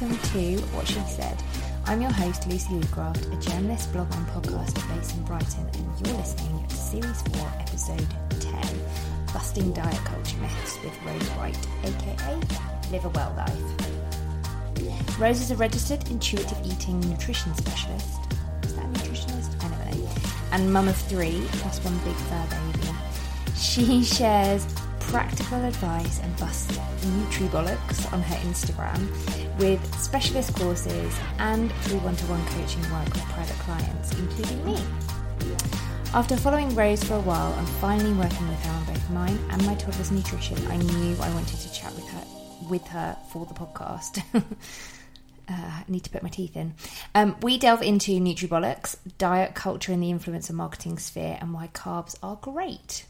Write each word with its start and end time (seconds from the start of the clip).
welcome 0.00 0.18
to 0.30 0.60
What 0.76 0.86
She 0.86 1.00
Said. 1.00 1.42
I'm 1.86 2.00
your 2.00 2.12
host, 2.12 2.46
Lucy 2.46 2.68
Lucraft, 2.74 3.32
a 3.32 3.40
journalist, 3.40 3.92
blogger, 3.92 4.16
and 4.16 4.26
podcaster 4.28 4.94
based 4.94 5.16
in 5.16 5.24
Brighton, 5.24 5.66
and 5.72 6.06
you're 6.06 6.16
listening 6.16 6.66
to 6.68 6.76
Series 6.76 7.22
4, 7.22 7.52
Episode 7.58 8.06
10 8.38 8.80
Busting 9.32 9.72
Diet 9.72 9.96
Culture 10.04 10.36
Myths 10.38 10.78
with 10.84 10.96
Rose 11.04 11.28
White, 11.30 11.66
aka 11.82 12.40
Live 12.92 13.06
a 13.06 13.08
Well 13.08 13.34
Life. 13.36 15.18
Rose 15.18 15.40
is 15.40 15.50
a 15.50 15.56
registered 15.56 16.08
intuitive 16.10 16.58
eating 16.64 17.00
nutrition 17.00 17.52
specialist. 17.54 18.20
Is 18.62 18.76
that 18.76 18.84
a 18.84 18.88
nutritionist? 18.88 19.54
Know. 19.62 20.08
And 20.52 20.72
mum 20.72 20.86
of 20.86 20.96
three, 20.96 21.42
plus 21.52 21.82
one 21.82 21.98
big 22.04 22.14
fur 22.14 22.46
baby. 22.50 22.88
She 23.56 24.04
shares 24.04 24.64
practical 25.00 25.64
advice 25.64 26.20
and 26.20 26.36
busts 26.36 26.76
Nutribollocks 27.02 28.12
on 28.12 28.20
her 28.20 28.36
Instagram 28.36 29.08
with 29.58 29.82
specialist 29.98 30.54
courses 30.56 31.18
and 31.38 31.72
through 31.82 31.98
one-to-one 31.98 32.44
coaching 32.46 32.82
work 32.92 33.12
with 33.12 33.24
private 33.24 33.56
clients, 33.58 34.12
including 34.18 34.64
me. 34.64 34.82
After 36.14 36.36
following 36.36 36.74
Rose 36.74 37.04
for 37.04 37.14
a 37.14 37.20
while 37.20 37.52
and 37.52 37.68
finally 37.68 38.12
working 38.12 38.48
with 38.48 38.62
her 38.64 38.72
on 38.72 38.84
both 38.86 39.10
mine 39.10 39.38
and 39.50 39.66
my 39.66 39.74
toddler's 39.74 40.10
nutrition, 40.10 40.58
I 40.68 40.76
knew 40.76 41.16
I 41.20 41.32
wanted 41.34 41.58
to 41.60 41.72
chat 41.72 41.94
with 41.94 42.08
her 42.08 42.24
with 42.68 42.86
her 42.88 43.16
for 43.30 43.46
the 43.46 43.54
podcast. 43.54 44.22
uh, 45.48 45.82
need 45.88 46.04
to 46.04 46.10
put 46.10 46.22
my 46.22 46.28
teeth 46.28 46.56
in. 46.56 46.74
Um, 47.14 47.36
we 47.42 47.58
delve 47.58 47.82
into 47.82 48.12
Nutribollocks, 48.12 48.96
diet 49.16 49.54
culture 49.54 49.92
in 49.92 50.00
the 50.00 50.10
influencer 50.10 50.52
marketing 50.52 50.98
sphere, 50.98 51.38
and 51.40 51.54
why 51.54 51.68
carbs 51.68 52.16
are 52.22 52.36
great. 52.36 53.04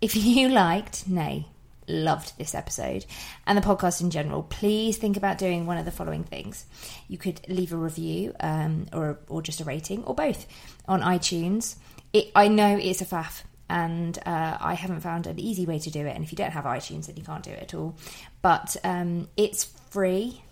If 0.00 0.16
you 0.16 0.48
liked, 0.48 1.08
nay, 1.08 1.46
loved 1.88 2.36
this 2.38 2.54
episode 2.54 3.04
and 3.46 3.56
the 3.56 3.62
podcast 3.62 4.00
in 4.00 4.10
general, 4.10 4.42
please 4.42 4.96
think 4.96 5.16
about 5.16 5.38
doing 5.38 5.66
one 5.66 5.78
of 5.78 5.84
the 5.84 5.90
following 5.90 6.24
things. 6.24 6.64
You 7.08 7.18
could 7.18 7.40
leave 7.48 7.72
a 7.72 7.76
review 7.76 8.34
um, 8.40 8.86
or, 8.92 9.18
or 9.28 9.42
just 9.42 9.60
a 9.60 9.64
rating 9.64 10.04
or 10.04 10.14
both 10.14 10.46
on 10.86 11.00
iTunes. 11.02 11.76
It, 12.12 12.30
I 12.34 12.48
know 12.48 12.76
it's 12.76 13.00
a 13.00 13.06
faff 13.06 13.42
and 13.68 14.18
uh, 14.26 14.58
I 14.60 14.74
haven't 14.74 15.00
found 15.00 15.26
an 15.26 15.38
easy 15.38 15.66
way 15.66 15.78
to 15.78 15.90
do 15.90 16.06
it. 16.06 16.14
And 16.14 16.24
if 16.24 16.32
you 16.32 16.36
don't 16.36 16.52
have 16.52 16.64
iTunes, 16.64 17.06
then 17.06 17.16
you 17.16 17.24
can't 17.24 17.42
do 17.42 17.50
it 17.50 17.62
at 17.62 17.74
all. 17.74 17.96
But 18.42 18.76
um, 18.84 19.28
it's 19.36 19.64
free, 19.90 20.42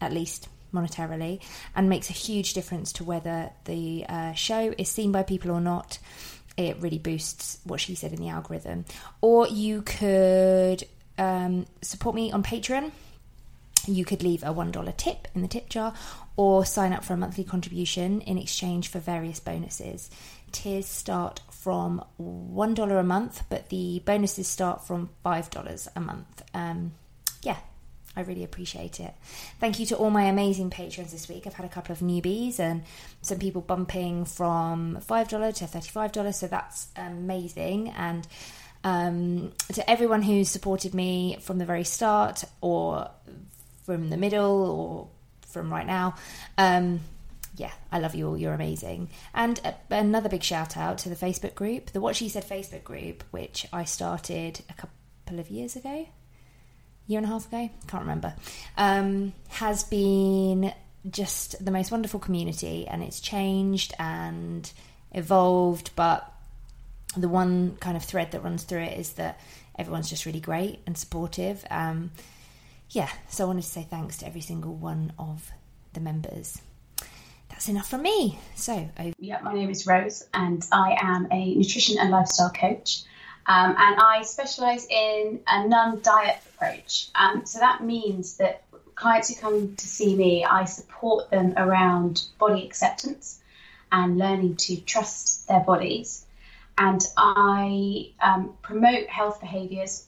at 0.00 0.12
least 0.12 0.48
monetarily, 0.72 1.40
and 1.74 1.88
makes 1.88 2.08
a 2.08 2.14
huge 2.14 2.54
difference 2.54 2.92
to 2.94 3.04
whether 3.04 3.50
the 3.64 4.06
uh, 4.08 4.32
show 4.32 4.74
is 4.78 4.88
seen 4.88 5.12
by 5.12 5.22
people 5.22 5.50
or 5.50 5.60
not 5.60 5.98
it 6.56 6.80
really 6.80 6.98
boosts 6.98 7.58
what 7.64 7.80
she 7.80 7.94
said 7.94 8.12
in 8.12 8.20
the 8.20 8.28
algorithm. 8.28 8.84
Or 9.20 9.46
you 9.48 9.82
could 9.82 10.84
um, 11.18 11.66
support 11.80 12.14
me 12.14 12.32
on 12.32 12.42
Patreon. 12.42 12.92
You 13.86 14.04
could 14.04 14.22
leave 14.22 14.42
a 14.42 14.54
$1 14.54 14.96
tip 14.96 15.28
in 15.34 15.42
the 15.42 15.48
tip 15.48 15.68
jar 15.68 15.94
or 16.36 16.64
sign 16.64 16.92
up 16.92 17.04
for 17.04 17.14
a 17.14 17.16
monthly 17.16 17.44
contribution 17.44 18.20
in 18.20 18.38
exchange 18.38 18.88
for 18.88 19.00
various 19.00 19.40
bonuses. 19.40 20.10
Tiers 20.52 20.86
start 20.86 21.40
from 21.50 22.04
$1 22.20 23.00
a 23.00 23.02
month, 23.02 23.42
but 23.48 23.70
the 23.70 24.02
bonuses 24.04 24.46
start 24.46 24.86
from 24.86 25.10
$5 25.24 25.88
a 25.96 26.00
month. 26.00 26.42
Um, 26.54 26.92
yeah, 27.42 27.56
I 28.16 28.20
really 28.22 28.44
appreciate 28.44 29.00
it. 29.00 29.14
Thank 29.58 29.78
you 29.78 29.86
to 29.86 29.96
all 29.96 30.10
my 30.10 30.24
amazing 30.24 30.70
patrons 30.70 31.12
this 31.12 31.28
week. 31.28 31.46
I've 31.46 31.54
had 31.54 31.64
a 31.64 31.68
couple 31.68 31.92
of 31.92 32.00
newbies 32.00 32.60
and 32.60 32.82
some 33.22 33.38
people 33.38 33.62
bumping 33.62 34.26
from 34.26 34.98
$5 34.98 35.28
to 35.28 35.64
$35, 35.64 36.34
so 36.34 36.46
that's 36.46 36.88
amazing. 36.96 37.88
And 37.90 38.26
um, 38.84 39.52
to 39.72 39.88
everyone 39.88 40.22
who's 40.22 40.50
supported 40.50 40.94
me 40.94 41.38
from 41.40 41.58
the 41.58 41.64
very 41.64 41.84
start 41.84 42.44
or 42.60 43.10
from 43.84 44.10
the 44.10 44.16
middle 44.18 44.70
or 44.70 45.08
from 45.48 45.72
right 45.72 45.86
now, 45.86 46.16
um, 46.58 47.00
yeah, 47.56 47.72
I 47.90 47.98
love 47.98 48.14
you 48.14 48.28
all. 48.28 48.36
You're 48.36 48.54
amazing. 48.54 49.08
And 49.34 49.60
another 49.90 50.28
big 50.28 50.42
shout 50.42 50.76
out 50.76 50.98
to 50.98 51.08
the 51.08 51.16
Facebook 51.16 51.54
group, 51.54 51.90
the 51.92 52.00
What 52.00 52.16
She 52.16 52.28
Said 52.28 52.44
Facebook 52.44 52.84
group, 52.84 53.24
which 53.30 53.66
I 53.72 53.84
started 53.84 54.60
a 54.68 54.74
couple 54.74 55.38
of 55.38 55.48
years 55.48 55.76
ago 55.76 56.06
year 57.12 57.18
and 57.18 57.26
a 57.26 57.30
half 57.30 57.46
ago, 57.46 57.70
can't 57.86 58.02
remember, 58.02 58.34
um, 58.76 59.32
has 59.48 59.84
been 59.84 60.72
just 61.10 61.62
the 61.64 61.70
most 61.70 61.90
wonderful 61.90 62.20
community 62.20 62.86
and 62.86 63.02
it's 63.02 63.20
changed 63.20 63.94
and 63.98 64.70
evolved, 65.12 65.90
but 65.96 66.32
the 67.16 67.28
one 67.28 67.76
kind 67.80 67.96
of 67.96 68.04
thread 68.04 68.30
that 68.32 68.42
runs 68.42 68.64
through 68.64 68.80
it 68.80 68.98
is 68.98 69.14
that 69.14 69.40
everyone's 69.78 70.08
just 70.08 70.26
really 70.26 70.40
great 70.40 70.80
and 70.86 70.96
supportive. 70.96 71.64
Um, 71.70 72.10
yeah, 72.90 73.10
so 73.28 73.44
I 73.44 73.46
wanted 73.46 73.62
to 73.62 73.68
say 73.68 73.86
thanks 73.88 74.18
to 74.18 74.26
every 74.26 74.40
single 74.40 74.74
one 74.74 75.12
of 75.18 75.50
the 75.92 76.00
members. 76.00 76.60
That's 77.48 77.68
enough 77.68 77.88
from 77.88 78.02
me. 78.02 78.38
So, 78.54 78.88
over. 78.98 79.12
yeah, 79.18 79.40
my 79.42 79.52
name 79.52 79.70
is 79.70 79.86
Rose, 79.86 80.26
and 80.32 80.66
I 80.72 80.96
am 81.00 81.28
a 81.30 81.54
nutrition 81.54 81.98
and 81.98 82.10
lifestyle 82.10 82.50
coach. 82.50 83.02
Um, 83.46 83.74
and 83.76 84.00
I 84.00 84.22
specialize 84.22 84.86
in 84.88 85.40
a 85.46 85.66
non 85.66 86.00
diet 86.02 86.36
approach. 86.54 87.08
Um, 87.14 87.44
so 87.44 87.58
that 87.58 87.82
means 87.82 88.36
that 88.36 88.62
clients 88.94 89.28
who 89.28 89.40
come 89.40 89.76
to 89.76 89.86
see 89.86 90.14
me, 90.14 90.44
I 90.44 90.64
support 90.64 91.30
them 91.30 91.54
around 91.56 92.24
body 92.38 92.64
acceptance 92.64 93.40
and 93.90 94.16
learning 94.16 94.56
to 94.56 94.76
trust 94.80 95.48
their 95.48 95.60
bodies. 95.60 96.24
And 96.78 97.00
I 97.16 98.12
um, 98.20 98.54
promote 98.62 99.08
health 99.08 99.40
behaviors 99.40 100.06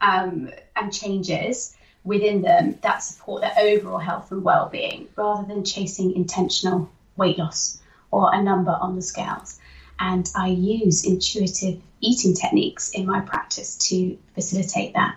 um, 0.00 0.50
and 0.76 0.92
changes 0.92 1.74
within 2.04 2.42
them 2.42 2.78
that 2.82 3.02
support 3.02 3.42
their 3.42 3.54
overall 3.58 3.98
health 3.98 4.30
and 4.30 4.44
well 4.44 4.68
being 4.68 5.08
rather 5.16 5.46
than 5.46 5.64
chasing 5.64 6.14
intentional 6.14 6.88
weight 7.16 7.38
loss 7.38 7.80
or 8.10 8.32
a 8.32 8.42
number 8.42 8.70
on 8.70 8.94
the 8.96 9.02
scales 9.02 9.58
and 9.98 10.30
I 10.36 10.48
use 10.48 11.04
intuitive 11.04 11.80
eating 12.00 12.34
techniques 12.34 12.90
in 12.90 13.06
my 13.06 13.20
practice 13.20 13.76
to 13.88 14.18
facilitate 14.34 14.94
that. 14.94 15.16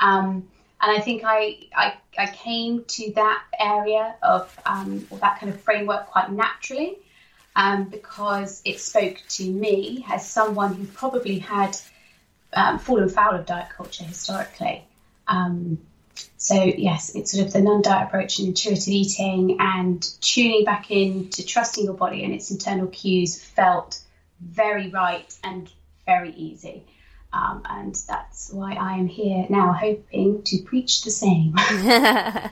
Um, 0.00 0.48
and 0.80 0.96
I 0.96 1.00
think 1.00 1.22
I, 1.24 1.58
I, 1.74 1.94
I 2.16 2.26
came 2.26 2.84
to 2.84 3.12
that 3.14 3.42
area 3.58 4.14
of 4.22 4.56
um, 4.64 5.06
or 5.10 5.18
that 5.18 5.40
kind 5.40 5.52
of 5.52 5.60
framework 5.60 6.06
quite 6.06 6.30
naturally 6.30 6.98
um, 7.56 7.84
because 7.84 8.62
it 8.64 8.78
spoke 8.78 9.20
to 9.30 9.50
me 9.50 10.04
as 10.08 10.28
someone 10.28 10.74
who 10.74 10.86
probably 10.86 11.38
had 11.38 11.76
um, 12.52 12.78
fallen 12.78 13.08
foul 13.08 13.34
of 13.34 13.46
diet 13.46 13.70
culture 13.76 14.04
historically. 14.04 14.84
Um, 15.26 15.78
so 16.36 16.54
yes, 16.54 17.14
it's 17.14 17.32
sort 17.32 17.46
of 17.46 17.52
the 17.52 17.60
non-diet 17.60 18.08
approach 18.08 18.38
and 18.38 18.48
intuitive 18.48 18.88
eating 18.88 19.56
and 19.60 20.02
tuning 20.20 20.64
back 20.64 20.90
in 20.90 21.30
to 21.30 21.44
trusting 21.44 21.84
your 21.84 21.94
body 21.94 22.24
and 22.24 22.32
its 22.32 22.50
internal 22.50 22.86
cues 22.86 23.42
felt 23.42 24.00
very 24.40 24.88
right 24.88 25.36
and 25.42 25.68
very 26.08 26.32
easy. 26.32 26.86
Um, 27.32 27.62
and 27.68 27.94
that's 28.08 28.50
why 28.50 28.72
I 28.72 28.94
am 28.94 29.06
here 29.06 29.44
now, 29.50 29.72
hoping 29.72 30.42
to 30.44 30.62
preach 30.62 31.02
the 31.02 31.10
same. 31.10 31.54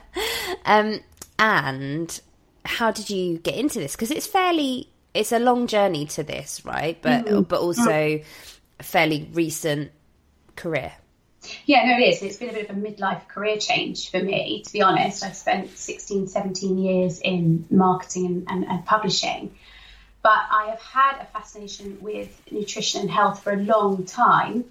um, 0.65 0.99
and 1.39 2.21
how 2.63 2.91
did 2.91 3.09
you 3.09 3.39
get 3.39 3.55
into 3.55 3.79
this? 3.79 3.95
Because 3.95 4.11
it's 4.11 4.27
fairly, 4.27 4.89
it's 5.15 5.31
a 5.31 5.39
long 5.39 5.65
journey 5.65 6.05
to 6.05 6.23
this, 6.23 6.63
right? 6.63 7.01
But 7.01 7.25
mm-hmm. 7.25 7.41
but 7.41 7.59
also 7.59 7.89
a 7.89 8.23
fairly 8.79 9.29
recent 9.33 9.91
career. 10.55 10.93
Yeah, 11.65 11.85
no, 11.85 11.97
it 11.97 12.09
is. 12.09 12.21
It's 12.21 12.37
been 12.37 12.49
a 12.49 12.53
bit 12.53 12.69
of 12.69 12.77
a 12.77 12.79
midlife 12.79 13.27
career 13.27 13.57
change 13.57 14.11
for 14.11 14.19
me, 14.21 14.63
to 14.63 14.73
be 14.73 14.81
honest. 14.81 15.23
I 15.23 15.31
spent 15.31 15.75
16, 15.75 16.27
17 16.27 16.77
years 16.77 17.19
in 17.19 17.65
marketing 17.71 18.25
and, 18.25 18.47
and, 18.49 18.65
and 18.65 18.85
publishing 18.85 19.55
but 20.27 20.45
I 20.51 20.71
have 20.71 20.81
had 20.81 21.21
a 21.21 21.25
fascination 21.27 21.99
with 22.01 22.41
nutrition 22.51 22.99
and 22.99 23.09
health 23.09 23.43
for 23.43 23.53
a 23.53 23.55
long 23.55 24.03
time. 24.03 24.65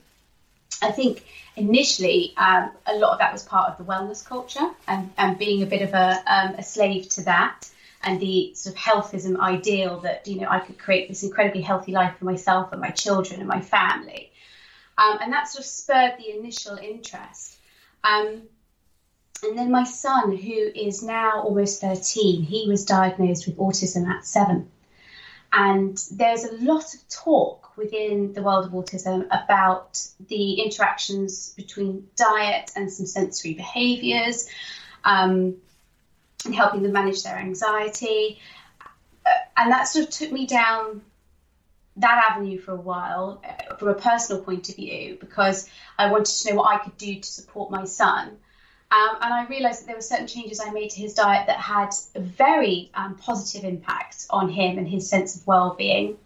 I 0.83 0.91
think 0.93 1.25
initially 1.57 2.35
um, 2.37 2.73
a 2.85 2.99
lot 2.99 3.15
of 3.15 3.21
that 3.21 3.33
was 3.33 3.43
part 3.43 3.71
of 3.71 3.79
the 3.79 3.91
wellness 3.91 4.23
culture 4.23 4.69
and, 4.87 5.11
and 5.17 5.39
being 5.39 5.63
a 5.63 5.67
bit 5.67 5.81
of 5.81 5.95
a, 5.95 6.23
um, 6.27 6.57
a 6.57 6.63
slave 6.63 7.09
to 7.09 7.25
that 7.25 7.71
and 8.03 8.21
the 8.21 8.53
sort 8.55 8.75
of 8.75 8.83
healthism 8.83 9.41
ideal 9.41 10.01
that 10.01 10.29
you 10.29 10.43
know 10.43 10.47
I 10.47 10.59
could 10.61 10.79
create 10.79 11.09
this 11.09 11.23
incredibly 11.23 11.63
healthy 11.63 11.93
life 11.93 12.19
for 12.19 12.27
myself 12.27 12.73
and 12.73 12.81
my 12.83 12.91
children 12.91 13.41
and 13.41 13.49
my 13.49 13.63
family. 13.63 14.31
Um, 14.99 15.17
and 15.23 15.33
that 15.33 15.49
sort 15.49 15.61
of 15.61 15.71
spurred 15.71 16.19
the 16.19 16.39
initial 16.39 16.77
interest. 16.77 17.57
Um, 18.05 18.43
and 19.43 19.59
then 19.59 19.71
my 19.71 19.85
son, 19.85 20.37
who 20.37 20.71
is 20.75 21.03
now 21.03 21.41
almost 21.41 21.81
13, 21.81 22.43
he 22.43 22.69
was 22.69 22.85
diagnosed 22.85 23.47
with 23.47 23.57
autism 23.57 24.07
at 24.07 24.27
seven. 24.27 24.71
And 25.53 25.97
there's 26.13 26.45
a 26.45 26.55
lot 26.57 26.95
of 26.95 27.09
talk 27.09 27.77
within 27.77 28.33
the 28.33 28.43
world 28.43 28.67
of 28.67 28.73
autism 28.73 29.27
about 29.27 30.05
the 30.29 30.55
interactions 30.55 31.53
between 31.55 32.09
diet 32.17 32.73
and 32.77 32.93
some 32.93 33.07
sensory 33.07 33.55
behaviors 33.55 34.49
um, 35.05 35.57
and 36.45 36.55
helping 36.55 36.83
them 36.83 36.93
manage 36.93 37.23
their 37.23 37.37
anxiety. 37.37 38.39
Uh, 39.25 39.31
and 39.57 39.73
that 39.73 39.85
sort 39.85 40.07
of 40.07 40.11
took 40.11 40.33
me 40.33 40.47
down 40.47 41.03
that 41.97 42.31
avenue 42.31 42.59
for 42.59 42.73
a 42.73 42.77
while 42.77 43.43
uh, 43.45 43.75
from 43.77 43.89
a 43.89 43.95
personal 43.95 44.43
point 44.43 44.69
of 44.69 44.77
view 44.77 45.17
because 45.21 45.69
I 45.99 46.11
wanted 46.11 46.35
to 46.43 46.51
know 46.51 46.57
what 46.57 46.75
I 46.75 46.79
could 46.79 46.97
do 46.99 47.17
to 47.17 47.29
support 47.29 47.71
my 47.71 47.85
son. 47.85 48.39
Um, 48.91 49.17
and 49.21 49.35
I 49.35 49.47
realised 49.47 49.83
that 49.83 49.87
there 49.87 49.97
were 49.97 50.03
certain 50.03 50.29
changes 50.29 50.61
I 50.61 50.71
made 50.71 50.91
to 50.91 51.01
his 51.01 51.15
diet 51.15 51.49
that 51.49 51.59
had 51.59 51.91
a 52.15 52.21
very 52.21 52.91
um, 52.95 53.17
positive 53.17 53.65
impact 53.65 54.27
on 54.31 54.49
him 54.49 54.79
and 54.79 54.87
his 54.87 55.09
sense 55.09 55.37
of 55.37 55.47
well-being. 55.47 56.17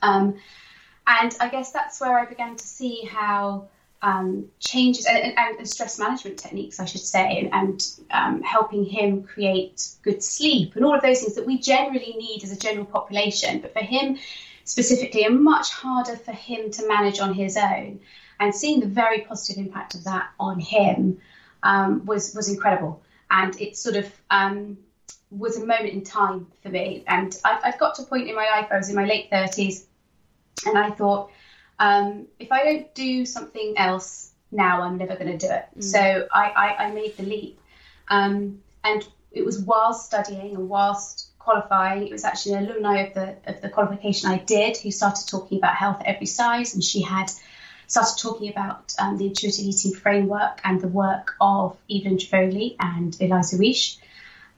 Um, 0.00 0.36
and 1.06 1.34
I 1.40 1.48
guess 1.48 1.72
that's 1.72 2.00
where 2.00 2.18
I 2.18 2.26
began 2.26 2.56
to 2.56 2.66
see 2.66 3.02
how 3.04 3.68
um, 4.02 4.50
changes 4.60 5.06
and, 5.06 5.34
and, 5.36 5.68
stress 5.68 5.98
management 5.98 6.38
techniques, 6.38 6.78
I 6.78 6.84
should 6.84 7.00
say, 7.00 7.38
and, 7.38 7.52
and 7.52 7.90
um, 8.10 8.42
helping 8.42 8.84
him 8.84 9.22
create 9.24 9.88
good 10.02 10.22
sleep 10.22 10.76
and 10.76 10.84
all 10.84 10.94
of 10.94 11.02
those 11.02 11.20
things 11.20 11.34
that 11.34 11.46
we 11.46 11.58
generally 11.58 12.14
need 12.16 12.44
as 12.44 12.52
a 12.52 12.58
general 12.58 12.84
population. 12.84 13.60
But 13.60 13.72
for 13.72 13.82
him 13.82 14.18
specifically, 14.64 15.24
and 15.24 15.42
much 15.42 15.70
harder 15.70 16.16
for 16.16 16.32
him 16.32 16.70
to 16.72 16.86
manage 16.86 17.18
on 17.18 17.34
his 17.34 17.56
own. 17.56 18.00
And 18.38 18.54
seeing 18.54 18.80
the 18.80 18.86
very 18.86 19.20
positive 19.20 19.64
impact 19.64 19.94
of 19.94 20.04
that 20.04 20.30
on 20.38 20.60
him 20.60 21.18
um, 21.64 22.04
was 22.04 22.34
was 22.34 22.48
incredible. 22.48 23.02
And 23.30 23.60
it 23.60 23.76
sort 23.76 23.96
of 23.96 24.12
um, 24.30 24.78
was 25.30 25.56
a 25.56 25.66
moment 25.66 25.90
in 25.90 26.04
time 26.04 26.46
for 26.62 26.68
me. 26.68 27.04
And 27.08 27.36
I, 27.44 27.58
I've 27.64 27.78
got 27.78 27.96
to 27.96 28.02
a 28.02 28.06
point 28.06 28.28
in 28.28 28.36
my 28.36 28.46
life, 28.46 28.68
I 28.70 28.76
was 28.76 28.88
in 28.88 28.94
my 28.94 29.06
late 29.06 29.30
30s, 29.30 29.84
and 30.66 30.78
I 30.78 30.90
thought, 30.90 31.30
um, 31.78 32.26
if 32.38 32.52
I 32.52 32.62
don't 32.64 32.94
do 32.94 33.26
something 33.26 33.74
else 33.76 34.30
now, 34.52 34.82
I'm 34.82 34.96
never 34.96 35.16
going 35.16 35.36
to 35.36 35.46
do 35.46 35.52
it. 35.52 35.66
Mm. 35.78 35.82
So 35.82 36.28
I, 36.32 36.50
I, 36.50 36.84
I, 36.84 36.90
made 36.92 37.16
the 37.16 37.24
leap. 37.24 37.58
Um, 38.08 38.62
and 38.84 39.06
it 39.32 39.44
was 39.44 39.58
whilst 39.58 40.06
studying 40.06 40.54
and 40.54 40.68
whilst 40.68 41.30
qualifying, 41.38 42.06
it 42.06 42.12
was 42.12 42.24
actually 42.24 42.54
an 42.54 42.66
alumni 42.66 43.00
of 43.00 43.14
the, 43.14 43.36
of 43.46 43.60
the 43.60 43.68
qualification 43.68 44.30
I 44.30 44.38
did 44.38 44.76
who 44.76 44.90
started 44.92 45.26
talking 45.26 45.58
about 45.58 45.74
health 45.74 46.00
at 46.00 46.06
every 46.06 46.26
size. 46.26 46.74
And 46.74 46.84
she 46.84 47.02
had 47.02 47.32
started 47.86 48.16
talking 48.18 48.50
about 48.50 48.94
um, 48.98 49.16
the 49.18 49.26
intuitive 49.26 49.64
eating 49.64 49.92
framework 49.92 50.60
and 50.64 50.80
the 50.80 50.88
work 50.88 51.34
of 51.40 51.76
Evelyn 51.90 52.16
Tribole 52.16 52.76
and 52.80 53.12
Elyse 53.14 53.58
Resch. 53.58 53.98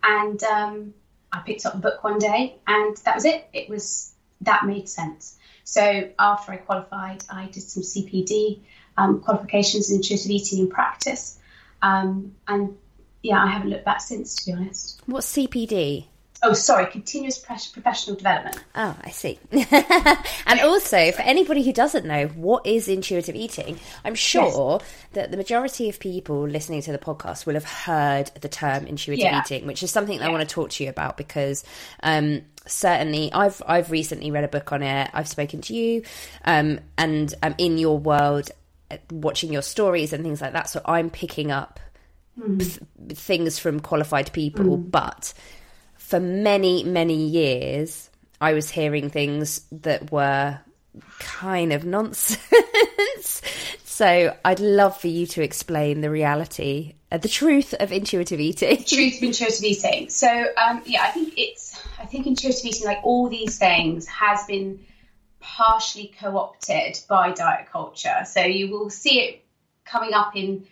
And 0.02 0.42
um, 0.44 0.94
I 1.32 1.40
picked 1.40 1.66
up 1.66 1.74
the 1.74 1.80
book 1.80 2.02
one 2.04 2.18
day, 2.18 2.56
and 2.66 2.96
that 2.98 3.14
was 3.14 3.24
it. 3.24 3.48
It 3.52 3.68
was 3.68 4.12
that 4.42 4.64
made 4.64 4.88
sense. 4.88 5.36
So 5.64 6.10
after 6.18 6.52
I 6.52 6.56
qualified, 6.58 7.24
I 7.28 7.46
did 7.46 7.62
some 7.62 7.82
CPD 7.82 8.60
um, 8.96 9.20
qualifications 9.20 9.90
in 9.90 9.96
intuitive 9.96 10.30
eating 10.30 10.58
in 10.60 10.68
practice. 10.68 11.38
Um, 11.82 12.34
and 12.46 12.76
yeah, 13.22 13.42
I 13.42 13.48
haven't 13.48 13.70
looked 13.70 13.84
back 13.84 14.00
since, 14.00 14.36
to 14.36 14.46
be 14.46 14.52
honest. 14.52 15.02
What's 15.06 15.36
CPD? 15.36 16.06
Oh, 16.42 16.52
sorry, 16.52 16.86
continuous 16.86 17.38
professional 17.38 18.16
development. 18.16 18.62
Oh, 18.74 18.94
I 19.02 19.10
see. 19.10 19.38
and 19.50 20.60
also, 20.60 21.10
for 21.12 21.22
anybody 21.22 21.62
who 21.62 21.72
doesn't 21.72 22.04
know, 22.04 22.26
what 22.28 22.66
is 22.66 22.88
intuitive 22.88 23.34
eating? 23.34 23.78
I'm 24.04 24.14
sure 24.14 24.78
yes. 24.80 24.90
that 25.14 25.30
the 25.30 25.36
majority 25.36 25.88
of 25.88 25.98
people 25.98 26.46
listening 26.46 26.82
to 26.82 26.92
the 26.92 26.98
podcast 26.98 27.46
will 27.46 27.54
have 27.54 27.64
heard 27.64 28.30
the 28.40 28.48
term 28.48 28.86
intuitive 28.86 29.24
yeah. 29.24 29.40
eating, 29.40 29.66
which 29.66 29.82
is 29.82 29.90
something 29.90 30.18
yeah. 30.18 30.26
I 30.26 30.30
want 30.30 30.46
to 30.46 30.54
talk 30.54 30.70
to 30.70 30.84
you 30.84 30.90
about 30.90 31.16
because 31.16 31.64
um, 32.02 32.42
certainly 32.66 33.32
I've 33.32 33.62
I've 33.66 33.90
recently 33.90 34.30
read 34.30 34.44
a 34.44 34.48
book 34.48 34.72
on 34.72 34.82
it. 34.82 35.10
I've 35.14 35.28
spoken 35.28 35.62
to 35.62 35.74
you, 35.74 36.02
um, 36.44 36.80
and 36.98 37.32
I'm 37.42 37.54
in 37.56 37.78
your 37.78 37.98
world, 37.98 38.50
uh, 38.90 38.98
watching 39.10 39.52
your 39.52 39.62
stories 39.62 40.12
and 40.12 40.22
things 40.22 40.42
like 40.42 40.52
that. 40.52 40.68
So 40.68 40.82
I'm 40.84 41.08
picking 41.08 41.50
up 41.50 41.80
mm. 42.38 42.58
th- 42.58 43.18
things 43.18 43.58
from 43.58 43.80
qualified 43.80 44.32
people. 44.32 44.78
Mm. 44.78 44.90
But 44.90 45.32
for 46.06 46.20
many 46.20 46.84
many 46.84 47.26
years, 47.26 48.10
I 48.40 48.52
was 48.52 48.70
hearing 48.70 49.10
things 49.10 49.62
that 49.72 50.12
were 50.12 50.60
kind 51.18 51.72
of 51.72 51.84
nonsense. 51.84 53.42
so 53.84 54.36
I'd 54.44 54.60
love 54.60 54.96
for 55.00 55.08
you 55.08 55.26
to 55.26 55.42
explain 55.42 56.02
the 56.02 56.10
reality, 56.10 56.94
uh, 57.10 57.18
the 57.18 57.28
truth 57.28 57.74
of 57.80 57.90
intuitive 57.90 58.38
eating. 58.38 58.84
truth 58.86 59.16
of 59.16 59.22
intuitive 59.24 59.64
eating. 59.64 60.08
So 60.08 60.28
um, 60.56 60.80
yeah, 60.86 61.02
I 61.02 61.10
think 61.10 61.34
it's 61.36 61.84
I 61.98 62.06
think 62.06 62.28
intuitive 62.28 62.64
eating, 62.64 62.86
like 62.86 63.00
all 63.02 63.28
these 63.28 63.58
things, 63.58 64.06
has 64.06 64.44
been 64.46 64.78
partially 65.40 66.14
co-opted 66.20 67.00
by 67.08 67.32
diet 67.32 67.66
culture. 67.72 68.22
So 68.26 68.42
you 68.42 68.70
will 68.70 68.90
see 68.90 69.20
it 69.22 69.44
coming 69.84 70.12
up 70.12 70.36
in 70.36 70.66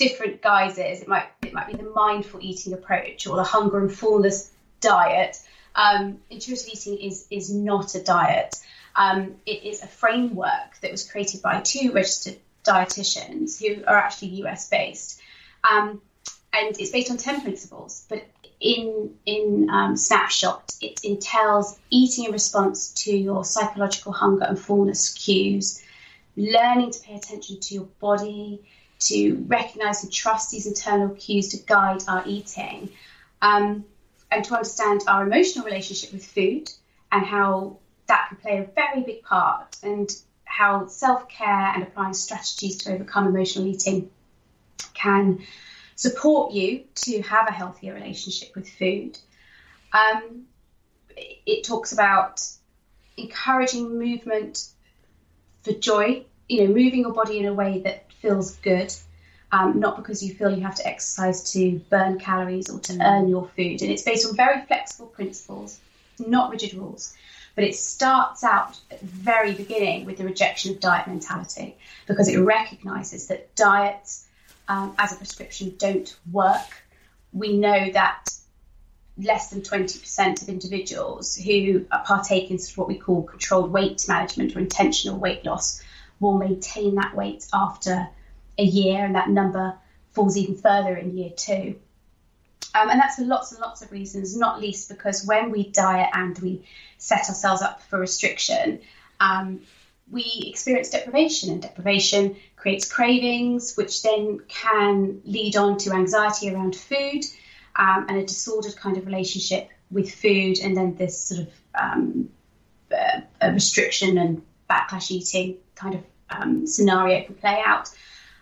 different 0.00 0.40
guises. 0.40 1.02
It 1.02 1.08
might 1.08 1.26
it 1.42 1.52
might 1.52 1.68
be 1.68 1.74
the 1.74 1.90
mindful 1.94 2.40
eating 2.42 2.72
approach 2.72 3.26
or 3.26 3.36
the 3.36 3.44
hunger 3.44 3.78
and 3.78 3.92
fullness 3.92 4.50
diet. 4.80 5.36
Um, 5.74 6.18
intuitive 6.30 6.68
eating 6.72 6.96
is 6.98 7.26
is 7.30 7.52
not 7.52 7.94
a 7.94 8.02
diet. 8.02 8.56
Um, 8.96 9.36
it 9.46 9.62
is 9.62 9.82
a 9.82 9.86
framework 9.86 10.70
that 10.80 10.90
was 10.90 11.08
created 11.08 11.42
by 11.42 11.60
two 11.60 11.92
registered 11.92 12.38
dietitians 12.64 13.58
who 13.60 13.84
are 13.84 13.96
actually 13.96 14.28
US 14.42 14.68
based. 14.68 15.20
Um, 15.70 16.00
and 16.52 16.76
it's 16.80 16.90
based 16.90 17.10
on 17.10 17.16
10 17.16 17.42
principles, 17.42 18.06
but 18.08 18.26
in 18.58 19.14
in 19.26 19.68
um, 19.70 19.96
snapshot, 19.96 20.72
it 20.80 21.04
entails 21.04 21.78
eating 21.90 22.24
in 22.24 22.32
response 22.32 22.90
to 23.04 23.16
your 23.16 23.44
psychological 23.44 24.12
hunger 24.12 24.44
and 24.44 24.58
fullness 24.58 25.12
cues, 25.12 25.82
learning 26.36 26.90
to 26.90 27.00
pay 27.00 27.14
attention 27.14 27.60
to 27.60 27.74
your 27.74 27.88
body, 28.00 28.62
to 29.00 29.44
recognize 29.46 30.04
and 30.04 30.12
trust 30.12 30.50
these 30.50 30.66
internal 30.66 31.10
cues 31.10 31.48
to 31.48 31.56
guide 31.58 32.02
our 32.06 32.22
eating, 32.26 32.90
um, 33.42 33.84
and 34.30 34.44
to 34.44 34.54
understand 34.54 35.02
our 35.06 35.26
emotional 35.26 35.64
relationship 35.64 36.12
with 36.12 36.24
food 36.24 36.70
and 37.10 37.24
how 37.26 37.78
that 38.06 38.28
can 38.28 38.38
play 38.38 38.58
a 38.58 38.64
very 38.74 39.02
big 39.02 39.22
part, 39.22 39.76
and 39.82 40.14
how 40.44 40.86
self 40.86 41.28
care 41.28 41.72
and 41.74 41.82
applying 41.82 42.14
strategies 42.14 42.76
to 42.76 42.92
overcome 42.92 43.26
emotional 43.26 43.66
eating 43.66 44.10
can 44.94 45.40
support 45.96 46.52
you 46.52 46.84
to 46.94 47.20
have 47.22 47.48
a 47.48 47.52
healthier 47.52 47.94
relationship 47.94 48.54
with 48.54 48.68
food. 48.68 49.18
Um, 49.92 50.46
it 51.16 51.64
talks 51.64 51.92
about 51.92 52.46
encouraging 53.16 53.98
movement 53.98 54.66
for 55.62 55.72
joy, 55.72 56.24
you 56.48 56.64
know, 56.64 56.68
moving 56.68 57.00
your 57.00 57.12
body 57.12 57.38
in 57.38 57.46
a 57.46 57.54
way 57.54 57.80
that 57.82 58.09
feels 58.20 58.56
good, 58.56 58.92
um, 59.52 59.80
not 59.80 59.96
because 59.96 60.22
you 60.22 60.34
feel 60.34 60.50
you 60.50 60.62
have 60.62 60.76
to 60.76 60.86
exercise 60.86 61.52
to 61.52 61.80
burn 61.90 62.18
calories 62.18 62.70
or 62.70 62.78
to 62.80 62.92
mm. 62.92 63.04
earn 63.04 63.28
your 63.28 63.48
food. 63.56 63.82
And 63.82 63.90
it's 63.90 64.02
based 64.02 64.26
on 64.28 64.36
very 64.36 64.64
flexible 64.66 65.06
principles, 65.06 65.80
not 66.18 66.50
rigid 66.50 66.74
rules. 66.74 67.14
But 67.56 67.64
it 67.64 67.74
starts 67.74 68.44
out 68.44 68.78
at 68.90 69.00
the 69.00 69.06
very 69.06 69.52
beginning 69.52 70.06
with 70.06 70.18
the 70.18 70.24
rejection 70.24 70.72
of 70.72 70.80
diet 70.80 71.08
mentality 71.08 71.76
because 72.06 72.28
it 72.28 72.38
recognizes 72.38 73.26
that 73.26 73.54
diets 73.56 74.26
um, 74.68 74.94
as 74.98 75.12
a 75.12 75.16
prescription 75.16 75.74
don't 75.76 76.14
work. 76.30 76.84
We 77.32 77.56
know 77.56 77.90
that 77.90 78.26
less 79.18 79.50
than 79.50 79.62
20% 79.62 80.42
of 80.42 80.48
individuals 80.48 81.36
who 81.36 81.80
partake 82.04 82.50
in 82.50 82.58
what 82.76 82.88
we 82.88 82.96
call 82.96 83.22
controlled 83.24 83.72
weight 83.72 84.04
management 84.08 84.56
or 84.56 84.60
intentional 84.60 85.18
weight 85.18 85.44
loss 85.44 85.82
will 86.20 86.38
maintain 86.38 86.94
that 86.96 87.16
weight 87.16 87.46
after 87.52 88.08
a 88.58 88.64
year, 88.64 89.04
and 89.04 89.14
that 89.14 89.28
number 89.28 89.74
falls 90.12 90.36
even 90.36 90.56
further 90.56 90.96
in 90.96 91.16
year 91.16 91.30
two. 91.36 91.80
Um, 92.74 92.90
and 92.90 93.00
that's 93.00 93.16
for 93.16 93.24
lots 93.24 93.52
and 93.52 93.60
lots 93.60 93.82
of 93.82 93.90
reasons, 93.90 94.36
not 94.36 94.60
least 94.60 94.88
because 94.88 95.24
when 95.24 95.50
we 95.50 95.70
diet 95.70 96.10
and 96.12 96.38
we 96.38 96.64
set 96.98 97.28
ourselves 97.28 97.62
up 97.62 97.82
for 97.82 97.98
restriction, 97.98 98.80
um, 99.18 99.60
we 100.10 100.44
experience 100.46 100.90
deprivation, 100.90 101.50
and 101.50 101.62
deprivation 101.62 102.36
creates 102.56 102.90
cravings, 102.90 103.76
which 103.76 104.02
then 104.02 104.40
can 104.48 105.22
lead 105.24 105.56
on 105.56 105.78
to 105.78 105.92
anxiety 105.92 106.50
around 106.50 106.76
food 106.76 107.24
um, 107.76 108.06
and 108.08 108.18
a 108.18 108.26
disordered 108.26 108.76
kind 108.76 108.96
of 108.96 109.06
relationship 109.06 109.70
with 109.90 110.12
food, 110.12 110.58
and 110.62 110.76
then 110.76 110.94
this 110.96 111.26
sort 111.26 111.40
of 111.40 111.48
um, 111.74 112.28
uh, 112.92 113.20
restriction 113.52 114.18
and 114.18 114.42
backlash 114.70 115.10
eating 115.10 115.56
kind 115.74 115.94
of 115.94 116.02
um, 116.30 116.66
scenario 116.66 117.24
can 117.24 117.34
play 117.34 117.60
out. 117.64 117.90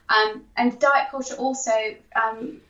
Um, 0.08 0.44
and 0.56 0.78
diet 0.78 1.10
culture 1.10 1.34
also 1.34 1.72
um, 2.14 2.60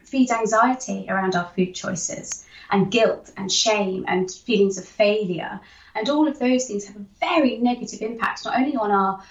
feeds 0.00 0.30
anxiety 0.30 1.06
around 1.08 1.34
our 1.34 1.50
food 1.56 1.74
choices 1.74 2.46
and 2.70 2.90
guilt 2.90 3.30
and 3.36 3.50
shame 3.50 4.04
and 4.08 4.30
feelings 4.30 4.78
of 4.78 4.84
failure. 4.84 5.60
And 5.94 6.08
all 6.08 6.26
of 6.28 6.38
those 6.38 6.66
things 6.66 6.86
have 6.86 6.96
a 6.96 7.04
very 7.20 7.58
negative 7.58 8.02
impact, 8.02 8.44
not 8.44 8.58
only 8.58 8.76
on 8.76 8.90
our 8.90 9.22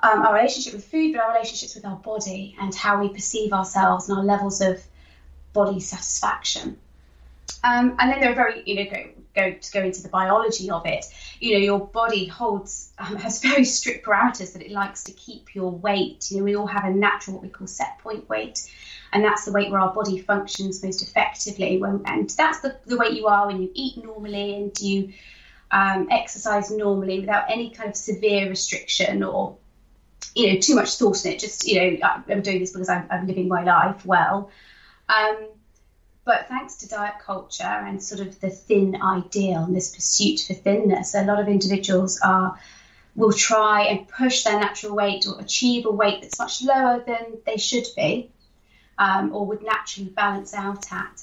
um, 0.00 0.26
our 0.26 0.34
relationship 0.34 0.74
with 0.74 0.84
food, 0.84 1.14
but 1.14 1.22
our 1.22 1.32
relationships 1.32 1.74
with 1.74 1.86
our 1.86 1.96
body 1.96 2.54
and 2.60 2.74
how 2.74 3.00
we 3.00 3.08
perceive 3.08 3.52
ourselves 3.52 4.08
and 4.08 4.18
our 4.18 4.24
levels 4.24 4.60
of 4.60 4.82
body 5.54 5.80
satisfaction. 5.80 6.76
Um, 7.64 7.96
and 7.98 8.12
then 8.12 8.20
there 8.20 8.32
are 8.32 8.34
very, 8.34 8.62
you 8.66 8.84
know, 8.84 9.06
go, 9.36 9.52
to 9.52 9.72
go 9.72 9.82
into 9.82 10.02
the 10.02 10.08
biology 10.08 10.70
of 10.70 10.84
it. 10.86 11.04
You 11.38 11.54
know, 11.54 11.58
your 11.60 11.86
body 11.86 12.26
holds 12.26 12.92
um, 12.98 13.16
has 13.26 13.40
very 13.40 13.64
strict 13.64 14.04
parameters 14.04 14.54
that 14.54 14.62
it 14.62 14.72
likes 14.72 15.04
to 15.04 15.12
keep 15.12 15.54
your 15.54 15.70
weight. 15.70 16.30
You 16.30 16.38
know, 16.38 16.44
we 16.44 16.56
all 16.56 16.66
have 16.66 16.84
a 16.84 16.90
natural 16.90 17.36
what 17.36 17.42
we 17.42 17.50
call 17.50 17.66
set 17.66 17.98
point 17.98 18.28
weight, 18.28 18.68
and 19.12 19.24
that's 19.24 19.44
the 19.44 19.52
weight 19.52 19.70
where 19.70 19.80
our 19.80 19.94
body 19.94 20.18
functions 20.18 20.82
most 20.82 21.02
effectively. 21.02 21.78
When, 21.78 22.02
and 22.06 22.28
that's 22.30 22.60
the, 22.60 22.76
the 22.86 22.96
weight 22.96 23.12
you 23.12 23.28
are 23.28 23.46
when 23.46 23.62
you 23.62 23.70
eat 23.74 24.02
normally 24.02 24.56
and 24.56 24.80
you 24.80 25.12
um, 25.70 26.08
exercise 26.10 26.70
normally 26.70 27.20
without 27.20 27.50
any 27.50 27.70
kind 27.70 27.90
of 27.90 27.96
severe 27.96 28.48
restriction 28.48 29.22
or 29.22 29.56
you 30.34 30.52
know, 30.52 30.60
too 30.60 30.74
much 30.74 30.96
thought 30.96 31.24
in 31.24 31.32
it. 31.32 31.38
Just, 31.38 31.66
you 31.66 31.80
know, 31.80 32.08
I'm 32.28 32.42
doing 32.42 32.60
this 32.60 32.70
because 32.70 32.90
I'm, 32.90 33.06
I'm 33.10 33.26
living 33.26 33.48
my 33.48 33.64
life 33.64 34.04
well. 34.04 34.50
Um, 35.08 35.48
but 36.26 36.48
thanks 36.48 36.74
to 36.74 36.88
diet 36.88 37.14
culture 37.24 37.62
and 37.62 38.02
sort 38.02 38.20
of 38.20 38.38
the 38.40 38.50
thin 38.50 39.00
ideal 39.00 39.62
and 39.62 39.74
this 39.74 39.94
pursuit 39.94 40.40
for 40.40 40.54
thinness, 40.54 41.14
a 41.14 41.22
lot 41.22 41.40
of 41.40 41.48
individuals 41.48 42.20
are 42.20 42.58
will 43.14 43.32
try 43.32 43.84
and 43.84 44.08
push 44.08 44.42
their 44.42 44.58
natural 44.58 44.94
weight 44.94 45.26
or 45.26 45.40
achieve 45.40 45.86
a 45.86 45.90
weight 45.90 46.20
that's 46.20 46.38
much 46.38 46.62
lower 46.62 47.02
than 47.06 47.38
they 47.46 47.56
should 47.56 47.86
be 47.96 48.28
um, 48.98 49.34
or 49.34 49.46
would 49.46 49.62
naturally 49.62 50.10
balance 50.10 50.52
out 50.52 50.92
at. 50.92 51.22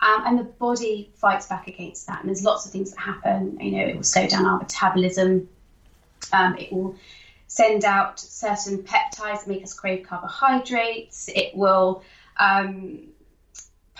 Um, 0.00 0.22
and 0.24 0.38
the 0.38 0.44
body 0.44 1.10
fights 1.16 1.46
back 1.46 1.66
against 1.66 2.06
that. 2.06 2.20
And 2.20 2.28
there's 2.28 2.44
lots 2.44 2.64
of 2.64 2.72
things 2.72 2.92
that 2.92 3.00
happen. 3.00 3.58
You 3.60 3.72
know, 3.72 3.86
it 3.86 3.96
will 3.96 4.04
slow 4.04 4.26
down 4.26 4.46
our 4.46 4.58
metabolism. 4.58 5.48
Um, 6.32 6.56
it 6.56 6.72
will 6.72 6.96
send 7.46 7.84
out 7.84 8.20
certain 8.20 8.78
peptides 8.78 9.44
that 9.44 9.48
make 9.48 9.62
us 9.64 9.74
crave 9.74 10.06
carbohydrates. 10.06 11.28
It 11.28 11.54
will 11.54 12.02
um, 12.38 13.08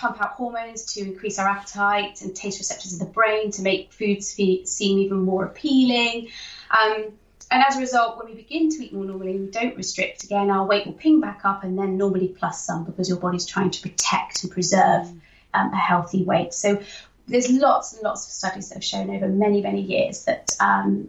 pump 0.04 0.20
out 0.20 0.32
hormones 0.32 0.84
to 0.94 1.00
increase 1.00 1.38
our 1.38 1.48
appetite 1.48 2.20
and 2.20 2.36
taste 2.36 2.58
receptors 2.58 2.92
in 2.92 2.98
the 2.98 3.10
brain 3.10 3.50
to 3.52 3.62
make 3.62 3.92
foods 3.92 4.28
seem 4.28 4.98
even 4.98 5.20
more 5.20 5.46
appealing. 5.46 6.28
Um, 6.70 7.12
and 7.50 7.62
as 7.66 7.76
a 7.76 7.80
result, 7.80 8.18
when 8.18 8.34
we 8.34 8.34
begin 8.34 8.68
to 8.70 8.84
eat 8.84 8.92
more 8.92 9.04
normally, 9.04 9.38
we 9.38 9.46
don't 9.46 9.76
restrict 9.76 10.24
again, 10.24 10.50
our 10.50 10.66
weight 10.66 10.86
will 10.86 10.92
ping 10.92 11.20
back 11.20 11.40
up 11.44 11.64
and 11.64 11.78
then 11.78 11.96
normally 11.96 12.28
plus 12.28 12.64
some 12.64 12.84
because 12.84 13.08
your 13.08 13.18
body's 13.18 13.46
trying 13.46 13.70
to 13.70 13.82
protect 13.82 14.42
and 14.42 14.52
preserve 14.52 15.06
um, 15.54 15.72
a 15.72 15.76
healthy 15.76 16.22
weight. 16.22 16.52
So 16.52 16.82
there's 17.26 17.50
lots 17.50 17.94
and 17.94 18.02
lots 18.02 18.26
of 18.26 18.32
studies 18.32 18.68
that 18.68 18.74
have 18.74 18.84
shown 18.84 19.08
over 19.08 19.28
many, 19.28 19.62
many 19.62 19.80
years 19.80 20.24
that 20.24 20.50
um, 20.60 21.08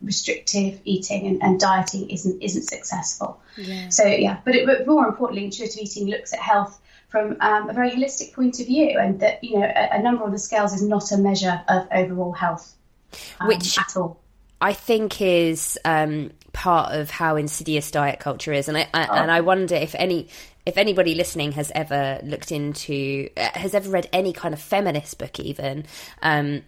restrictive 0.00 0.80
eating 0.84 1.26
and, 1.26 1.42
and, 1.42 1.60
dieting 1.60 2.10
isn't 2.10 2.42
isn't 2.42 2.62
successful. 2.62 3.40
Yeah. 3.56 3.88
So 3.90 4.04
yeah, 4.04 4.38
but, 4.44 4.56
it, 4.56 4.66
but 4.66 4.86
more 4.86 5.06
importantly, 5.06 5.44
intuitive 5.44 5.80
eating 5.80 6.08
looks 6.08 6.32
at 6.32 6.40
health 6.40 6.80
from 7.12 7.36
um, 7.40 7.68
a 7.68 7.74
very 7.74 7.90
holistic 7.90 8.32
point 8.32 8.58
of 8.58 8.66
view, 8.66 8.98
and 8.98 9.20
that 9.20 9.44
you 9.44 9.60
know 9.60 9.66
a, 9.66 9.98
a, 9.98 10.02
number 10.02 10.24
on 10.24 10.32
the 10.32 10.38
scales 10.38 10.72
is 10.72 10.82
not 10.82 11.12
a 11.12 11.18
measure 11.18 11.60
of 11.68 11.86
overall 11.92 12.32
health, 12.32 12.74
um, 13.38 13.48
which 13.48 13.78
at 13.78 13.94
all. 13.96 14.18
I 14.62 14.72
think 14.72 15.20
is 15.20 15.78
um, 15.84 16.30
part 16.54 16.94
of 16.94 17.10
how 17.10 17.36
insidious 17.36 17.90
diet 17.90 18.18
culture 18.18 18.52
is, 18.52 18.66
and 18.66 18.78
I, 18.78 18.88
I 18.94 19.06
oh. 19.06 19.12
and 19.12 19.30
I 19.30 19.42
wonder 19.42 19.74
if 19.74 19.94
any 19.94 20.28
if 20.64 20.78
anybody 20.78 21.14
listening 21.14 21.52
has 21.52 21.70
ever 21.74 22.18
looked 22.22 22.50
into 22.50 23.28
uh, 23.36 23.50
has 23.54 23.74
ever 23.74 23.90
read 23.90 24.08
any 24.12 24.32
kind 24.32 24.54
of 24.54 24.60
feminist 24.60 25.18
book 25.18 25.38
even 25.38 25.84
um, 26.22 26.62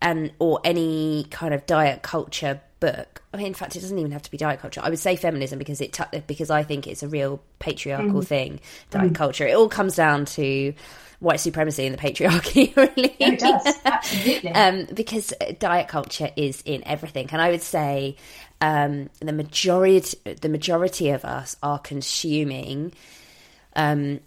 and 0.00 0.32
or 0.38 0.60
any 0.64 1.26
kind 1.30 1.52
of 1.52 1.66
diet 1.66 2.02
culture 2.02 2.62
book. 2.80 3.22
I 3.36 3.38
mean, 3.38 3.48
in 3.48 3.54
fact, 3.54 3.76
it 3.76 3.80
doesn't 3.80 3.98
even 3.98 4.12
have 4.12 4.22
to 4.22 4.30
be 4.30 4.38
diet 4.38 4.60
culture. 4.60 4.80
I 4.82 4.88
would 4.88 4.98
say 4.98 5.14
feminism 5.14 5.58
because 5.58 5.82
it 5.82 5.92
t- 5.92 6.20
because 6.26 6.50
I 6.50 6.62
think 6.62 6.86
it's 6.86 7.02
a 7.02 7.08
real 7.08 7.42
patriarchal 7.58 8.22
mm. 8.22 8.26
thing. 8.26 8.60
Diet 8.90 9.12
mm. 9.12 9.14
culture. 9.14 9.46
It 9.46 9.54
all 9.54 9.68
comes 9.68 9.94
down 9.94 10.24
to 10.24 10.72
white 11.20 11.40
supremacy 11.40 11.84
and 11.84 11.94
the 11.94 12.00
patriarchy, 12.00 12.74
really. 12.96 13.14
It 13.18 13.38
does 13.38 13.74
absolutely. 13.84 14.50
um, 14.52 14.86
because 14.94 15.34
diet 15.58 15.88
culture 15.88 16.30
is 16.34 16.62
in 16.64 16.82
everything, 16.86 17.28
and 17.30 17.42
I 17.42 17.50
would 17.50 17.60
say 17.60 18.16
um, 18.62 19.10
the 19.20 19.34
majority 19.34 20.18
the 20.40 20.48
majority 20.48 21.10
of 21.10 21.26
us 21.26 21.56
are 21.62 21.78
consuming 21.78 22.94
um, 23.74 24.20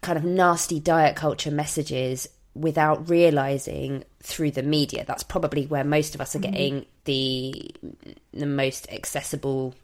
kind 0.00 0.16
of 0.16 0.24
nasty 0.24 0.80
diet 0.80 1.14
culture 1.14 1.50
messages 1.50 2.26
without 2.54 3.10
realizing 3.10 4.04
through 4.24 4.50
the 4.50 4.62
media. 4.62 5.04
That's 5.06 5.22
probably 5.22 5.66
where 5.66 5.84
most 5.84 6.14
of 6.14 6.20
us 6.20 6.34
are 6.34 6.38
mm-hmm. 6.38 6.50
getting 6.50 6.74
mm-hmm. 6.74 6.84
the 7.04 7.74
the 8.32 8.46
most 8.46 8.90
accessible 8.90 9.74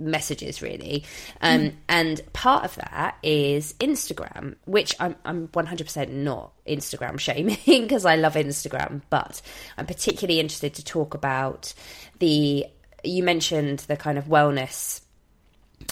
messages 0.00 0.62
really 0.62 1.02
um, 1.40 1.60
mm. 1.60 1.72
and 1.88 2.20
part 2.32 2.64
of 2.64 2.76
that 2.76 3.16
is 3.20 3.74
instagram 3.80 4.54
which 4.64 4.94
i'm, 5.00 5.16
I'm 5.24 5.48
100% 5.48 6.08
not 6.10 6.52
instagram 6.68 7.18
shaming 7.18 7.58
because 7.66 8.04
i 8.04 8.14
love 8.14 8.34
instagram 8.34 9.02
but 9.10 9.42
i'm 9.76 9.86
particularly 9.86 10.38
interested 10.38 10.74
to 10.74 10.84
talk 10.84 11.14
about 11.14 11.74
the 12.20 12.64
you 13.02 13.24
mentioned 13.24 13.80
the 13.80 13.96
kind 13.96 14.18
of 14.18 14.26
wellness 14.26 15.00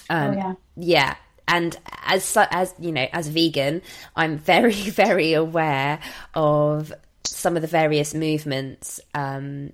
um, 0.09 0.30
oh, 0.30 0.37
yeah. 0.37 0.54
yeah 0.76 1.16
and 1.49 1.76
as 2.04 2.37
as 2.37 2.75
you 2.78 2.92
know 2.92 3.06
as 3.12 3.26
a 3.28 3.33
vegan 3.33 3.83
i'm 4.14 4.38
very 4.38 4.73
very 4.90 5.33
aware 5.33 5.99
of 6.35 6.92
some 7.26 7.56
of 7.56 7.62
the 7.62 7.68
various 7.68 8.14
movements 8.14 9.00
um, 9.14 9.73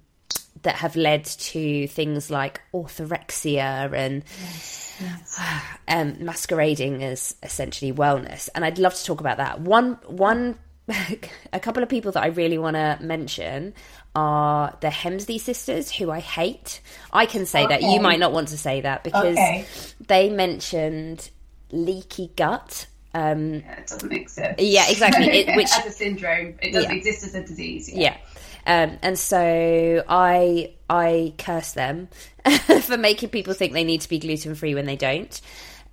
that 0.63 0.77
have 0.77 0.97
led 0.97 1.25
to 1.25 1.87
things 1.89 2.31
like 2.31 2.61
orthorexia 2.73 3.93
and 3.93 4.25
yes, 4.41 4.97
yes. 5.01 5.41
Um, 5.89 6.25
masquerading 6.25 7.03
as 7.03 7.35
essentially 7.43 7.93
wellness. 7.93 8.49
And 8.55 8.65
I'd 8.65 8.79
love 8.79 8.95
to 8.95 9.05
talk 9.05 9.21
about 9.21 9.39
that. 9.39 9.61
One 9.61 9.99
one 10.07 10.59
a 11.53 11.61
couple 11.61 11.83
of 11.83 11.89
people 11.89 12.13
that 12.13 12.23
I 12.23 12.29
really 12.29 12.59
want 12.59 12.75
to 12.75 12.99
mention 13.01 13.75
are 14.15 14.77
the 14.81 14.89
Hemsley 14.89 15.41
sisters, 15.41 15.91
who 15.91 16.11
I 16.11 16.21
hate. 16.21 16.81
I 17.13 17.27
can 17.27 17.47
say 17.47 17.65
okay. 17.65 17.81
that. 17.81 17.83
You 17.83 18.01
might 18.01 18.19
not 18.19 18.33
want 18.33 18.49
to 18.49 18.59
say 18.59 18.81
that 18.83 19.05
because 19.05 19.37
okay. 19.37 19.67
they 20.07 20.29
mentioned 20.29 21.31
leaky 21.71 22.31
gut. 22.37 22.87
Um, 23.15 23.55
yeah, 23.55 23.79
it 23.79 23.87
doesn't 23.87 24.13
exist. 24.13 24.61
Yeah, 24.61 24.89
exactly. 24.89 25.27
It, 25.27 25.57
which 25.57 25.71
as 25.73 25.87
a 25.87 25.91
syndrome, 25.91 26.55
it 26.63 26.73
doesn't 26.73 26.91
yeah. 26.91 26.97
exist 26.97 27.25
as 27.25 27.35
a 27.35 27.43
disease. 27.43 27.91
Yeah. 27.93 28.01
yeah. 28.01 28.17
Um, 28.65 28.99
and 29.03 29.19
so 29.19 30.05
I 30.09 30.73
I 30.89 31.35
curse 31.37 31.73
them 31.73 32.09
for 32.83 32.97
making 32.97 33.31
people 33.31 33.55
think 33.55 33.73
they 33.73 33.85
need 33.85 34.03
to 34.03 34.09
be 34.09 34.19
gluten 34.19 34.55
free 34.55 34.75
when 34.75 34.87
they 34.87 34.97
don't. 34.97 35.41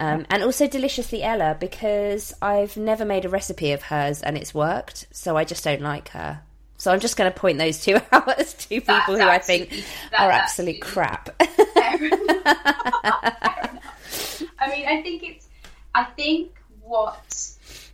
Um, 0.02 0.26
and 0.30 0.44
also 0.44 0.66
deliciously 0.66 1.24
Ella 1.24 1.58
because 1.60 2.34
I've 2.42 2.78
never 2.78 3.04
made 3.04 3.26
a 3.26 3.30
recipe 3.30 3.74
of 3.74 3.82
hers 3.82 4.22
and 4.22 4.38
it's 4.38 4.54
worked, 4.54 5.08
so 5.12 5.36
I 5.36 5.44
just 5.44 5.64
don't 5.64 5.82
like 5.82 6.10
her. 6.10 6.42
So 6.78 6.94
I'm 6.94 7.02
just 7.02 7.18
going 7.18 7.30
to 7.30 7.38
point 7.38 7.58
those 7.58 7.84
two 7.84 8.00
out 8.14 8.40
as 8.40 8.54
two 8.54 8.80
people 8.80 9.18
that's 9.18 9.20
who 9.20 9.28
I 9.28 9.40
think 9.40 9.84
are 10.18 10.32
absolute 10.32 10.80
crap. 10.80 11.30
I 14.62 14.70
mean, 14.70 14.88
I 14.88 15.02
think 15.04 15.24
it's. 15.24 15.48
I 15.94 16.06
think 16.06 16.52
what 16.90 17.52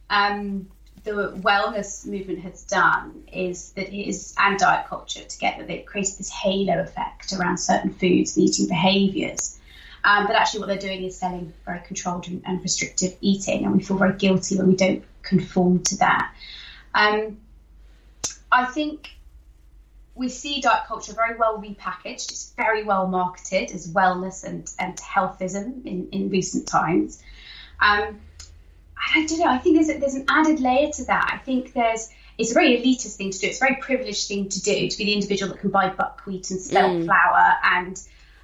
um, 0.10 0.68
the 1.04 1.34
wellness 1.44 2.06
movement 2.06 2.40
has 2.40 2.64
done 2.64 3.24
is 3.32 3.72
that 3.72 3.90
it 3.90 4.10
is 4.10 4.34
and 4.40 4.58
diet 4.58 4.88
culture 4.88 5.24
together 5.24 5.66
they've 5.66 5.86
created 5.86 6.18
this 6.18 6.32
halo 6.32 6.82
effect 6.82 7.34
around 7.34 7.58
certain 7.58 7.94
foods 7.94 8.38
and 8.38 8.48
eating 8.48 8.68
behaviours 8.68 9.60
um, 10.04 10.28
but 10.28 10.36
actually 10.36 10.62
what 10.62 10.68
they're 10.68 10.78
doing 10.78 11.04
is 11.04 11.18
selling 11.18 11.52
very 11.66 11.82
controlled 11.82 12.28
and, 12.28 12.42
and, 12.46 12.62
restrictive 12.62 13.16
eating 13.22 13.66
and 13.66 13.76
we 13.76 13.84
feel 13.84 13.98
very 13.98 14.14
guilty 14.14 14.56
when 14.58 14.68
we 14.68 14.76
don't 14.76 15.04
conform 15.24 15.82
to 15.82 15.98
that. 15.98 16.32
Um, 16.94 17.40
i 18.52 18.66
think 18.66 19.10
we 20.14 20.30
see 20.30 20.62
diet 20.62 20.86
culture 20.88 21.14
very 21.14 21.38
well 21.38 21.62
repackaged. 21.62 22.32
It's 22.32 22.54
very 22.56 22.84
well 22.84 23.08
marketed 23.08 23.72
as 23.72 23.92
wellness 23.92 24.46
and, 24.46 24.72
and 24.80 24.96
healthism 24.98 25.86
in, 25.86 26.08
in 26.12 26.30
recent 26.30 26.68
times. 26.68 27.22
Um, 27.82 28.22
I 28.98 29.26
don't 29.26 29.40
know. 29.40 29.48
I 29.48 29.58
think 29.58 29.76
there's 29.76 29.90
a, 29.90 30.00
there's 30.00 30.16
an 30.16 30.26
added 30.30 30.60
layer 30.60 30.92
to 30.92 31.06
that. 31.06 31.32
I 31.34 31.38
think 31.38 31.74
there's 31.74 32.10
it's 32.38 32.52
a 32.52 32.54
very 32.54 32.78
elitist 32.78 33.16
thing 33.16 33.32
to 33.32 33.40
do. 33.40 33.48
It's 33.48 33.62
a 33.62 33.66
very 33.66 33.76
privileged 33.82 34.28
thing 34.28 34.50
to 34.50 34.62
do 34.62 34.90
to 34.90 34.98
be 34.98 35.06
the 35.06 35.14
individual 35.14 35.52
that 35.52 35.60
can 35.60 35.70
buy 35.70 35.90
buckwheat 35.90 36.52
and 36.52 36.60
spelt 36.60 36.92
mm. 36.92 37.06
flour 37.06 37.54
and 37.64 38.02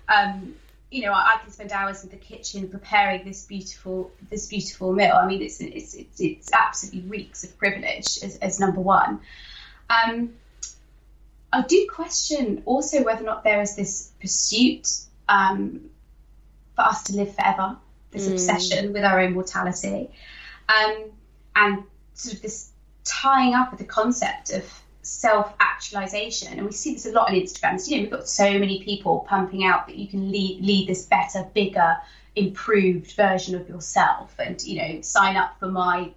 um, 0.08 0.55
you 0.89 1.03
know 1.03 1.13
I, 1.13 1.36
I, 1.36 1.38
can 1.41 1.51
spend 1.51 1.72
hours 1.72 2.03
in 2.03 2.10
the 2.10 2.17
kitchen 2.17 2.70
preparing 2.70 3.25
this 3.25 3.46
beautiful 3.46 4.12
this 4.29 4.48
beautiful 4.48 4.93
meal. 4.93 5.13
I 5.13 5.27
mean 5.27 5.41
it's 5.41 5.60
it's 5.62 5.93
it's, 5.93 6.20
it's 6.20 6.53
absolutely 6.53 7.10
reeks 7.10 7.43
of 7.43 7.58
privilege 7.58 8.20
as, 8.24 8.38
as 8.38 8.60
number 8.60 8.81
one. 8.81 9.20
Um, 9.89 10.34
I 11.53 11.63
do 11.63 11.88
question 11.93 12.63
also 12.65 13.03
whether 13.03 13.24
or 13.24 13.25
not 13.25 13.43
there 13.43 13.62
is 13.62 13.75
this 13.75 14.12
pursuit 14.22 14.88
um, 15.27 15.89
for 16.75 16.84
us 16.84 17.03
to 17.03 17.15
live 17.15 17.36
forever, 17.36 17.77
this 18.12 18.27
mm. 18.27 18.34
obsession 18.34 18.93
with 18.93 19.03
our 19.03 19.20
own 19.20 19.34
mortality 19.34 20.12
um, 20.71 21.11
and 21.55 21.83
sort 22.13 22.35
of 22.35 22.41
this 22.41 22.71
tying 23.03 23.53
up 23.53 23.71
with 23.71 23.79
the 23.79 23.85
concept 23.85 24.51
of 24.51 24.63
self 25.01 25.53
actualization. 25.59 26.53
And 26.57 26.65
we 26.65 26.71
see 26.71 26.93
this 26.93 27.05
a 27.05 27.11
lot 27.11 27.29
on 27.29 27.35
Instagram. 27.35 27.79
So, 27.79 27.91
you 27.91 27.97
know, 27.97 28.03
we've 28.03 28.11
got 28.11 28.27
so 28.27 28.51
many 28.53 28.83
people 28.83 29.25
pumping 29.27 29.65
out 29.65 29.87
that 29.87 29.97
you 29.97 30.07
can 30.07 30.31
lead, 30.31 30.61
lead 30.61 30.87
this 30.87 31.05
better, 31.05 31.47
bigger, 31.53 31.97
improved 32.35 33.11
version 33.13 33.55
of 33.55 33.67
yourself. 33.67 34.33
And, 34.39 34.61
you 34.63 34.81
know, 34.81 35.01
sign 35.01 35.35
up 35.35 35.59
for 35.59 35.67
my 35.67 36.11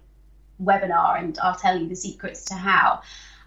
webinar 0.61 1.19
and 1.19 1.37
I'll 1.39 1.55
tell 1.55 1.77
you 1.79 1.89
the 1.89 1.95
secrets 1.95 2.45
to 2.45 2.53
how. 2.55 3.01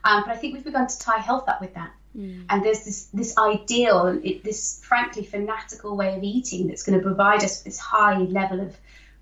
Um, 0.05 0.25
but 0.27 0.33
I 0.33 0.37
think 0.37 0.55
we've 0.55 0.65
begun 0.65 0.87
to 0.87 0.99
tie 0.99 1.19
health 1.19 1.49
up 1.49 1.61
with 1.61 1.75
that. 1.75 1.93
Mm. 2.17 2.47
And 2.49 2.65
there's 2.65 2.85
this 2.85 3.05
this 3.13 3.37
ideal, 3.37 4.19
it, 4.23 4.43
this 4.43 4.81
frankly 4.83 5.25
fanatical 5.25 5.97
way 5.97 6.17
of 6.17 6.23
eating 6.23 6.67
that's 6.67 6.83
going 6.83 6.99
to 6.99 7.05
provide 7.05 7.45
us 7.45 7.59
with 7.59 7.65
this 7.65 7.79
high 7.79 8.19
level 8.19 8.61
of 8.61 8.77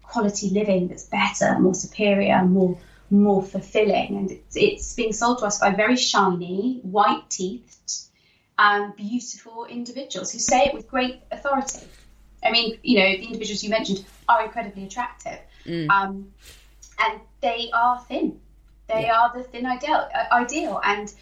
quality 0.07 0.51
living 0.51 0.89
that's 0.89 1.05
better, 1.05 1.59
more 1.59 1.75
superior, 1.75 2.45
more 2.45 2.79
more 3.09 3.43
fulfilling. 3.43 4.17
And 4.17 4.31
it's, 4.33 4.57
it's 4.57 4.95
being 4.95 5.13
sold 5.13 5.39
to 5.39 5.47
us 5.47 5.59
by 5.59 5.71
very 5.71 5.97
shiny, 5.97 6.81
white 6.83 7.31
teethed, 7.31 7.93
um, 8.59 8.95
beautiful 8.97 9.65
individuals 9.65 10.33
who 10.33 10.39
say 10.39 10.65
it 10.67 10.75
with 10.75 10.89
great 10.89 11.21
authority. 11.31 11.87
I 12.43 12.51
mean, 12.51 12.79
you 12.83 12.97
know, 12.99 13.07
the 13.07 13.25
individuals 13.25 13.63
you 13.63 13.71
mentioned 13.71 14.05
are 14.29 14.45
incredibly 14.45 14.85
attractive, 14.85 15.39
Mm. 15.67 15.91
um, 15.91 16.27
and 16.99 17.21
they 17.41 17.71
are 17.73 18.01
thin. 18.09 18.41
They 18.89 19.07
Yeah. 19.07 19.19
are 19.21 19.33
the 19.37 19.43
thin 19.43 19.67
ideal, 19.67 20.09
uh, 20.15 20.35
ideal, 20.35 20.81
and 20.83 21.13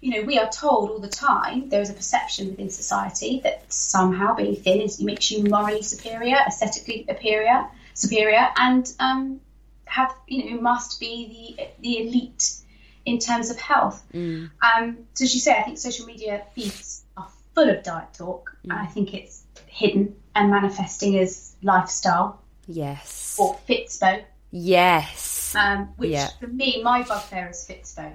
you 0.00 0.10
know, 0.10 0.22
we 0.22 0.36
are 0.36 0.48
told 0.48 0.90
all 0.90 0.98
the 0.98 1.08
time 1.08 1.68
there 1.68 1.80
is 1.80 1.88
a 1.88 1.94
perception 1.94 2.48
within 2.48 2.68
society 2.70 3.40
that 3.44 3.72
somehow 3.72 4.34
being 4.34 4.56
thin 4.56 4.80
is 4.80 5.00
makes 5.00 5.30
you 5.30 5.44
morally 5.44 5.82
superior, 5.82 6.38
aesthetically 6.46 7.04
superior, 7.08 7.68
superior, 7.94 8.48
and 8.56 8.92
um, 9.00 9.40
have 9.84 10.14
you 10.26 10.50
know 10.54 10.60
must 10.60 11.00
be 11.00 11.56
the 11.56 11.66
the 11.80 11.98
elite 11.98 12.56
in 13.04 13.18
terms 13.18 13.50
of 13.50 13.58
health. 13.58 14.02
Mm. 14.14 14.50
Um, 14.62 14.98
so 15.14 15.24
as 15.24 15.34
you 15.34 15.40
say, 15.40 15.56
I 15.56 15.62
think 15.62 15.78
social 15.78 16.06
media 16.06 16.42
feeds 16.54 17.02
are 17.16 17.28
full 17.54 17.68
of 17.68 17.82
diet 17.82 18.14
talk, 18.14 18.56
and 18.62 18.72
I 18.72 18.86
think 18.86 19.12
it's 19.14 19.42
hidden 19.66 20.14
and 20.34 20.50
manifesting 20.50 21.18
as 21.18 21.54
lifestyle 21.62 22.40
Yes. 22.68 23.36
or 23.40 23.58
Fitspo, 23.68 24.22
Yes. 24.50 25.54
um, 25.56 25.88
which 25.96 26.10
Yeah. 26.10 26.28
for 26.40 26.46
me, 26.46 26.80
my 26.82 27.02
bugbear 27.02 27.50
is 27.50 27.66
Fitspo 27.68 28.12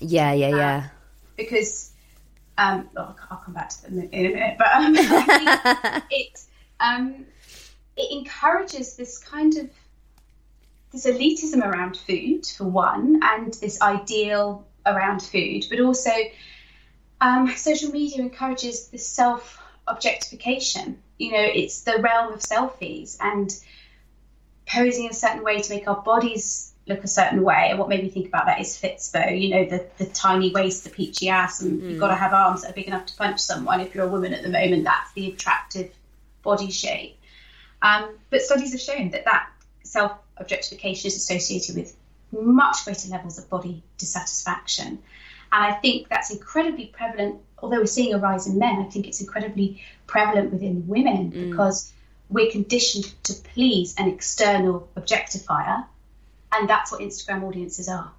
Yeah, 0.00 0.32
yeah, 0.32 0.48
yeah. 0.48 0.88
because 1.36 1.92
um, 2.58 2.90
well, 2.94 3.16
I'll 3.30 3.38
come 3.38 3.54
back 3.54 3.70
to 3.70 3.82
them 3.82 4.00
in 4.12 4.26
a 4.26 4.28
minute, 4.34 4.56
but 4.58 4.66
um, 4.74 4.94
I 4.98 6.00
think 6.00 6.04
it 6.10 6.40
um, 6.80 7.24
it 7.96 8.10
encourages 8.12 8.96
this 8.96 9.18
kind 9.18 9.56
of 9.56 9.70
this 10.92 11.06
elitism 11.06 11.64
around 11.64 11.96
food 11.96 12.46
for 12.46 12.64
one, 12.64 13.20
and 13.22 13.54
this 13.54 13.80
ideal 13.80 14.66
around 14.84 15.22
food, 15.22 15.66
but 15.70 15.80
also 15.80 16.10
um, 17.20 17.48
social 17.56 17.90
media 17.90 18.22
encourages 18.22 18.88
this 18.88 19.06
self 19.06 19.62
objectification. 19.86 20.98
You 21.18 21.32
know, 21.32 21.42
it's 21.42 21.82
the 21.82 21.98
realm 21.98 22.32
of 22.32 22.40
selfies 22.40 23.18
and 23.20 23.54
posing 24.66 25.08
a 25.08 25.12
certain 25.12 25.42
way 25.42 25.60
to 25.60 25.74
make 25.74 25.86
our 25.88 26.00
bodies 26.02 26.72
look 26.86 27.04
a 27.04 27.08
certain 27.08 27.42
way. 27.42 27.68
And 27.68 27.78
what 27.78 27.88
made 27.88 28.02
me 28.02 28.08
think 28.08 28.28
about 28.28 28.46
that 28.46 28.60
is 28.60 28.80
Fitspo, 28.80 29.38
you 29.38 29.50
know, 29.50 29.64
the, 29.64 29.86
the 29.98 30.06
tiny 30.06 30.50
waist, 30.52 30.84
the 30.84 30.90
peachy 30.90 31.28
ass, 31.28 31.60
and 31.60 31.82
you've 31.82 32.00
got 32.00 32.08
to 32.08 32.14
have 32.14 32.32
arms 32.32 32.62
that 32.62 32.70
are 32.70 32.74
big 32.74 32.86
enough 32.86 33.06
to 33.06 33.16
punch 33.16 33.40
someone. 33.40 33.80
If 33.80 33.94
you're 33.94 34.06
a 34.06 34.08
woman 34.08 34.32
at 34.32 34.42
the 34.42 34.48
moment, 34.48 34.84
that's 34.84 35.12
the 35.12 35.30
attractive 35.30 35.92
body 36.42 36.70
shape. 36.70 37.16
Um, 37.82 38.10
but 38.30 38.42
studies 38.42 38.72
have 38.72 38.80
shown 38.80 39.10
that 39.10 39.24
that 39.24 39.48
self 39.82 40.12
objectification 40.36 41.08
is 41.08 41.16
associated 41.16 41.76
with 41.76 41.96
much 42.32 42.84
greater 42.84 43.08
levels 43.08 43.38
of 43.38 43.48
body 43.48 43.82
dissatisfaction. 43.98 44.98
And 45.52 45.64
I 45.64 45.72
think 45.72 46.08
that's 46.08 46.30
incredibly 46.30 46.86
prevalent, 46.86 47.40
although 47.58 47.78
we're 47.78 47.86
seeing 47.86 48.14
a 48.14 48.18
rise 48.18 48.46
in 48.46 48.58
men, 48.58 48.78
I 48.78 48.84
think 48.84 49.08
it's 49.08 49.20
incredibly 49.20 49.82
prevalent 50.06 50.52
within 50.52 50.86
women 50.86 51.30
because 51.30 51.92
we're 52.28 52.50
conditioned 52.50 53.12
to 53.24 53.34
please 53.34 53.94
an 53.98 54.08
external 54.08 54.88
objectifier. 54.96 55.84
And 56.52 56.68
that's 56.68 56.92
what 56.92 57.00
Instagram 57.00 57.42
audiences 57.42 57.88
are. 57.88 58.12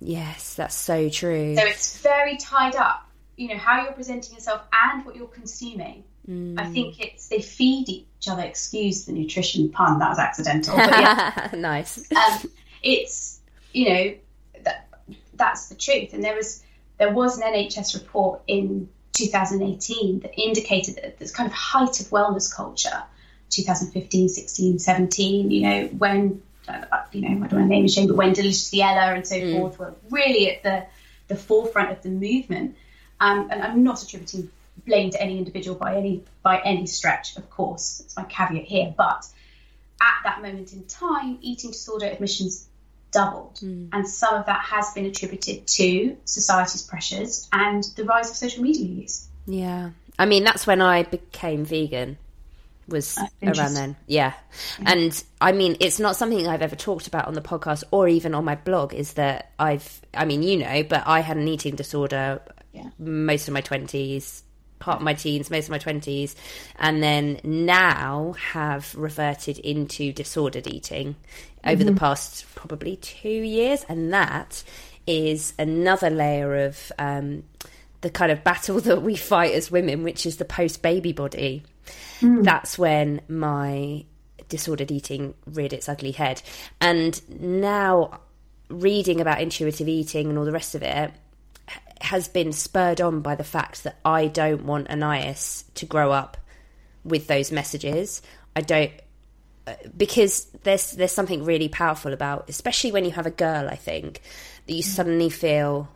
Yes, 0.00 0.54
that's 0.54 0.74
so 0.74 1.10
true. 1.10 1.54
So 1.56 1.64
it's 1.66 1.98
very 1.98 2.38
tied 2.38 2.74
up, 2.76 3.06
you 3.36 3.48
know, 3.48 3.58
how 3.58 3.82
you're 3.82 3.92
presenting 3.92 4.34
yourself 4.34 4.62
and 4.72 5.04
what 5.04 5.16
you're 5.16 5.26
consuming. 5.26 6.04
I 6.28 6.66
think 6.66 7.00
it's 7.00 7.28
they 7.28 7.40
feed 7.40 7.88
each 7.88 8.28
other. 8.28 8.42
Excuse 8.42 9.04
the 9.06 9.12
nutrition 9.12 9.70
pun, 9.70 9.98
that 9.98 10.08
was 10.08 10.18
accidental. 10.18 10.76
But 10.76 10.90
yeah, 10.90 11.50
nice. 11.56 12.10
um, 12.12 12.50
it's 12.82 13.40
you 13.72 13.88
know 13.88 14.14
that 14.64 14.88
that's 15.34 15.68
the 15.68 15.74
truth. 15.74 16.12
And 16.12 16.22
there 16.22 16.36
was 16.36 16.62
there 16.98 17.12
was 17.12 17.38
an 17.38 17.52
NHS 17.52 17.94
report 17.94 18.42
in 18.46 18.88
2018 19.12 20.20
that 20.20 20.38
indicated 20.38 20.96
that 20.96 21.18
this 21.18 21.32
kind 21.32 21.48
of 21.48 21.52
height 21.52 22.00
of 22.00 22.06
wellness 22.08 22.54
culture, 22.54 23.02
2015, 23.48 24.28
16, 24.28 24.78
17. 24.78 25.50
You 25.50 25.62
know 25.62 25.86
when 25.86 26.42
uh, 26.68 26.84
you 27.12 27.22
know 27.22 27.28
I 27.28 27.30
don't 27.30 27.40
want 27.40 27.50
to 27.50 27.64
name 27.66 27.84
and 27.84 27.90
shame, 27.90 28.06
but 28.06 28.16
when 28.16 28.34
Delicious 28.34 28.72
Ella 28.74 29.14
and 29.14 29.26
so 29.26 29.52
forth 29.52 29.78
were 29.78 29.94
really 30.10 30.50
at 30.50 30.62
the 30.62 30.86
the 31.28 31.36
forefront 31.36 31.90
of 31.90 32.02
the 32.02 32.10
movement. 32.10 32.76
Um, 33.22 33.48
and 33.50 33.62
I'm 33.62 33.82
not 33.84 34.02
attributing 34.02 34.50
blame 34.84 35.10
to 35.10 35.22
any 35.22 35.38
individual 35.38 35.76
by 35.76 35.96
any 35.96 36.24
by 36.42 36.60
any 36.60 36.86
stretch, 36.86 37.36
of 37.36 37.48
course. 37.50 37.98
That's 37.98 38.16
my 38.16 38.24
caveat 38.24 38.64
here. 38.64 38.94
But 38.96 39.26
at 40.00 40.22
that 40.24 40.42
moment 40.42 40.72
in 40.72 40.84
time, 40.84 41.38
eating 41.40 41.70
disorder 41.70 42.06
admissions 42.06 42.66
doubled, 43.12 43.58
hmm. 43.60 43.86
and 43.92 44.06
some 44.08 44.34
of 44.34 44.46
that 44.46 44.60
has 44.64 44.92
been 44.92 45.04
attributed 45.06 45.66
to 45.66 46.16
society's 46.24 46.82
pressures 46.82 47.48
and 47.52 47.84
the 47.96 48.04
rise 48.04 48.30
of 48.30 48.36
social 48.36 48.62
media 48.62 48.86
use. 48.86 49.26
Yeah. 49.46 49.90
I 50.18 50.26
mean, 50.26 50.44
that's 50.44 50.66
when 50.66 50.80
I 50.80 51.02
became 51.02 51.64
vegan. 51.64 52.18
Was 52.88 53.16
uh, 53.16 53.20
around 53.20 53.30
interesting. 53.42 53.74
then, 53.74 53.96
yeah. 54.08 54.32
And 54.84 55.24
I 55.40 55.52
mean, 55.52 55.76
it's 55.78 56.00
not 56.00 56.16
something 56.16 56.48
I've 56.48 56.60
ever 56.60 56.74
talked 56.74 57.06
about 57.06 57.28
on 57.28 57.34
the 57.34 57.40
podcast 57.40 57.84
or 57.92 58.08
even 58.08 58.34
on 58.34 58.44
my 58.44 58.56
blog. 58.56 58.94
Is 58.94 59.12
that 59.12 59.52
I've, 59.60 60.00
I 60.12 60.24
mean, 60.24 60.42
you 60.42 60.56
know, 60.56 60.82
but 60.82 61.04
I 61.06 61.20
had 61.20 61.36
an 61.36 61.46
eating 61.46 61.76
disorder 61.76 62.42
Yeah. 62.72 62.90
most 62.98 63.46
of 63.46 63.54
my 63.54 63.60
twenties, 63.60 64.42
part 64.80 64.96
of 64.96 65.04
my 65.04 65.14
teens, 65.14 65.50
most 65.50 65.66
of 65.66 65.70
my 65.70 65.78
twenties, 65.78 66.34
and 66.76 67.00
then 67.02 67.40
now 67.44 68.32
have 68.52 68.92
reverted 68.96 69.58
into 69.60 70.12
disordered 70.12 70.66
eating 70.66 71.14
over 71.64 71.84
the 71.84 71.92
past 71.92 72.46
probably 72.56 72.96
two 72.96 73.28
years, 73.28 73.84
and 73.88 74.12
that 74.12 74.64
is 75.06 75.54
another 75.58 76.10
layer 76.10 76.66
of 76.66 76.90
um, 76.98 77.44
the 78.00 78.10
kind 78.10 78.32
of 78.32 78.42
battle 78.42 78.80
that 78.80 79.02
we 79.02 79.14
fight 79.14 79.54
as 79.54 79.70
women, 79.70 80.02
which 80.02 80.26
is 80.26 80.38
the 80.38 80.44
post 80.44 80.82
baby 80.82 81.12
body. 81.12 81.62
That's 82.20 82.78
when 82.78 83.20
my 83.28 84.04
disordered 84.48 84.90
eating 84.90 85.34
reared 85.46 85.72
its 85.72 85.88
ugly 85.88 86.12
head, 86.12 86.42
and 86.80 87.20
now 87.40 88.20
reading 88.68 89.20
about 89.20 89.40
intuitive 89.40 89.88
eating 89.88 90.28
and 90.28 90.38
all 90.38 90.44
the 90.44 90.52
rest 90.52 90.74
of 90.74 90.82
it 90.82 91.12
has 92.00 92.28
been 92.28 92.52
spurred 92.52 93.00
on 93.00 93.20
by 93.20 93.34
the 93.34 93.44
fact 93.44 93.84
that 93.84 93.98
I 94.04 94.26
don't 94.26 94.64
want 94.64 94.90
Anais 94.90 95.64
to 95.74 95.86
grow 95.86 96.12
up 96.12 96.36
with 97.04 97.26
those 97.26 97.52
messages. 97.52 98.22
I 98.56 98.60
don't 98.62 98.92
uh, 99.66 99.74
because 99.96 100.46
there's 100.62 100.92
there's 100.92 101.12
something 101.12 101.44
really 101.44 101.68
powerful 101.68 102.12
about, 102.12 102.48
especially 102.48 102.92
when 102.92 103.04
you 103.04 103.10
have 103.12 103.26
a 103.26 103.30
girl. 103.30 103.68
I 103.68 103.76
think 103.76 104.20
that 104.66 104.72
you 104.72 104.82
suddenly 104.82 105.30
feel 105.30 105.88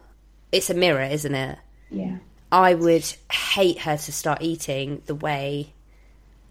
it's 0.52 0.70
a 0.70 0.74
mirror, 0.74 1.02
isn't 1.02 1.34
it? 1.34 1.58
Yeah. 1.90 2.18
I 2.52 2.74
would 2.74 3.04
hate 3.32 3.80
her 3.80 3.96
to 3.96 4.12
start 4.12 4.42
eating 4.42 5.02
the 5.06 5.14
way 5.14 5.72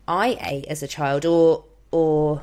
I 0.08 0.38
ate 0.42 0.66
as 0.66 0.84
a 0.84 0.88
child, 0.88 1.26
or 1.26 1.64
or 1.92 2.42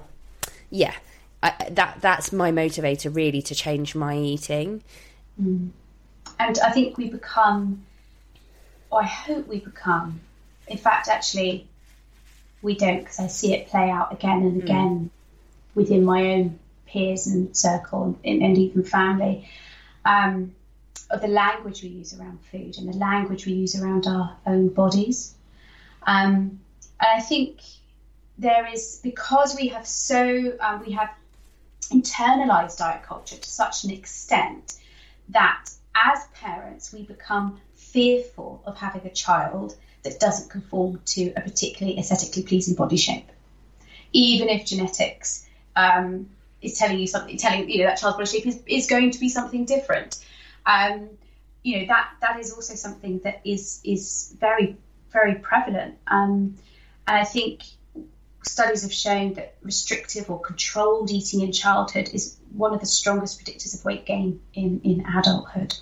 yeah, 0.71 0.95
I, 1.43 1.53
that 1.73 1.99
that's 2.01 2.33
my 2.33 2.53
motivator 2.53 3.15
really 3.15 3.43
to 3.43 3.55
change 3.55 3.95
my 3.95 4.17
eating. 4.17 4.83
And 6.41 6.59
I 6.61 6.71
think 6.71 6.97
we 6.97 7.11
become, 7.11 7.85
or 8.89 9.03
I 9.03 9.07
hope 9.07 9.47
we 9.47 9.59
become, 9.61 10.21
in 10.69 10.79
fact, 10.79 11.09
actually, 11.09 11.69
we 12.63 12.75
don't 12.77 13.01
because 13.01 13.21
I 13.21 13.27
see 13.27 13.53
it 13.53 13.69
play 13.69 13.91
out 13.91 14.11
again 14.11 14.43
and 14.43 14.63
again 14.63 15.11
within 15.75 16.03
my 16.03 16.33
own 16.33 16.59
peers 16.87 17.27
and 17.27 17.55
circle 17.55 18.19
and, 18.25 18.43
and 18.43 18.57
even 18.57 18.85
family. 18.85 19.51
Um, 20.07 20.55
of 21.11 21.21
the 21.21 21.29
language 21.29 21.83
we 21.83 21.91
use 21.91 22.19
around 22.19 22.39
food 22.51 22.79
and 22.79 22.89
the 22.89 22.97
language 22.97 23.45
we 23.45 23.53
use 23.53 23.79
around 23.79 24.07
our 24.07 24.35
own 24.47 24.69
bodies. 24.69 25.35
Um, 26.07 26.61
and 27.01 27.11
I 27.17 27.21
think 27.21 27.61
there 28.39 28.67
is 28.67 28.99
because 29.03 29.55
we 29.55 29.69
have 29.69 29.87
so 29.87 30.57
um, 30.61 30.83
we 30.87 30.93
have 30.93 31.11
internalized 31.91 32.79
diet 32.79 33.03
culture 33.03 33.37
to 33.37 33.51
such 33.51 33.85
an 33.85 33.91
extent 33.91 34.75
that 35.29 35.67
as 35.95 36.27
parents 36.35 36.93
we 36.93 37.03
become 37.03 37.61
fearful 37.75 38.63
of 38.65 38.77
having 38.77 39.05
a 39.07 39.11
child 39.11 39.77
that 40.03 40.21
doesn't 40.21 40.51
conform 40.51 41.01
to 41.05 41.33
a 41.37 41.41
particularly 41.41 41.99
aesthetically 41.99 42.43
pleasing 42.43 42.75
body 42.75 42.97
shape, 42.97 43.29
even 44.13 44.49
if 44.49 44.67
genetics 44.67 45.47
um, 45.77 46.29
is 46.63 46.79
telling 46.79 46.99
you 46.99 47.07
something, 47.07 47.37
telling 47.37 47.69
you 47.69 47.79
know 47.79 47.85
that 47.85 47.99
child's 47.99 48.17
body 48.17 48.27
shape 48.27 48.47
is, 48.47 48.63
is 48.67 48.87
going 48.87 49.11
to 49.11 49.19
be 49.19 49.29
something 49.29 49.65
different. 49.65 50.25
Um, 50.67 51.09
you 51.63 51.81
know 51.81 51.87
that 51.89 52.11
that 52.21 52.39
is 52.39 52.53
also 52.53 52.75
something 52.75 53.19
that 53.25 53.41
is 53.45 53.81
is 53.85 54.35
very 54.41 54.77
very 55.11 55.35
prevalent, 55.35 55.99
um, 56.07 56.57
and 57.07 57.19
I 57.19 57.25
think 57.25 57.63
studies 58.43 58.83
have 58.83 58.93
shown 58.93 59.35
that 59.35 59.55
restrictive 59.63 60.31
or 60.31 60.41
controlled 60.41 61.11
eating 61.11 61.41
in 61.43 61.53
childhood 61.53 62.09
is 62.13 62.37
one 62.53 62.73
of 62.75 62.81
the 62.81 62.87
strongest 62.87 63.41
predictors 63.45 63.79
of 63.79 63.85
weight 63.85 64.07
gain 64.07 64.41
in 64.55 64.81
in 64.85 65.05
adulthood. 65.07 65.75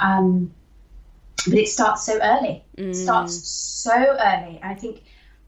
Um, 0.00 0.52
but 1.46 1.58
it 1.58 1.68
starts 1.68 2.04
so 2.04 2.18
early. 2.20 2.64
It 2.76 2.94
starts 2.94 3.34
so 3.48 3.92
early. 3.96 4.60
I 4.62 4.74
think 4.74 5.02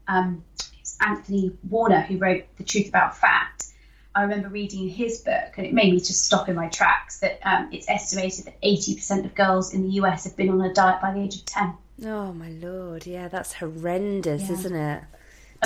um, 0.07 0.43
it's 0.79 0.97
Anthony 0.99 1.51
Warner 1.69 2.01
who 2.01 2.17
wrote 2.17 2.43
The 2.57 2.63
Truth 2.63 2.89
About 2.89 3.17
Fat. 3.17 3.65
I 4.13 4.21
remember 4.23 4.47
reading 4.47 4.87
his 4.87 5.19
book, 5.21 5.53
and 5.57 5.65
it 5.67 5.73
made 5.73 5.91
me 5.91 5.99
just 5.99 6.23
stop 6.23 6.47
in 6.47 6.55
my 6.55 6.67
tracks. 6.69 7.19
That 7.19 7.39
um, 7.43 7.69
it's 7.73 7.89
estimated 7.89 8.45
that 8.45 8.61
80% 8.61 9.25
of 9.25 9.35
girls 9.35 9.73
in 9.73 9.83
the 9.83 9.89
US 10.01 10.23
have 10.23 10.35
been 10.37 10.49
on 10.49 10.61
a 10.61 10.73
diet 10.73 11.01
by 11.01 11.13
the 11.13 11.19
age 11.21 11.35
of 11.35 11.45
10. 11.45 11.73
Oh 12.05 12.31
my 12.33 12.49
lord, 12.49 13.05
yeah, 13.07 13.27
that's 13.29 13.53
horrendous, 13.53 14.43
Yeah. 14.43 14.53
isn't 14.53 14.75
it? 14.75 15.03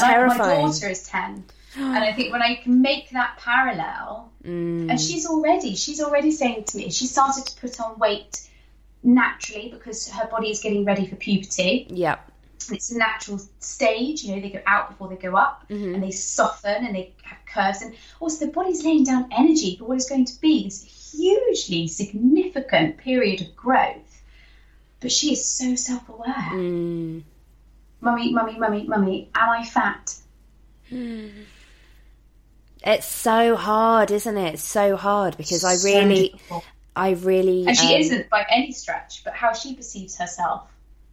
Terrifying. 0.02 0.42
I, 0.42 0.62
my 0.64 0.68
daughter 0.72 0.90
is 0.90 1.04
10. 1.08 1.44
and 1.78 1.98
I 1.98 2.14
think 2.14 2.32
when 2.34 2.42
I 2.42 2.56
can 2.56 2.82
make 2.82 3.10
that 3.12 3.38
parallel, 3.38 4.26
Mm. 4.46 4.90
and 4.90 5.00
she's 5.00 5.26
already, 5.28 5.76
she's 5.76 6.00
already 6.02 6.32
saying 6.32 6.64
to 6.64 6.78
me, 6.78 6.90
she 6.92 7.08
started 7.08 7.46
to 7.46 7.60
put 7.60 7.80
on 7.82 8.00
weight 8.00 8.48
naturally 9.04 9.70
because 9.70 10.10
her 10.10 10.28
body 10.28 10.50
is 10.50 10.62
getting 10.62 10.86
ready 10.86 11.06
for 11.06 11.16
puberty. 11.18 11.88
Yep. 11.90 12.32
It's 12.72 12.92
a 12.92 12.98
natural 12.98 13.40
stage, 13.60 14.24
you 14.24 14.36
know, 14.36 14.42
they 14.42 14.50
go 14.50 14.62
out 14.66 14.90
before 14.90 15.10
they 15.10 15.16
go 15.18 15.36
up 15.36 15.66
Mm-hmm. 15.70 15.96
and 15.96 16.04
they 16.04 16.12
soften 16.12 16.86
and 16.86 16.96
they 16.96 17.14
have 17.24 17.38
curves. 17.46 17.82
And 17.82 17.96
also, 18.20 18.46
the 18.46 18.52
body's 18.52 18.84
laying 18.86 19.04
down 19.04 19.28
energy 19.32 19.76
for 19.78 19.86
what 19.86 19.98
is 19.98 20.08
going 20.10 20.26
to 20.26 20.40
be 20.40 20.64
this 20.64 20.84
hugely 21.14 21.88
significant 21.88 22.98
period 22.98 23.42
of 23.42 23.56
growth. 23.56 24.22
But 25.02 25.12
she 25.12 25.34
is 25.34 25.44
so 25.50 25.76
self 25.76 26.08
aware. 26.10 26.34
Mm. 26.52 27.24
Mummy, 28.02 28.34
mummy, 28.34 28.58
mummy, 28.58 28.84
mummy, 28.88 29.30
am 29.36 29.50
I 29.50 29.66
fat? 29.66 30.16
It's 30.92 31.46
so 33.08 33.56
hard, 33.56 34.12
isn't 34.12 34.38
it? 34.38 34.56
It's 34.56 34.64
so 34.64 34.96
hard 34.96 35.38
because 35.38 35.64
I 35.64 35.76
really, 35.84 36.30
difficult. 36.30 36.64
I 36.96 37.12
really, 37.12 37.68
And 37.68 37.78
she 37.78 37.96
um, 37.96 38.02
isn't 38.02 38.30
by 38.30 38.46
any 38.50 38.72
stretch, 38.72 39.24
but 39.24 39.34
how 39.34 39.54
she 39.54 39.76
perceives 39.76 40.18
herself 40.18 40.64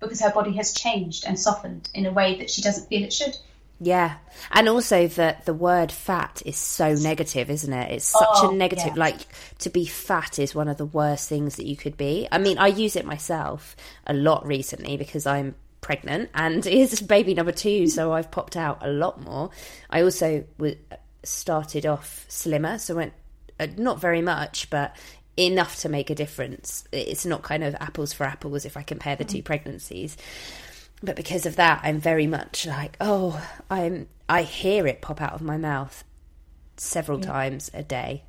because 0.01 0.21
her 0.21 0.31
body 0.31 0.53
has 0.57 0.73
changed 0.73 1.25
and 1.27 1.39
softened 1.39 1.89
in 1.95 2.07
a 2.07 2.13
way 2.13 2.39
that 2.39 2.51
she 2.51 2.63
doesn't 2.63 2.89
feel 2.89 3.03
it 3.03 3.13
should. 3.13 3.37
Yeah, 3.79 4.15
and 4.53 4.71
also 4.71 5.07
that 5.07 5.45
the 5.45 5.53
word 5.53 5.93
fat 5.93 6.41
is 6.47 6.57
so 6.57 6.95
negative, 6.95 7.51
isn't 7.51 7.73
it? 7.73 7.93
It's 7.93 8.07
such 8.07 8.25
Oh, 8.37 8.51
a 8.51 8.55
negative. 8.55 8.93
yeah. 8.97 8.97
Like 8.97 9.19
to 9.59 9.69
be 9.69 9.85
fat 9.85 10.39
is 10.39 10.55
one 10.55 10.69
of 10.69 10.79
the 10.79 10.87
worst 10.87 11.29
things 11.29 11.57
that 11.57 11.67
you 11.67 11.77
could 11.77 11.99
be. 11.99 12.27
I 12.33 12.39
mean, 12.39 12.57
I 12.57 12.69
use 12.69 12.97
it 12.97 13.05
myself 13.05 13.77
a 14.07 14.15
lot 14.15 14.47
recently 14.47 14.97
because 14.97 15.27
I'm 15.27 15.57
pregnant 15.87 16.29
and 16.35 16.67
it's 16.81 17.01
baby 17.01 17.33
number 17.33 17.53
two, 17.53 17.87
so 17.87 18.13
I've 18.13 18.31
popped 18.31 18.57
out 18.57 18.79
a 18.85 18.91
lot 18.91 19.21
more. 19.23 19.51
I 19.89 20.03
also 20.03 20.45
w- 20.59 20.77
started 21.23 21.87
off 21.87 22.27
slimmer, 22.29 22.79
so 22.79 22.97
went 22.97 23.13
uh, 23.59 23.69
not 23.79 24.01
very 24.01 24.21
much, 24.21 24.69
but 24.69 24.95
enough 25.39 25.79
to 25.81 25.89
make 25.89 26.11
a 26.11 26.15
difference. 26.15 26.85
It's 26.93 27.25
not 27.25 27.43
kind 27.43 27.63
of 27.65 27.75
apples 27.77 28.13
for 28.13 28.25
apples 28.25 28.65
if 28.67 28.77
I 28.77 28.83
compare 28.83 29.17
the 29.17 29.25
two 29.25 29.43
pregnancies 29.43 30.17
but 31.03 31.15
because 31.15 31.45
of 31.45 31.57
that 31.57 31.79
i'm 31.85 32.01
very 32.01 32.27
much 32.27 32.67
like 32.67 32.97
oh 33.03 33.39
i'm 33.71 34.09
i 34.31 34.41
hear 34.43 34.87
it 34.87 35.03
pop 35.03 35.21
out 35.21 35.35
of 35.35 35.43
my 35.43 35.59
mouth 35.59 36.03
several 36.79 37.21
times 37.21 37.71
a 37.75 37.83
day 37.83 38.23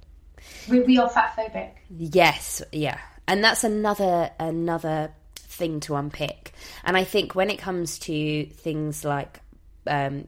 We, 0.69 0.81
we 0.81 0.97
are 0.97 1.09
fat 1.09 1.33
phobic. 1.37 1.71
yes 1.89 2.61
yeah 2.73 2.99
and 3.25 3.41
that's 3.41 3.63
another 3.63 4.31
another 4.37 5.11
thing 5.47 5.79
to 5.79 5.95
unpick 5.95 6.53
and 6.83 6.95
i 6.97 7.03
think 7.03 7.35
when 7.35 7.49
it 7.49 7.57
comes 7.57 7.99
to 7.99 8.45
things 8.45 9.03
like 9.03 9.39
um 9.87 10.27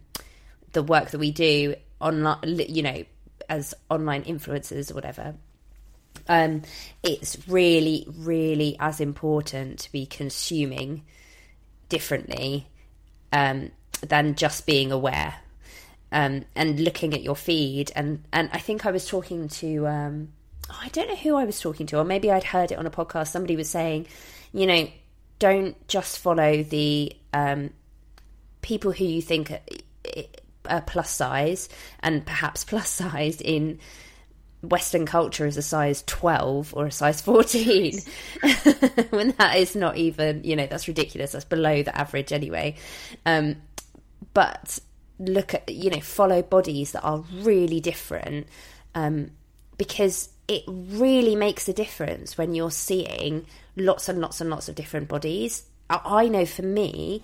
the 0.73 0.84
work 0.84 1.12
that 1.12 1.19
we 1.19 1.32
do 1.32 1.75
online 1.99 2.38
you 2.43 2.82
know 2.82 3.03
as 3.49 3.73
online 3.89 4.23
influencers 4.23 4.91
or 4.91 4.93
whatever 4.95 5.36
um 6.27 6.62
it's 7.03 7.38
really 7.47 8.05
really 8.17 8.75
as 8.79 8.99
important 8.99 9.79
to 9.79 9.91
be 9.91 10.05
consuming 10.05 11.03
differently 11.89 12.67
um, 13.34 13.71
than 14.01 14.36
just 14.36 14.65
being 14.65 14.91
aware 14.91 15.36
um, 16.12 16.45
and 16.55 16.79
looking 16.79 17.13
at 17.13 17.21
your 17.21 17.36
feed. 17.36 17.91
And, 17.95 18.23
and 18.32 18.49
I 18.53 18.60
think 18.60 18.86
I 18.86 18.91
was 18.91 19.08
talking 19.08 19.49
to, 19.49 19.88
um, 19.88 20.29
oh, 20.69 20.79
I 20.82 20.89
don't 20.89 21.10
know 21.10 21.15
who 21.15 21.36
I 21.36 21.45
was 21.45 21.60
talking 21.60 21.86
to, 21.88 21.97
or 21.97 22.05
maybe 22.05 22.32
I'd 22.32 22.43
heard 22.43 22.71
it 22.71 22.77
on 22.77 22.86
a 22.86 22.91
podcast. 22.91 23.27
Somebody 23.27 23.55
was 23.55 23.69
saying, 23.69 24.08
you 24.53 24.65
know, 24.65 24.88
don't 25.39 25.88
just 25.88 26.19
follow 26.19 26.63
the 26.63 27.15
um, 27.34 27.71
people 28.62 28.91
who 28.91 29.06
you 29.06 29.21
think 29.21 29.52
are, 30.69 30.82
plus 30.82 31.10
size 31.10 31.69
and 32.02 32.25
perhaps 32.25 32.63
plus 32.63 32.89
size 32.89 33.41
in 33.41 33.80
Western 34.62 35.06
culture 35.06 35.45
is 35.45 35.56
a 35.56 35.62
size 35.62 36.04
12 36.06 36.75
or 36.75 36.88
a 36.88 36.91
size 36.91 37.21
14 37.21 37.99
when 39.10 39.32
that 39.38 39.56
is 39.56 39.75
not 39.75 39.95
even, 39.95 40.43
you 40.43 40.56
know, 40.56 40.67
that's 40.67 40.88
ridiculous. 40.88 41.32
That's 41.32 41.45
below 41.45 41.82
the 41.82 41.97
average 41.97 42.34
anyway. 42.34 42.75
Um, 43.25 43.56
but 44.34 44.80
look 45.17 45.54
at, 45.54 45.69
you 45.73 45.89
know, 45.89 46.02
follow 46.02 46.41
bodies 46.41 46.91
that 46.91 47.02
are 47.04 47.23
really 47.36 47.80
different 47.80 48.47
um, 48.95 49.32
because 49.78 50.30
it 50.49 50.63
really 50.67 51.36
makes 51.36 51.69
a 51.69 51.73
difference 51.73 52.38
when 52.38 52.54
you're 52.54 52.71
seeing 52.71 53.45
lots 53.79 54.09
and 54.09 54.19
lots 54.19 54.41
and 54.41 54.49
lots 54.49 54.69
of 54.69 54.75
different 54.75 55.07
bodies. 55.07 55.63
I, 55.89 56.27
know 56.27 56.45
for 56.45 56.61
me, 56.61 57.23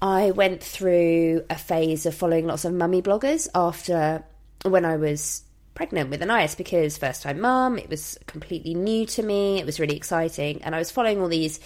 I 0.00 0.30
went 0.30 0.62
through 0.62 1.44
a 1.50 1.56
phase 1.56 2.06
of 2.06 2.14
following 2.14 2.46
lots 2.46 2.64
of 2.64 2.72
mummy 2.72 3.02
bloggers 3.02 3.48
after 3.54 4.24
when 4.64 4.84
I 4.84 4.96
was 4.96 5.42
pregnant 5.74 6.08
with 6.08 6.22
Anais 6.22 6.54
because 6.56 6.96
first 6.96 7.22
time 7.22 7.40
mum, 7.40 7.78
it 7.78 7.90
was 7.90 8.18
completely 8.26 8.74
new 8.74 9.04
to 9.06 9.22
me, 9.22 9.60
it 9.60 9.66
was 9.66 9.78
really 9.78 9.96
exciting, 9.96 10.62
and 10.62 10.74
I 10.74 10.78
was 10.78 10.90
following 10.90 11.20
all 11.20 11.28
these 11.28 11.60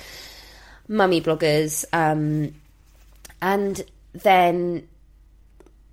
mummy 0.89 1.21
bloggers, 1.21 1.85
um, 1.93 2.55
and 3.41 3.81
then 4.13 4.89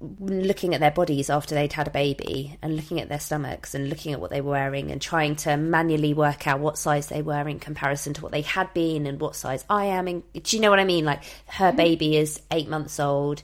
looking 0.01 0.73
at 0.73 0.81
their 0.81 0.91
bodies 0.91 1.29
after 1.29 1.55
they'd 1.55 1.73
had 1.73 1.87
a 1.87 1.91
baby 1.91 2.57
and 2.61 2.75
looking 2.75 2.99
at 2.99 3.07
their 3.07 3.19
stomachs 3.19 3.73
and 3.73 3.89
looking 3.89 4.11
at 4.13 4.19
what 4.19 4.29
they 4.29 4.41
were 4.41 4.51
wearing 4.51 4.91
and 4.91 5.01
trying 5.01 5.35
to 5.35 5.55
manually 5.55 6.13
work 6.13 6.47
out 6.47 6.59
what 6.59 6.77
size 6.77 7.07
they 7.07 7.21
were 7.21 7.47
in 7.47 7.59
comparison 7.59 8.13
to 8.13 8.21
what 8.21 8.31
they 8.31 8.41
had 8.41 8.73
been 8.73 9.07
and 9.07 9.19
what 9.19 9.35
size 9.35 9.63
I 9.69 9.85
am 9.85 10.07
in. 10.07 10.23
Do 10.33 10.55
you 10.55 10.61
know 10.61 10.69
what 10.69 10.79
I 10.79 10.85
mean? 10.85 11.05
Like 11.05 11.23
her 11.47 11.69
mm-hmm. 11.69 11.77
baby 11.77 12.17
is 12.17 12.41
8 12.51 12.67
months 12.67 12.99
old. 12.99 13.41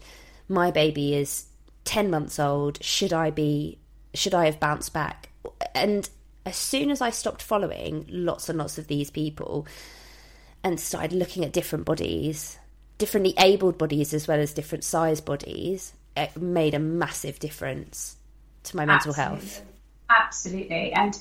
My 0.49 0.71
baby 0.71 1.15
is 1.15 1.45
10 1.85 2.09
months 2.09 2.37
old. 2.37 2.83
Should 2.83 3.13
I 3.13 3.31
be 3.31 3.77
should 4.13 4.33
I 4.33 4.45
have 4.45 4.59
bounced 4.59 4.91
back? 4.91 5.29
And 5.73 6.09
as 6.45 6.57
soon 6.57 6.91
as 6.91 6.99
I 6.99 7.11
stopped 7.11 7.41
following 7.41 8.05
lots 8.09 8.49
and 8.49 8.57
lots 8.57 8.77
of 8.77 8.87
these 8.87 9.09
people 9.09 9.65
and 10.63 10.79
started 10.79 11.13
looking 11.13 11.45
at 11.45 11.53
different 11.53 11.85
bodies 11.85 12.57
differently 12.97 13.33
abled 13.39 13.79
bodies 13.79 14.13
as 14.13 14.27
well 14.27 14.39
as 14.39 14.53
different 14.53 14.83
size 14.83 15.21
bodies 15.21 15.93
it 16.15 16.35
made 16.37 16.73
a 16.73 16.79
massive 16.79 17.39
difference 17.39 18.15
to 18.63 18.77
my 18.77 18.85
mental 18.85 19.13
health. 19.13 19.61
Absolutely. 20.09 20.91
And 20.93 21.17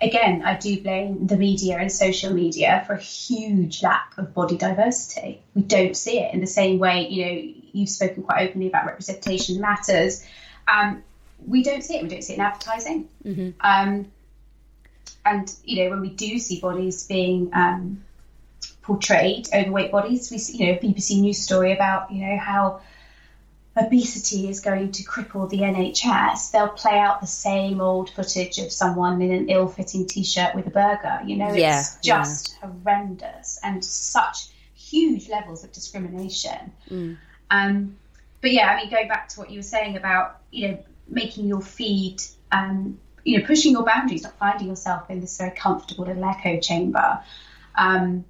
again, 0.00 0.42
I 0.44 0.56
do 0.56 0.80
blame 0.80 1.26
the 1.26 1.36
media 1.36 1.78
and 1.78 1.90
social 1.90 2.32
media 2.32 2.84
for 2.86 2.94
a 2.94 3.00
huge 3.00 3.82
lack 3.82 4.14
of 4.18 4.34
body 4.34 4.56
diversity. 4.56 5.42
We 5.54 5.62
don't 5.62 5.96
see 5.96 6.20
it 6.20 6.34
in 6.34 6.40
the 6.40 6.46
same 6.46 6.78
way, 6.78 7.08
you 7.08 7.24
know, 7.24 7.54
you've 7.72 7.88
spoken 7.88 8.22
quite 8.22 8.48
openly 8.48 8.68
about 8.68 8.86
representation 8.86 9.60
matters. 9.60 10.24
Um, 10.72 11.02
we 11.46 11.62
don't 11.62 11.82
see 11.82 11.96
it. 11.96 12.02
We 12.02 12.08
don't 12.08 12.22
see 12.22 12.34
it 12.34 12.38
in 12.38 12.44
advertising. 12.44 13.08
Um, 13.60 14.06
and, 15.26 15.54
you 15.64 15.84
know, 15.84 15.90
when 15.90 16.00
we 16.00 16.10
do 16.10 16.38
see 16.38 16.60
bodies 16.60 17.06
being 17.06 17.50
um, 17.54 18.04
portrayed, 18.82 19.48
overweight 19.52 19.90
bodies, 19.90 20.30
we 20.30 20.38
see, 20.38 20.58
you 20.58 20.72
know, 20.72 20.78
BBC 20.78 21.20
News 21.20 21.38
story 21.38 21.72
about, 21.72 22.12
you 22.12 22.26
know, 22.26 22.38
how 22.38 22.80
obesity 23.76 24.48
is 24.48 24.60
going 24.60 24.92
to 24.92 25.04
cripple 25.04 25.48
the 25.48 25.58
NHS, 25.58 26.52
they'll 26.52 26.68
play 26.68 26.98
out 26.98 27.20
the 27.20 27.26
same 27.26 27.80
old 27.80 28.10
footage 28.10 28.58
of 28.58 28.70
someone 28.70 29.20
in 29.20 29.32
an 29.32 29.48
ill-fitting 29.48 30.06
t-shirt 30.06 30.54
with 30.54 30.66
a 30.66 30.70
burger. 30.70 31.20
You 31.24 31.36
know, 31.36 31.52
Yeah, 31.52 31.80
it's 31.80 31.96
just 31.96 32.56
horrendous 32.56 33.58
and 33.62 33.84
such 33.84 34.48
huge 34.74 35.28
levels 35.28 35.64
of 35.64 35.72
discrimination. 35.72 36.72
Um, 37.50 37.96
but 38.40 38.52
yeah, 38.52 38.68
I 38.68 38.76
mean, 38.76 38.90
going 38.90 39.08
back 39.08 39.28
to 39.30 39.40
what 39.40 39.50
you 39.50 39.58
were 39.58 39.62
saying 39.62 39.96
about 39.96 40.40
you 40.50 40.68
know 40.68 40.78
making 41.08 41.46
your 41.46 41.60
feed, 41.60 42.22
um, 42.52 42.98
you 43.24 43.38
know, 43.38 43.46
pushing 43.46 43.72
your 43.72 43.84
boundaries, 43.84 44.22
not 44.22 44.36
finding 44.38 44.68
yourself 44.68 45.10
in 45.10 45.20
this 45.20 45.38
very 45.38 45.50
comfortable 45.50 46.04
little 46.04 46.24
echo 46.24 46.60
chamber. 46.60 47.20
Um, 47.74 48.24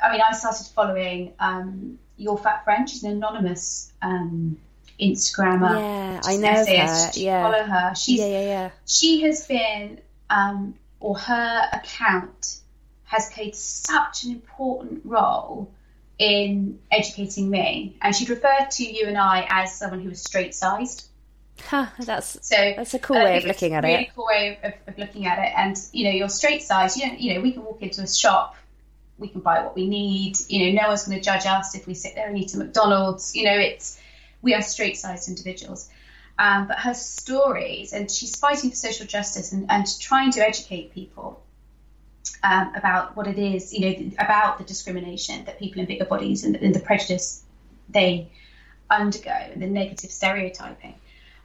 I 0.00 0.12
mean, 0.12 0.20
I 0.20 0.32
started 0.34 0.66
following 0.74 1.32
um, 1.40 1.98
your 2.16 2.38
fat 2.38 2.64
friend. 2.64 2.88
She's 2.88 3.02
an 3.02 3.12
anonymous 3.12 3.92
um, 4.02 4.58
Instagrammer. 5.00 5.78
Yeah, 5.78 6.20
I 6.24 6.36
know 6.36 6.48
essayist. 6.48 7.16
her. 7.16 7.20
Yeah. 7.20 7.42
follow 7.42 7.64
her. 7.64 7.94
She's 7.94 8.20
yeah, 8.20 8.26
yeah, 8.26 8.40
yeah. 8.42 8.70
she 8.86 9.22
has 9.22 9.46
been, 9.46 10.00
um, 10.30 10.74
or 11.00 11.16
her 11.18 11.68
account 11.72 12.60
has 13.04 13.30
played 13.30 13.54
such 13.54 14.24
an 14.24 14.32
important 14.32 15.02
role 15.04 15.70
in 16.18 16.78
educating 16.90 17.48
me. 17.48 17.96
And 18.02 18.14
she'd 18.14 18.28
referred 18.28 18.70
to 18.72 18.84
you 18.84 19.06
and 19.06 19.16
I 19.16 19.46
as 19.48 19.74
someone 19.74 20.00
who 20.00 20.08
was 20.08 20.20
straight 20.20 20.54
sized. 20.54 21.06
Huh, 21.60 21.86
that's 21.98 22.38
So 22.46 22.56
that's 22.76 22.94
a 22.94 22.98
cool 22.98 23.16
way 23.16 23.38
of 23.38 23.44
looking 23.44 23.74
at 23.74 23.84
a 23.84 23.88
really 23.88 24.04
it. 24.04 24.14
cool 24.14 24.26
way 24.26 24.58
of, 24.62 24.74
of 24.86 24.98
looking 24.98 25.26
at 25.26 25.38
it. 25.38 25.52
And 25.56 25.76
you 25.92 26.04
know, 26.04 26.10
you're 26.10 26.28
straight 26.28 26.62
sized. 26.62 26.98
You 26.98 27.06
know, 27.06 27.14
you 27.14 27.34
know, 27.34 27.40
we 27.40 27.52
can 27.52 27.64
walk 27.64 27.82
into 27.82 28.02
a 28.02 28.06
shop, 28.06 28.54
we 29.18 29.28
can 29.28 29.40
buy 29.40 29.62
what 29.62 29.74
we 29.74 29.88
need. 29.88 30.36
You 30.48 30.72
know, 30.72 30.82
no 30.82 30.88
one's 30.88 31.04
going 31.04 31.18
to 31.18 31.24
judge 31.24 31.46
us 31.46 31.74
if 31.74 31.86
we 31.86 31.94
sit 31.94 32.14
there 32.14 32.28
and 32.28 32.38
eat 32.38 32.54
a 32.54 32.58
McDonald's. 32.58 33.34
You 33.34 33.44
know, 33.46 33.58
it's 33.58 34.00
we 34.42 34.54
are 34.54 34.62
straight 34.62 34.96
sized 34.96 35.28
individuals. 35.28 35.88
Um, 36.38 36.68
but 36.68 36.78
her 36.78 36.94
stories, 36.94 37.92
and 37.92 38.08
she's 38.10 38.36
fighting 38.36 38.70
for 38.70 38.76
social 38.76 39.06
justice 39.06 39.52
and, 39.52 39.66
and 39.70 39.86
trying 40.00 40.30
to 40.32 40.40
educate 40.46 40.94
people 40.94 41.42
um, 42.44 42.72
about 42.76 43.16
what 43.16 43.26
it 43.26 43.38
is, 43.38 43.72
you 43.72 43.80
know, 43.80 44.10
about 44.18 44.58
the 44.58 44.64
discrimination 44.64 45.44
that 45.46 45.58
people 45.58 45.80
in 45.80 45.86
bigger 45.86 46.04
bodies 46.04 46.44
and, 46.44 46.54
and 46.56 46.74
the 46.74 46.80
prejudice 46.80 47.42
they 47.88 48.30
undergo 48.90 49.30
and 49.30 49.60
the 49.60 49.66
negative 49.66 50.10
stereotyping. 50.10 50.94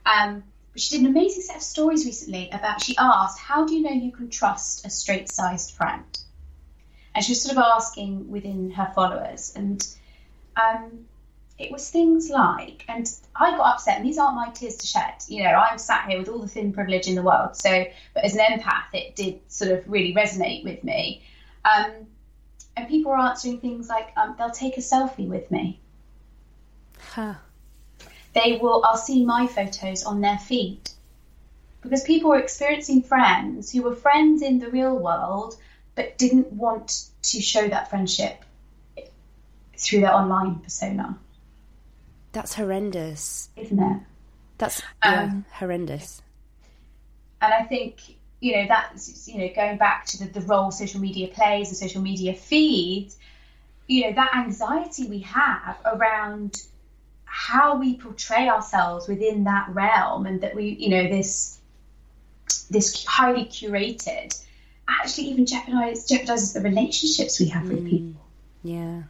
Um, 0.06 0.44
but 0.72 0.82
she 0.82 0.98
did 0.98 1.06
an 1.06 1.12
amazing 1.12 1.44
set 1.44 1.58
of 1.58 1.64
stories 1.64 2.06
recently 2.06 2.50
about. 2.52 2.82
She 2.82 2.96
asked, 2.98 3.40
"How 3.40 3.66
do 3.66 3.74
you 3.74 3.82
know 3.82 3.92
you 3.92 4.12
can 4.12 4.30
trust 4.30 4.86
a 4.86 4.90
straight-sized 4.90 5.72
friend?" 5.72 6.20
And 7.16 7.24
she 7.24 7.32
was 7.32 7.44
sort 7.44 7.58
of 7.58 7.64
asking 7.64 8.30
within 8.32 8.72
her 8.72 8.92
followers, 8.96 9.54
and 9.56 9.86
um, 10.56 11.06
it 11.60 11.72
was 11.72 11.90
things 11.90 12.30
like, 12.30 12.84
and 12.88 13.10
I 13.36 13.52
got 13.52 13.76
upset, 13.76 13.98
and 13.98 14.06
these 14.06 14.18
aren't 14.18 14.36
my 14.36 14.50
tears 14.50 14.78
to 14.78 14.88
shed. 14.88 15.14
You 15.28 15.44
know, 15.44 15.50
I'm 15.50 15.78
sat 15.78 16.10
here 16.10 16.20
with 16.20 16.30
all 16.30 16.40
the 16.40 16.48
thin 16.48 16.74
privilege 16.74 17.08
in 17.08 17.16
the 17.16 17.22
world. 17.22 17.56
So, 17.56 17.86
but 18.14 18.24
as 18.24 18.36
an 18.36 18.42
empath, 18.42 18.94
it 18.94 19.16
did 19.16 19.40
sort 19.48 19.72
of 19.72 19.88
really 19.90 20.14
resonate 20.14 20.64
with 20.64 20.84
me. 20.84 21.24
Um, 21.64 22.08
and 22.76 22.88
people 22.88 23.12
were 23.12 23.20
answering 23.20 23.60
things 23.60 23.88
like, 23.88 24.12
um, 24.18 24.36
they'll 24.38 24.50
take 24.50 24.78
a 24.78 24.82
selfie 24.82 25.28
with 25.28 25.52
me. 25.52 25.80
Huh. 27.00 27.36
They 28.34 28.58
will, 28.60 28.84
I'll 28.84 28.98
see 28.98 29.24
my 29.24 29.46
photos 29.46 30.04
on 30.04 30.22
their 30.22 30.40
feed. 30.40 30.90
Because 31.82 32.04
people 32.04 32.32
were 32.32 32.40
experiencing 32.40 33.04
friends 33.04 33.72
who 33.72 33.84
were 33.84 33.96
friends 33.96 34.42
in 34.42 34.58
the 34.58 34.70
real 34.70 34.98
world, 34.98 35.56
but 35.96 36.18
didn't 36.18 36.52
want 36.52 37.10
to 37.22 37.42
show 37.42 37.68
that 37.68 37.90
friendship 37.90 38.44
through 39.78 40.00
their 40.00 40.14
online 40.14 40.56
persona. 40.56 41.20
That's 42.34 42.56
horrendous. 42.56 43.50
Isn't 43.56 43.80
it? 43.80 44.02
That's 44.58 44.82
yeah, 45.04 45.24
Um, 45.24 45.46
horrendous. 45.54 46.22
And 47.42 47.54
I 47.54 47.64
think, 47.64 48.02
you 48.40 48.56
know, 48.56 48.66
that's, 48.68 49.28
you 49.28 49.38
know, 49.38 49.50
going 49.56 49.78
back 49.78 50.06
to 50.08 50.26
the, 50.26 50.40
the 50.40 50.46
role 50.46 50.72
social 50.72 51.00
media 51.00 51.28
plays 51.28 51.70
and 51.70 51.78
social 51.78 52.02
media 52.02 52.34
feeds, 52.34 53.18
you 53.88 54.06
know, 54.06 54.14
that 54.14 54.36
anxiety 54.36 55.08
we 55.08 55.20
have 55.20 55.78
around 55.86 56.64
how 57.26 57.78
we 57.78 57.98
portray 57.98 58.48
ourselves 58.50 59.08
within 59.08 59.46
that 59.46 59.70
realm 59.70 60.26
and 60.26 60.42
that 60.42 60.56
we, 60.56 60.70
you 60.70 60.90
know, 60.90 61.04
this 61.10 61.60
this 62.70 63.06
highly 63.06 63.46
curated 63.46 64.40
actually 64.88 65.28
even 65.28 65.46
jeopardize, 65.46 66.08
jeopardizes 66.08 66.54
the 66.54 66.62
relationships 66.62 67.40
we 67.40 67.48
have 67.48 67.68
with 67.70 67.88
people. 67.90 68.22
Yeah. 68.64 69.04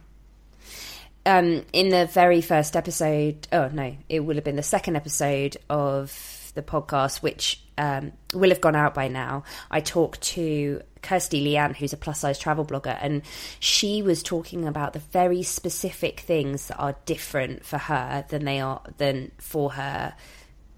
Um, 1.26 1.64
in 1.72 1.88
the 1.88 2.06
very 2.06 2.40
first 2.40 2.76
episode, 2.76 3.48
oh 3.52 3.68
no, 3.68 3.96
it 4.08 4.20
would 4.20 4.36
have 4.36 4.44
been 4.44 4.56
the 4.56 4.62
second 4.62 4.96
episode 4.96 5.56
of 5.70 6.52
the 6.54 6.62
podcast, 6.62 7.22
which 7.22 7.62
um, 7.78 8.12
will 8.32 8.50
have 8.50 8.60
gone 8.60 8.76
out 8.76 8.94
by 8.94 9.08
now. 9.08 9.44
I 9.70 9.80
talked 9.80 10.20
to 10.22 10.82
Kirsty 11.02 11.44
Leanne, 11.44 11.76
who's 11.76 11.92
a 11.92 11.96
plus 11.96 12.20
size 12.20 12.38
travel 12.38 12.64
blogger, 12.64 12.96
and 13.00 13.22
she 13.58 14.02
was 14.02 14.22
talking 14.22 14.66
about 14.66 14.92
the 14.92 14.98
very 14.98 15.42
specific 15.42 16.20
things 16.20 16.68
that 16.68 16.78
are 16.78 16.96
different 17.06 17.64
for 17.64 17.78
her 17.78 18.24
than 18.28 18.44
they 18.44 18.60
are 18.60 18.82
than 18.98 19.32
for 19.38 19.72
her 19.72 20.14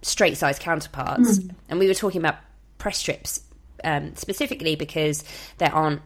straight 0.02 0.36
size 0.36 0.58
counterparts. 0.58 1.40
And 1.68 1.78
we 1.78 1.88
were 1.88 1.94
talking 1.94 2.20
about 2.20 2.36
press 2.78 3.02
trips 3.02 3.40
um, 3.84 4.14
specifically 4.14 4.76
because 4.76 5.24
there 5.58 5.74
aren't 5.74 6.02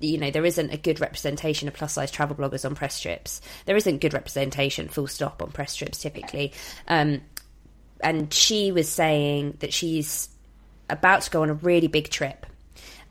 you 0.00 0.18
know 0.18 0.30
there 0.30 0.44
isn't 0.44 0.70
a 0.70 0.76
good 0.76 1.00
representation 1.00 1.68
of 1.68 1.74
plus 1.74 1.94
size 1.94 2.10
travel 2.10 2.36
bloggers 2.36 2.64
on 2.64 2.74
press 2.74 3.00
trips. 3.00 3.40
There 3.66 3.76
isn't 3.76 3.98
good 3.98 4.14
representation 4.14 4.88
full 4.88 5.06
stop 5.06 5.42
on 5.42 5.50
press 5.50 5.76
trips 5.76 5.98
typically. 5.98 6.52
Um, 6.86 7.22
and 8.00 8.32
she 8.32 8.70
was 8.70 8.88
saying 8.88 9.56
that 9.60 9.72
she's 9.72 10.28
about 10.88 11.22
to 11.22 11.30
go 11.30 11.42
on 11.42 11.50
a 11.50 11.54
really 11.54 11.88
big 11.88 12.08
trip 12.10 12.46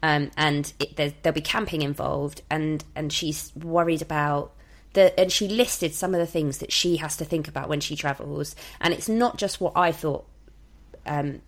um, 0.03 0.31
and 0.37 0.71
it, 0.79 0.95
there, 0.95 1.13
there'll 1.21 1.33
be 1.33 1.41
camping 1.41 1.81
involved 1.81 2.41
and 2.49 2.83
and 2.95 3.11
she's 3.11 3.51
worried 3.55 4.01
about 4.01 4.53
the 4.93 5.17
and 5.19 5.31
she 5.31 5.47
listed 5.47 5.93
some 5.93 6.13
of 6.13 6.19
the 6.19 6.27
things 6.27 6.59
that 6.59 6.71
she 6.71 6.97
has 6.97 7.17
to 7.17 7.25
think 7.25 7.47
about 7.47 7.69
when 7.69 7.79
she 7.79 7.95
travels. 7.95 8.55
And 8.79 8.93
it's 8.93 9.09
not 9.09 9.37
just 9.37 9.59
what 9.59 9.73
i 9.75 9.91
thought 9.91 10.25
um, 11.05 11.41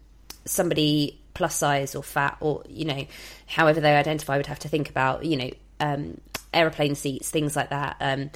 somebody 0.45 1.21
plus 1.39 1.55
size 1.55 1.95
or 1.95 2.03
fat 2.03 2.35
or 2.41 2.61
you 2.67 2.83
know 2.83 3.05
however 3.47 3.79
they 3.79 3.95
identify 3.95 4.35
would 4.35 4.45
have 4.47 4.59
to 4.59 4.67
think 4.67 4.89
about 4.89 5.23
you 5.23 5.37
know 5.37 5.49
um, 5.79 6.19
aeroplane 6.53 6.93
seats 6.95 7.31
things 7.31 7.55
like 7.55 7.69
that. 7.69 7.95
Um, 8.01 8.29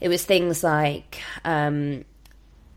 it 0.00 0.08
was 0.08 0.24
things 0.24 0.64
like 0.64 1.20
um, 1.44 2.04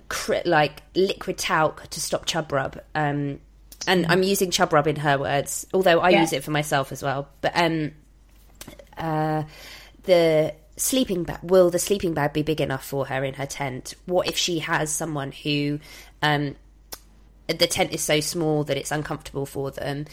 cr- 0.09 0.43
like 0.45 0.83
liquid 0.93 1.37
talc 1.37 1.87
to 1.89 2.01
stop 2.01 2.25
chub 2.25 2.51
rub. 2.51 2.79
Um, 2.93 3.39
and 3.87 4.07
i'm 4.07 4.23
using 4.23 4.49
chub 4.51 4.73
rub 4.73 4.87
in 4.87 4.95
her 4.95 5.17
words 5.19 5.67
although 5.71 5.99
i 5.99 6.09
Yeah. 6.09 6.21
use 6.21 6.33
it 6.33 6.43
for 6.43 6.49
myself 6.51 6.91
as 6.91 7.01
well. 7.03 7.29
But 7.41 7.51
um 7.55 7.91
uh 8.97 9.43
the 10.03 10.53
sleeping 10.77 11.23
bag 11.23 11.39
will 11.43 11.69
the 11.69 11.79
sleeping 11.79 12.13
bag 12.13 12.33
be 12.33 12.41
big 12.43 12.59
enough 12.61 12.83
for 12.85 13.05
her 13.05 13.23
in 13.23 13.35
her 13.35 13.45
tent? 13.45 13.93
What 14.05 14.27
if 14.27 14.37
she 14.37 14.59
has 14.59 14.91
someone 14.91 15.31
who 15.31 15.79
um 16.21 16.55
the 17.47 17.67
tent 17.67 17.93
is 17.93 18.01
so 18.01 18.19
small 18.19 18.63
that 18.63 18.77
it's 18.77 18.91
uncomfortable 18.91 19.45
for 19.45 19.71
them. 19.71 20.05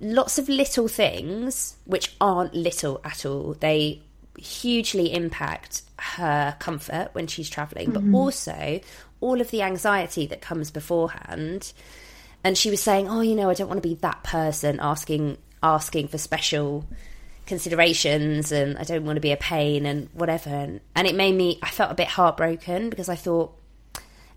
Lots 0.00 0.38
of 0.38 0.48
little 0.48 0.88
things 0.88 1.76
which 1.84 2.14
aren't 2.20 2.54
little 2.54 3.00
at 3.04 3.24
all. 3.24 3.54
They 3.54 4.02
hugely 4.38 5.12
impact 5.12 5.82
her 5.98 6.56
comfort 6.58 7.10
when 7.12 7.26
she's 7.26 7.48
traveling, 7.48 7.92
but 7.92 8.02
mm-hmm. 8.02 8.14
also 8.14 8.80
all 9.20 9.40
of 9.40 9.50
the 9.50 9.62
anxiety 9.62 10.26
that 10.26 10.40
comes 10.40 10.70
beforehand. 10.70 11.72
And 12.42 12.58
she 12.58 12.70
was 12.70 12.82
saying, 12.82 13.08
"Oh, 13.08 13.20
you 13.20 13.34
know, 13.34 13.48
I 13.48 13.54
don't 13.54 13.68
want 13.68 13.82
to 13.82 13.88
be 13.88 13.94
that 13.96 14.22
person 14.22 14.80
asking 14.80 15.38
asking 15.62 16.08
for 16.08 16.18
special 16.18 16.86
considerations 17.46 18.52
and 18.52 18.76
I 18.78 18.84
don't 18.84 19.04
want 19.04 19.16
to 19.16 19.20
be 19.20 19.32
a 19.32 19.36
pain 19.36 19.86
and 19.86 20.08
whatever." 20.12 20.50
And, 20.50 20.80
and 20.94 21.06
it 21.06 21.14
made 21.14 21.34
me 21.34 21.58
I 21.62 21.70
felt 21.70 21.92
a 21.92 21.94
bit 21.94 22.08
heartbroken 22.08 22.90
because 22.90 23.08
I 23.08 23.16
thought 23.16 23.56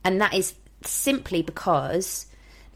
and 0.04 0.22
that 0.22 0.34
is 0.34 0.54
simply 0.84 1.42
because 1.42 2.27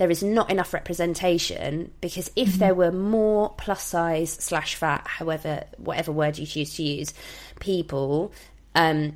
there 0.02 0.10
is 0.10 0.24
not 0.24 0.50
enough 0.50 0.74
representation 0.74 1.92
because 2.02 2.32
if 2.36 2.54
there 2.56 2.74
were 2.74 2.92
more 2.92 3.54
plus 3.56 3.84
size 3.84 4.32
slash 4.32 4.74
fat 4.74 5.06
however 5.06 5.64
whatever 5.78 6.12
word 6.12 6.40
you 6.40 6.46
choose 6.48 6.74
to 6.74 6.82
use 6.82 7.14
people 7.60 8.32
um 8.74 9.16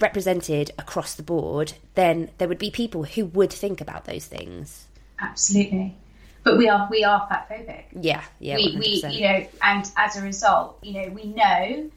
represented 0.00 0.72
across 0.80 1.14
the 1.14 1.22
board 1.22 1.74
then 1.94 2.28
there 2.38 2.48
would 2.48 2.58
be 2.58 2.72
people 2.72 3.04
who 3.04 3.24
would 3.24 3.52
think 3.52 3.80
about 3.80 4.04
those 4.04 4.26
things 4.26 4.88
Absolutely. 5.20 5.96
But 6.42 6.58
we 6.58 6.68
are 6.68 6.88
we 6.90 7.04
are 7.04 7.24
fat 7.28 7.48
phobic. 7.48 7.84
yeah 7.92 8.24
yeah 8.40 8.56
we, 8.56 8.76
we 8.80 9.08
you 9.12 9.28
know 9.28 9.46
and 9.62 9.88
as 9.96 10.16
a 10.16 10.22
result 10.22 10.76
you 10.82 10.94
know 10.94 11.08
we 11.10 11.26
know 11.26 11.88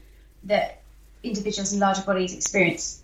that 0.44 0.82
individuals 1.24 1.72
in 1.72 1.80
larger 1.80 2.02
bodies 2.02 2.32
experience 2.32 3.02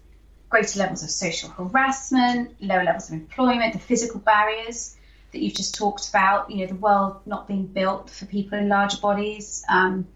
greater 0.50 0.78
levels 0.78 1.02
of 1.02 1.10
social 1.10 1.48
harassment 1.48 2.54
lower 2.60 2.84
levels 2.84 3.08
of 3.08 3.14
employment 3.14 3.72
the 3.72 3.80
physical 3.80 4.20
barriers 4.20 4.96
that 5.32 5.40
you've 5.40 5.54
just 5.54 5.74
talked 5.74 6.08
about 6.08 6.50
you 6.50 6.58
know 6.58 6.66
the 6.66 6.74
world 6.74 7.20
not 7.26 7.46
being 7.46 7.66
built 7.66 8.10
for 8.10 8.26
people 8.26 8.58
in 8.58 8.68
larger 8.68 8.98
bodies 8.98 9.64
um, 9.68 10.06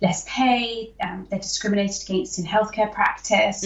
less 0.00 0.24
pay 0.28 0.92
um, 1.02 1.26
they're 1.30 1.38
discriminated 1.38 2.02
against 2.04 2.38
in 2.38 2.44
healthcare 2.44 2.92
practice. 2.92 3.64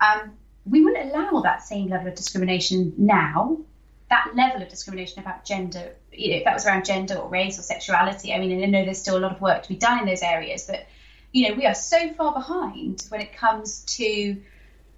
Um, 0.00 0.32
we 0.64 0.82
wouldn't 0.82 1.12
allow 1.12 1.40
that 1.42 1.62
same 1.62 1.88
level 1.88 2.08
of 2.08 2.14
discrimination 2.14 2.94
now. 2.96 3.58
That 4.10 4.32
level 4.34 4.62
of 4.62 4.68
discrimination 4.68 5.20
about 5.20 5.44
gender, 5.44 5.92
you 6.12 6.30
know, 6.30 6.36
if 6.36 6.44
that 6.44 6.54
was 6.54 6.66
around 6.66 6.84
gender 6.84 7.16
or 7.16 7.28
race 7.28 7.58
or 7.58 7.62
sexuality, 7.62 8.32
I 8.32 8.38
mean, 8.38 8.52
and 8.52 8.62
I 8.64 8.66
know 8.66 8.84
there's 8.84 8.98
still 8.98 9.16
a 9.16 9.20
lot 9.20 9.32
of 9.32 9.40
work 9.40 9.62
to 9.64 9.68
be 9.68 9.76
done 9.76 10.00
in 10.00 10.06
those 10.06 10.22
areas, 10.22 10.66
but 10.66 10.86
you 11.32 11.48
know, 11.48 11.54
we 11.54 11.66
are 11.66 11.74
so 11.74 12.12
far 12.14 12.32
behind 12.32 13.04
when 13.08 13.20
it 13.20 13.32
comes 13.36 13.80
to 13.96 14.36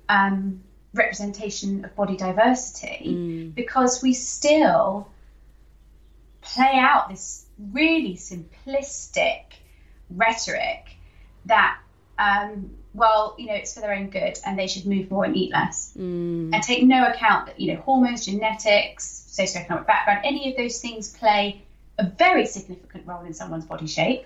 um, 0.09 0.63
representation 0.95 1.85
of 1.85 1.95
body 1.95 2.17
diversity 2.17 3.53
because 3.55 4.03
we 4.03 4.15
still 4.15 5.09
play 6.41 6.73
out 6.75 7.09
this 7.09 7.47
really 7.73 8.15
simplistic 8.15 9.43
rhetoric 10.11 10.97
that 11.45 11.79
um, 12.19 12.71
well, 12.95 13.37
you 13.39 13.47
know, 13.47 13.55
it's 13.55 13.75
for 13.75 13.81
their 13.81 13.93
own 13.93 14.11
good 14.11 14.39
and 14.45 14.59
they 14.59 14.67
should 14.67 14.87
move 14.87 15.11
more 15.11 15.25
and 15.25 15.37
eat 15.37 15.53
less. 15.53 15.93
And 16.53 16.63
take 16.63 16.83
no 16.83 17.07
account 17.07 17.47
that, 17.47 17.61
you 17.61 17.73
know, 17.73 17.81
hormones, 17.81 18.27
genetics, 18.27 19.25
socioeconomic 19.31 19.87
background, 19.87 20.21
any 20.25 20.51
of 20.51 20.57
those 20.57 20.81
things 20.81 21.17
play 21.17 21.63
a 21.99 22.05
very 22.05 22.47
significant 22.47 23.07
role 23.07 23.25
in 23.25 23.35
someone's 23.35 23.65
body 23.65 23.87
shape. 23.87 24.25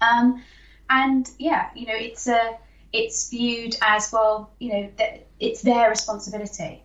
Um, 0.00 0.42
and 0.88 1.30
yeah, 1.38 1.70
you 1.74 1.86
know, 1.86 1.94
it's 1.94 2.26
a, 2.26 2.58
it's 2.92 3.30
viewed 3.30 3.76
as 3.82 4.10
well, 4.12 4.50
you 4.58 4.72
know, 4.72 4.90
that 4.98 5.26
it's 5.38 5.62
their 5.62 5.88
responsibility. 5.90 6.82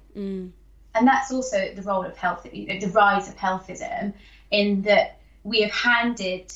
And 0.95 1.07
that's 1.07 1.31
also 1.31 1.73
the 1.73 1.81
role 1.81 2.05
of 2.05 2.15
health, 2.17 2.47
you 2.53 2.67
know, 2.67 2.79
the 2.79 2.87
rise 2.87 3.27
of 3.27 3.35
healthism, 3.35 4.13
in 4.51 4.83
that 4.83 5.19
we 5.43 5.61
have 5.61 5.71
handed 5.71 6.53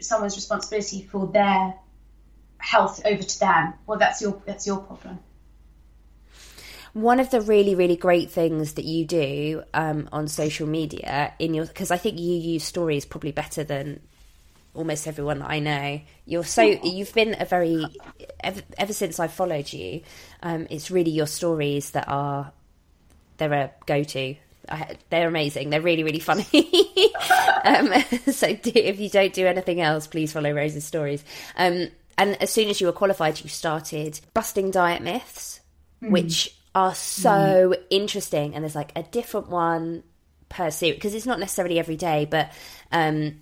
someone's 0.00 0.36
responsibility 0.36 1.02
for 1.02 1.26
their 1.26 1.74
health 2.58 3.02
over 3.04 3.22
to 3.22 3.40
them. 3.40 3.74
Well, 3.86 3.98
that's 3.98 4.22
your 4.22 4.40
that's 4.46 4.66
your 4.66 4.78
problem. 4.78 5.18
one 6.92 7.20
of 7.20 7.30
the 7.30 7.42
really 7.42 7.74
really 7.74 7.96
great 7.96 8.30
things 8.30 8.72
that 8.74 8.86
you 8.86 9.04
do 9.04 9.62
um, 9.74 10.08
on 10.12 10.26
social 10.26 10.66
media 10.66 11.34
in 11.38 11.52
your 11.52 11.66
because 11.66 11.90
i 11.90 11.98
think 11.98 12.18
you 12.18 12.34
use 12.34 12.64
stories 12.64 13.04
probably 13.04 13.32
better 13.32 13.62
than 13.62 14.00
almost 14.76 15.06
everyone 15.06 15.40
that 15.40 15.50
I 15.50 15.58
know. 15.58 16.00
You're 16.24 16.44
so 16.44 16.62
you've 16.62 17.14
been 17.14 17.36
a 17.38 17.44
very 17.44 17.84
ever, 18.42 18.60
ever 18.78 18.92
since 18.92 19.18
I 19.18 19.28
followed 19.28 19.72
you. 19.72 20.02
Um, 20.42 20.66
it's 20.70 20.90
really 20.90 21.10
your 21.10 21.26
stories 21.26 21.90
that 21.92 22.08
are 22.08 22.52
they're 23.38 23.52
a 23.52 23.70
go 23.86 24.02
to. 24.02 24.36
They're 25.10 25.28
amazing. 25.28 25.70
They're 25.70 25.80
really 25.80 26.04
really 26.04 26.20
funny. 26.20 26.44
um, 27.64 27.92
so 28.32 28.54
do, 28.54 28.72
if 28.74 29.00
you 29.00 29.08
don't 29.08 29.32
do 29.32 29.46
anything 29.46 29.80
else, 29.80 30.06
please 30.06 30.32
follow 30.32 30.52
Rose's 30.52 30.84
stories. 30.84 31.24
Um, 31.56 31.88
and 32.18 32.40
as 32.40 32.50
soon 32.50 32.68
as 32.68 32.80
you 32.80 32.86
were 32.86 32.92
qualified, 32.92 33.40
you 33.42 33.48
started 33.48 34.18
busting 34.32 34.70
diet 34.70 35.02
myths, 35.02 35.60
mm. 36.02 36.10
which 36.10 36.56
are 36.74 36.94
so 36.94 37.74
mm. 37.74 37.82
interesting. 37.90 38.54
And 38.54 38.64
there's 38.64 38.74
like 38.74 38.92
a 38.96 39.02
different 39.02 39.48
one 39.48 40.02
per 40.48 40.70
series 40.70 40.96
because 40.96 41.14
it's 41.14 41.26
not 41.26 41.40
necessarily 41.40 41.78
every 41.78 41.96
day, 41.96 42.24
but 42.24 42.52
um, 42.92 43.40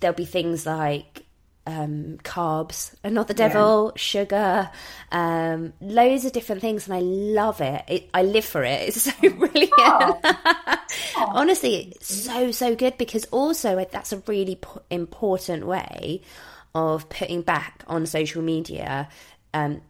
there'll 0.00 0.14
be 0.14 0.24
things 0.24 0.66
like 0.66 1.24
um, 1.66 2.18
carbs 2.24 2.94
are 3.04 3.10
not 3.10 3.28
the 3.28 3.34
devil, 3.34 3.92
yeah. 3.94 3.98
sugar, 4.00 4.70
um, 5.12 5.72
loads 5.80 6.24
of 6.24 6.32
different 6.32 6.60
things, 6.60 6.88
and 6.88 6.94
I 6.94 7.00
love 7.00 7.60
it. 7.60 7.84
it 7.86 8.10
I 8.12 8.22
live 8.22 8.44
for 8.44 8.64
it. 8.64 8.88
It's 8.88 9.02
so 9.20 9.30
brilliant. 9.30 9.72
Oh. 9.78 10.18
Honestly, 11.16 11.94
so 12.00 12.50
so 12.50 12.74
good 12.74 12.98
because 12.98 13.24
also 13.26 13.84
that's 13.90 14.12
a 14.12 14.22
really 14.26 14.56
p- 14.56 14.68
important 14.90 15.66
way 15.66 16.22
of 16.74 17.08
putting 17.08 17.42
back 17.42 17.84
on 17.86 18.06
social 18.06 18.42
media, 18.42 19.08
um, 19.54 19.82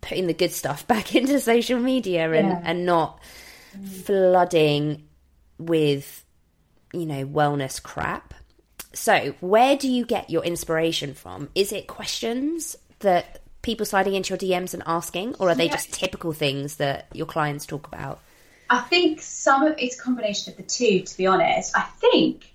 putting 0.00 0.26
the 0.26 0.34
good 0.34 0.52
stuff 0.52 0.86
back 0.88 1.14
into 1.14 1.38
social 1.38 1.78
media, 1.78 2.32
and 2.32 2.48
yeah. 2.48 2.62
and 2.64 2.84
not 2.84 3.20
mm. 3.76 3.88
flooding 3.88 5.06
with 5.58 6.24
you 6.92 7.06
know 7.06 7.24
wellness 7.24 7.80
crap 7.80 8.34
so, 8.92 9.34
where 9.40 9.76
do 9.76 9.88
you 9.88 10.04
get 10.04 10.30
your 10.30 10.44
inspiration 10.44 11.14
from? 11.14 11.48
Is 11.54 11.72
it 11.72 11.86
questions 11.86 12.76
that 13.00 13.40
people 13.62 13.86
sliding 13.86 14.14
into 14.14 14.30
your 14.30 14.38
DMs 14.38 14.74
and 14.74 14.82
asking, 14.86 15.36
or 15.38 15.50
are 15.50 15.54
they 15.54 15.66
yeah. 15.66 15.72
just 15.72 15.92
typical 15.92 16.32
things 16.32 16.76
that 16.76 17.06
your 17.12 17.26
clients 17.26 17.66
talk 17.66 17.86
about? 17.86 18.20
I 18.68 18.80
think 18.80 19.20
some 19.20 19.64
of 19.64 19.74
it's 19.78 19.98
a 19.98 20.02
combination 20.02 20.52
of 20.52 20.56
the 20.56 20.62
two, 20.62 21.00
to 21.00 21.16
be 21.16 21.26
honest. 21.26 21.76
I 21.76 21.82
think 21.82 22.52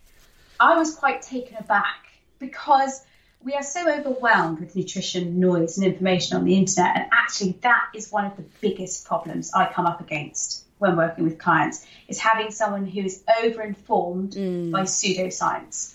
I 0.60 0.78
was 0.78 0.95
quite 0.95 1.21
taken 1.21 1.58
aback 1.58 2.08
because 2.39 3.02
we 3.43 3.54
are 3.54 3.63
so 3.63 3.89
overwhelmed 3.89 4.60
with 4.60 4.76
nutrition 4.76 5.39
noise 5.39 5.78
and 5.78 5.86
information 5.86 6.38
on 6.38 6.45
the 6.45 6.56
internet, 6.56 6.95
and 6.95 7.06
actually, 7.12 7.58
that 7.62 7.89
is 7.93 8.12
one 8.12 8.26
of 8.26 8.36
the 8.36 8.43
biggest 8.60 9.06
problems 9.06 9.52
I 9.54 9.71
come 9.71 9.86
up 9.86 10.02
against 10.02 10.65
when 10.80 10.98
working 10.98 11.24
with 11.24 11.38
clients 11.38 11.86
is 12.08 12.19
having 12.19 12.52
someone 12.52 12.86
who 12.86 13.02
is 13.02 13.24
over 13.41 13.62
informed 13.62 14.32
mm. 14.32 14.71
by 14.71 14.82
pseudoscience. 14.82 15.93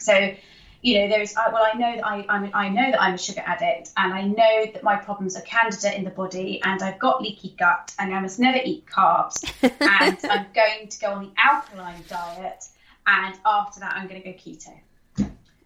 So, 0.00 0.34
you 0.82 1.00
know, 1.00 1.08
there 1.08 1.20
is 1.20 1.34
well, 1.34 1.62
I 1.72 1.76
know 1.76 1.96
that 1.96 2.06
I 2.06 2.26
I'm, 2.28 2.50
i 2.54 2.68
know 2.68 2.90
that 2.90 3.00
I'm 3.00 3.14
a 3.14 3.18
sugar 3.18 3.42
addict, 3.44 3.90
and 3.96 4.12
I 4.12 4.22
know 4.22 4.66
that 4.72 4.82
my 4.82 4.96
problems 4.96 5.36
are 5.36 5.42
candida 5.42 5.96
in 5.96 6.04
the 6.04 6.10
body, 6.10 6.60
and 6.62 6.82
I've 6.82 6.98
got 6.98 7.22
leaky 7.22 7.54
gut, 7.58 7.92
and 7.98 8.14
I 8.14 8.20
must 8.20 8.38
never 8.38 8.58
eat 8.64 8.86
carbs, 8.86 9.44
and 9.62 10.18
I'm 10.30 10.46
going 10.54 10.88
to 10.88 10.98
go 11.00 11.08
on 11.12 11.24
the 11.24 11.32
alkaline 11.42 12.04
diet, 12.08 12.64
and 13.06 13.34
after 13.44 13.80
that, 13.80 13.94
I'm 13.96 14.06
going 14.06 14.22
to 14.22 14.32
go 14.32 14.36
keto. 14.36 14.78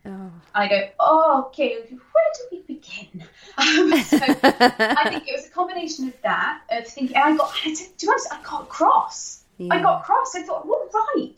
Oh. 0.06 0.32
I 0.54 0.66
go, 0.66 0.88
oh, 0.98 1.44
okay, 1.48 1.74
where 1.74 2.30
do 2.34 2.42
we 2.52 2.62
begin? 2.62 3.24
Um, 3.58 3.92
so 4.04 4.16
I 4.16 5.10
think 5.10 5.28
it 5.28 5.36
was 5.36 5.46
a 5.46 5.50
combination 5.50 6.08
of 6.08 6.14
that, 6.22 6.62
of 6.70 6.86
thinking, 6.86 7.14
I 7.14 7.36
got, 7.36 7.54
to, 7.54 7.74
to 7.74 8.06
be 8.06 8.08
honest, 8.08 8.32
I 8.32 8.42
got 8.42 8.70
cross. 8.70 9.39
Yeah. 9.60 9.74
I 9.74 9.82
got 9.82 10.04
cross. 10.04 10.34
I 10.34 10.42
thought, 10.42 10.66
what 10.66 10.90
right 10.94 11.36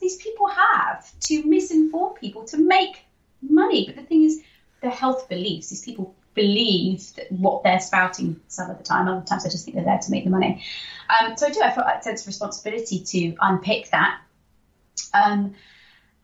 these 0.00 0.16
people 0.16 0.46
have 0.46 1.10
to 1.20 1.42
misinform 1.44 2.16
people 2.16 2.44
to 2.44 2.58
make 2.58 3.04
money. 3.40 3.86
But 3.86 3.96
the 3.96 4.02
thing 4.02 4.24
is, 4.24 4.42
their 4.82 4.90
health 4.90 5.26
beliefs, 5.28 5.70
these 5.70 5.82
people 5.82 6.14
believe 6.34 7.14
that 7.14 7.32
what 7.32 7.62
they're 7.62 7.80
spouting 7.80 8.40
some 8.48 8.68
of 8.68 8.76
the 8.76 8.84
time. 8.84 9.08
Other 9.08 9.24
times 9.24 9.46
I 9.46 9.48
just 9.48 9.64
think 9.64 9.76
they're 9.76 9.86
there 9.86 9.98
to 9.98 10.10
make 10.10 10.24
the 10.24 10.30
money. 10.30 10.62
Um, 11.08 11.34
so 11.38 11.46
I 11.46 11.50
do. 11.50 11.62
I 11.62 11.70
felt 11.70 11.86
that 11.86 12.04
sense 12.04 12.20
of 12.20 12.26
responsibility 12.26 13.00
to 13.00 13.36
unpick 13.40 13.90
that. 13.90 14.20
Um, 15.14 15.54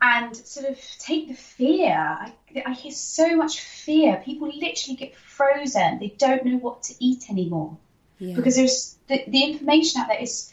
and 0.02 0.37
sort 0.37 0.68
of 0.68 0.78
take 0.98 1.28
the 1.28 1.34
fear. 1.34 1.94
I, 1.94 2.32
I, 2.66 2.72
hear 2.74 2.92
so 2.92 3.37
much 3.37 3.61
fear. 3.61 4.22
People 4.22 4.48
literally 4.48 4.96
get 4.96 5.16
frozen. 5.16 5.98
They 5.98 6.14
don't 6.18 6.44
know 6.44 6.58
what 6.58 6.84
to 6.84 6.94
eat 7.00 7.30
anymore 7.30 7.76
yeah. 8.18 8.37
because 8.37 8.56
there's 8.56 8.96
the, 9.08 9.24
the 9.26 9.42
information 9.42 10.00
out 10.00 10.08
there 10.08 10.20
is 10.20 10.52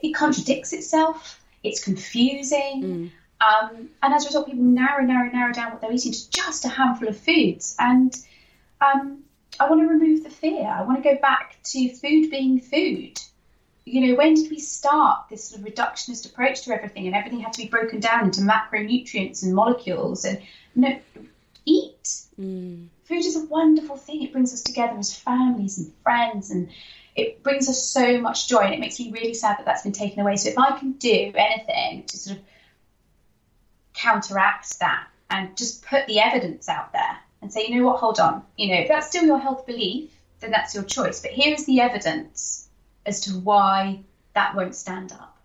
it 0.00 0.14
contradicts 0.14 0.72
itself. 0.72 1.40
It's 1.62 1.82
confusing. 1.82 2.82
Mm. 2.82 3.10
Um, 3.40 3.88
and 4.02 4.14
as 4.14 4.24
a 4.24 4.28
result, 4.28 4.46
people 4.46 4.64
narrow, 4.64 5.04
narrow, 5.04 5.30
narrow 5.30 5.52
down 5.52 5.72
what 5.72 5.80
they're 5.80 5.92
eating 5.92 6.12
to 6.12 6.30
just 6.30 6.64
a 6.64 6.68
handful 6.68 7.08
of 7.08 7.16
foods. 7.16 7.76
And 7.78 8.14
um, 8.80 9.24
I 9.60 9.68
want 9.68 9.80
to 9.82 9.86
remove 9.86 10.24
the 10.24 10.30
fear. 10.30 10.66
I 10.66 10.82
want 10.82 11.02
to 11.02 11.08
go 11.08 11.20
back 11.20 11.56
to 11.64 11.88
food 11.88 12.30
being 12.30 12.60
food. 12.60 13.20
You 13.84 14.08
know, 14.08 14.14
when 14.16 14.34
did 14.34 14.50
we 14.50 14.58
start 14.58 15.26
this 15.30 15.44
sort 15.44 15.62
of 15.62 15.66
reductionist 15.66 16.26
approach 16.26 16.62
to 16.62 16.74
everything, 16.74 17.06
and 17.06 17.16
everything 17.16 17.40
had 17.40 17.54
to 17.54 17.62
be 17.62 17.68
broken 17.68 18.00
down 18.00 18.24
into 18.24 18.42
macronutrients 18.42 19.42
and 19.42 19.54
molecules? 19.54 20.24
And 20.24 20.42
no, 20.74 20.98
eat. 21.64 22.22
Mm. 22.38 22.88
Food 23.04 23.24
is 23.24 23.36
a 23.36 23.46
wonderful 23.46 23.96
thing. 23.96 24.22
It 24.22 24.32
brings 24.32 24.52
us 24.52 24.62
together 24.62 24.98
as 24.98 25.16
families 25.16 25.78
and 25.78 25.92
friends, 26.02 26.50
and 26.50 26.68
it 27.18 27.42
brings 27.42 27.68
us 27.68 27.82
so 27.82 28.20
much 28.20 28.48
joy 28.48 28.60
and 28.60 28.72
it 28.72 28.78
makes 28.78 29.00
me 29.00 29.10
really 29.10 29.34
sad 29.34 29.58
that 29.58 29.66
that's 29.66 29.82
been 29.82 29.92
taken 29.92 30.20
away. 30.20 30.36
So 30.36 30.50
if 30.50 30.58
I 30.58 30.78
can 30.78 30.92
do 30.92 31.32
anything 31.34 32.04
to 32.04 32.16
sort 32.16 32.38
of 32.38 32.44
counteract 33.92 34.78
that 34.78 35.08
and 35.28 35.56
just 35.56 35.84
put 35.84 36.06
the 36.06 36.20
evidence 36.20 36.68
out 36.68 36.92
there 36.92 37.18
and 37.42 37.52
say, 37.52 37.66
you 37.66 37.76
know 37.76 37.86
what, 37.86 37.98
hold 37.98 38.20
on, 38.20 38.44
you 38.56 38.68
know, 38.68 38.80
if 38.80 38.88
that's 38.88 39.08
still 39.08 39.24
your 39.24 39.38
health 39.38 39.66
belief, 39.66 40.12
then 40.38 40.52
that's 40.52 40.76
your 40.76 40.84
choice. 40.84 41.20
But 41.20 41.32
here 41.32 41.52
is 41.52 41.66
the 41.66 41.80
evidence 41.80 42.68
as 43.04 43.22
to 43.22 43.32
why 43.32 44.00
that 44.34 44.54
won't 44.54 44.76
stand 44.76 45.10
up. 45.10 45.36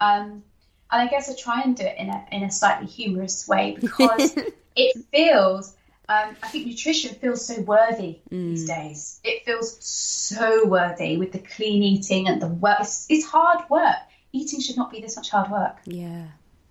Um, 0.00 0.42
and 0.90 1.02
I 1.02 1.08
guess 1.08 1.30
I 1.30 1.34
try 1.34 1.60
and 1.60 1.76
do 1.76 1.84
it 1.84 1.96
in 1.98 2.08
a 2.08 2.24
in 2.32 2.42
a 2.42 2.50
slightly 2.50 2.86
humorous 2.86 3.46
way 3.46 3.76
because 3.80 4.34
it 4.74 5.04
feels 5.12 5.74
um, 6.12 6.36
I 6.42 6.48
think 6.48 6.66
nutrition 6.66 7.14
feels 7.14 7.46
so 7.46 7.60
worthy 7.62 8.18
mm. 8.30 8.50
these 8.50 8.66
days. 8.66 9.20
It 9.24 9.44
feels 9.44 9.82
so 9.84 10.66
worthy 10.66 11.16
with 11.16 11.32
the 11.32 11.38
clean 11.38 11.82
eating 11.82 12.28
and 12.28 12.40
the 12.40 12.48
work. 12.48 12.78
It's, 12.80 13.06
it's, 13.08 13.24
hard 13.24 13.68
work. 13.70 13.96
Eating 14.32 14.60
should 14.60 14.76
not 14.76 14.90
be 14.90 15.00
this 15.00 15.16
much 15.16 15.30
hard 15.30 15.50
work. 15.50 15.76
Yeah. 15.84 16.26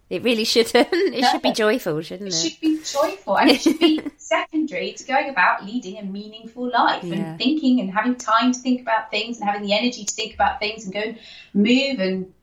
It 0.09 0.23
really 0.23 0.43
shouldn't. 0.43 0.89
It 0.91 1.21
no. 1.21 1.29
should 1.29 1.41
be 1.41 1.53
joyful, 1.53 2.01
shouldn't 2.01 2.29
it? 2.29 2.35
It 2.35 2.37
should 2.37 2.59
be 2.59 2.81
joyful. 2.83 3.37
And 3.37 3.49
it 3.49 3.61
should 3.61 3.79
be 3.79 4.01
secondary 4.17 4.91
to 4.93 5.03
going 5.05 5.29
about 5.29 5.65
leading 5.65 5.97
a 5.97 6.03
meaningful 6.03 6.69
life 6.69 7.03
yeah. 7.03 7.15
and 7.15 7.37
thinking 7.37 7.79
and 7.79 7.91
having 7.91 8.15
time 8.15 8.51
to 8.51 8.59
think 8.59 8.81
about 8.81 9.09
things 9.09 9.39
and 9.39 9.49
having 9.49 9.65
the 9.65 9.73
energy 9.73 10.03
to 10.03 10.13
think 10.13 10.33
about 10.33 10.59
things 10.59 10.83
and 10.83 10.93
go 10.93 10.99
and 10.99 11.17
move 11.53 11.99
and 11.99 12.33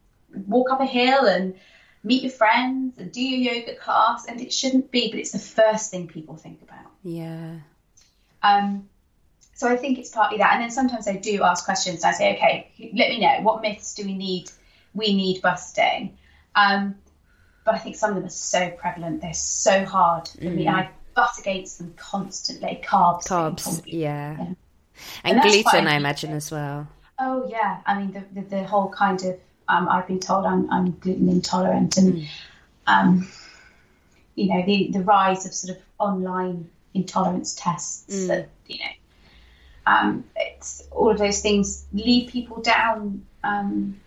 walk 0.46 0.70
up 0.70 0.80
a 0.80 0.86
hill 0.86 1.26
and 1.26 1.54
meet 2.02 2.22
your 2.22 2.32
friends 2.32 2.96
and 2.98 3.12
do 3.12 3.20
your 3.20 3.54
yoga 3.54 3.76
class. 3.76 4.24
And 4.26 4.40
it 4.40 4.52
shouldn't 4.52 4.90
be, 4.90 5.10
but 5.10 5.20
it's 5.20 5.32
the 5.32 5.38
first 5.38 5.90
thing 5.90 6.08
people 6.08 6.36
think 6.36 6.62
about. 6.62 6.87
Yeah. 7.02 7.56
Um, 8.42 8.88
so 9.54 9.68
I 9.68 9.76
think 9.76 9.98
it's 9.98 10.10
partly 10.10 10.38
that, 10.38 10.52
and 10.54 10.62
then 10.62 10.70
sometimes 10.70 11.08
I 11.08 11.16
do 11.16 11.42
ask 11.42 11.64
questions. 11.64 12.04
I 12.04 12.12
say, 12.12 12.36
okay, 12.36 12.70
let 12.94 13.10
me 13.10 13.20
know 13.20 13.40
what 13.42 13.60
myths 13.60 13.94
do 13.94 14.04
we 14.04 14.14
need 14.14 14.50
we 14.94 15.14
need 15.14 15.42
busting. 15.42 16.16
Um, 16.54 16.96
but 17.64 17.74
I 17.74 17.78
think 17.78 17.96
some 17.96 18.10
of 18.10 18.16
them 18.16 18.26
are 18.26 18.30
so 18.30 18.70
prevalent; 18.70 19.20
they're 19.20 19.34
so 19.34 19.84
hard 19.84 20.28
for 20.28 20.38
mm. 20.38 20.54
me. 20.54 20.68
I 20.68 20.90
butt 21.14 21.38
against 21.38 21.78
them 21.78 21.92
constantly. 21.96 22.80
Carbs, 22.84 23.24
carbs, 23.26 23.82
yeah. 23.84 24.36
yeah. 24.38 24.46
and, 25.24 25.40
and 25.40 25.42
gluten, 25.42 25.86
I 25.86 25.96
imagine 25.96 26.32
as 26.32 26.50
well. 26.50 26.88
Oh 27.18 27.48
yeah, 27.48 27.80
I 27.84 27.98
mean 27.98 28.12
the 28.12 28.40
the, 28.40 28.48
the 28.48 28.64
whole 28.64 28.88
kind 28.88 29.22
of 29.24 29.38
um, 29.68 29.88
I've 29.88 30.06
been 30.06 30.20
told 30.20 30.46
I'm, 30.46 30.70
I'm 30.70 30.92
gluten 30.92 31.28
intolerant, 31.28 31.96
and 31.96 32.14
mm. 32.14 32.28
um, 32.86 33.28
you 34.34 34.54
know 34.54 34.64
the 34.64 34.90
the 34.92 35.00
rise 35.00 35.44
of 35.46 35.52
sort 35.52 35.76
of 35.76 35.82
online 35.98 36.70
intolerance 36.98 37.54
tests 37.54 38.24
mm. 38.24 38.28
that 38.28 38.48
you 38.66 38.78
know 38.78 38.90
um, 39.86 40.24
it's 40.36 40.86
all 40.90 41.10
of 41.10 41.18
those 41.18 41.40
things 41.40 41.86
lead 41.92 42.28
people 42.28 42.60
down 42.60 43.24
um, 43.42 43.98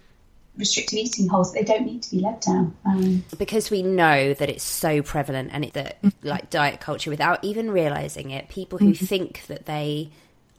restricted 0.57 0.99
eating 0.99 1.27
holes 1.27 1.53
they 1.53 1.63
don't 1.63 1.85
need 1.85 2.03
to 2.03 2.11
be 2.11 2.21
led 2.21 2.39
down 2.41 2.75
um, 2.85 3.23
because 3.37 3.71
we 3.71 3.81
know 3.81 4.33
that 4.33 4.49
it's 4.49 4.63
so 4.63 5.01
prevalent 5.01 5.49
and 5.53 5.65
it, 5.65 5.73
that 5.73 6.01
mm-hmm. 6.01 6.27
like 6.27 6.49
diet 6.49 6.79
culture 6.79 7.09
without 7.09 7.43
even 7.43 7.71
realizing 7.71 8.31
it 8.31 8.49
people 8.49 8.77
who 8.77 8.91
mm-hmm. 8.91 9.05
think 9.05 9.45
that 9.47 9.65
they 9.65 10.09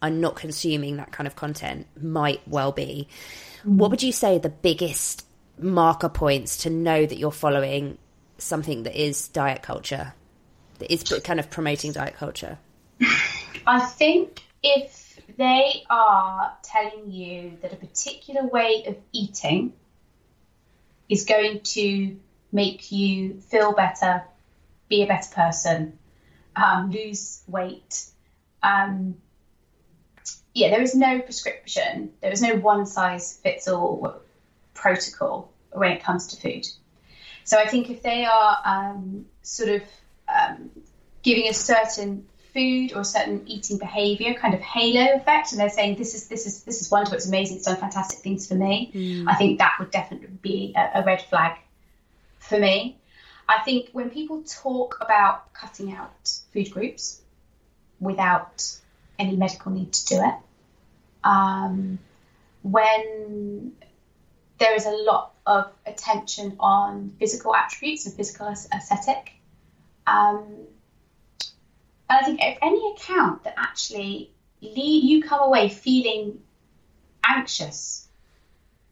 are 0.00 0.10
not 0.10 0.34
consuming 0.34 0.96
that 0.96 1.12
kind 1.12 1.26
of 1.26 1.36
content 1.36 1.86
might 2.00 2.40
well 2.48 2.72
be 2.72 3.06
mm-hmm. 3.60 3.76
what 3.76 3.90
would 3.90 4.02
you 4.02 4.12
say 4.12 4.38
the 4.38 4.48
biggest 4.48 5.26
marker 5.58 6.08
points 6.08 6.56
to 6.58 6.70
know 6.70 7.04
that 7.04 7.18
you're 7.18 7.30
following 7.30 7.98
something 8.38 8.84
that 8.84 9.00
is 9.00 9.28
diet 9.28 9.62
culture 9.62 10.14
that 10.82 10.92
is 10.92 11.02
kind 11.22 11.40
of 11.40 11.50
promoting 11.50 11.92
diet 11.92 12.14
culture? 12.16 12.58
I 13.66 13.80
think 13.80 14.42
if 14.62 15.20
they 15.36 15.84
are 15.88 16.52
telling 16.62 17.10
you 17.10 17.58
that 17.62 17.72
a 17.72 17.76
particular 17.76 18.46
way 18.46 18.84
of 18.86 18.96
eating 19.12 19.72
is 21.08 21.24
going 21.24 21.60
to 21.60 22.16
make 22.50 22.92
you 22.92 23.40
feel 23.40 23.72
better, 23.72 24.24
be 24.88 25.02
a 25.02 25.06
better 25.06 25.32
person, 25.34 25.98
um, 26.56 26.90
lose 26.90 27.42
weight. 27.46 28.04
Um, 28.62 29.16
yeah, 30.54 30.70
there 30.70 30.82
is 30.82 30.94
no 30.94 31.20
prescription. 31.20 32.12
There 32.20 32.30
is 32.30 32.42
no 32.42 32.56
one 32.56 32.86
size 32.86 33.38
fits 33.42 33.68
all 33.68 34.20
protocol 34.74 35.50
when 35.70 35.92
it 35.92 36.02
comes 36.02 36.28
to 36.28 36.36
food. 36.40 36.66
So 37.44 37.58
I 37.58 37.66
think 37.66 37.90
if 37.90 38.02
they 38.02 38.24
are 38.24 38.58
um, 38.64 39.26
sort 39.42 39.70
of 39.70 39.82
um, 40.32 40.70
giving 41.22 41.48
a 41.48 41.54
certain 41.54 42.26
food 42.52 42.92
or 42.92 43.00
a 43.00 43.04
certain 43.04 43.42
eating 43.46 43.78
behavior 43.78 44.34
kind 44.34 44.54
of 44.54 44.60
halo 44.60 45.16
effect. 45.16 45.52
And 45.52 45.60
they're 45.60 45.70
saying 45.70 45.96
this 45.96 46.14
is 46.14 46.28
this 46.28 46.46
is 46.46 46.62
this 46.64 46.80
is 46.80 46.90
wonderful. 46.90 47.16
It's 47.16 47.26
amazing. 47.26 47.58
It's 47.58 47.66
done 47.66 47.76
fantastic 47.76 48.18
things 48.20 48.46
for 48.46 48.54
me. 48.54 48.90
Mm. 48.94 49.24
i 49.28 49.34
think 49.34 49.58
that 49.58 49.72
would 49.78 49.90
definitely 49.90 50.28
be 50.40 50.74
a, 50.76 51.00
a, 51.00 51.04
red 51.04 51.22
flag 51.22 51.58
for 52.38 52.58
me. 52.58 52.98
I 53.48 53.60
think 53.64 53.90
when 53.92 54.10
people 54.10 54.42
talk 54.42 54.98
about 55.00 55.52
cutting 55.52 55.92
out 55.92 56.30
food 56.52 56.70
groups 56.70 57.20
without 58.00 58.64
any 59.18 59.36
medical 59.36 59.72
need 59.72 59.92
to 59.92 60.06
do 60.06 60.16
it 60.16 60.34
um, 61.24 61.98
when 62.62 63.72
there 64.58 64.74
is 64.74 64.86
a 64.86 64.90
lot 64.90 65.34
of 65.46 65.72
attention 65.86 66.56
on 66.60 67.14
physical 67.18 67.54
attributes 67.54 68.06
and 68.06 68.14
physical 68.14 68.46
aesthetic 68.48 69.32
um, 70.06 70.66
and 72.08 72.20
I 72.20 72.24
think 72.24 72.40
if 72.42 72.58
any 72.60 72.94
account 72.94 73.44
that 73.44 73.54
actually 73.56 74.30
you 74.60 75.22
come 75.22 75.40
away 75.40 75.68
feeling 75.68 76.40
anxious 77.26 78.06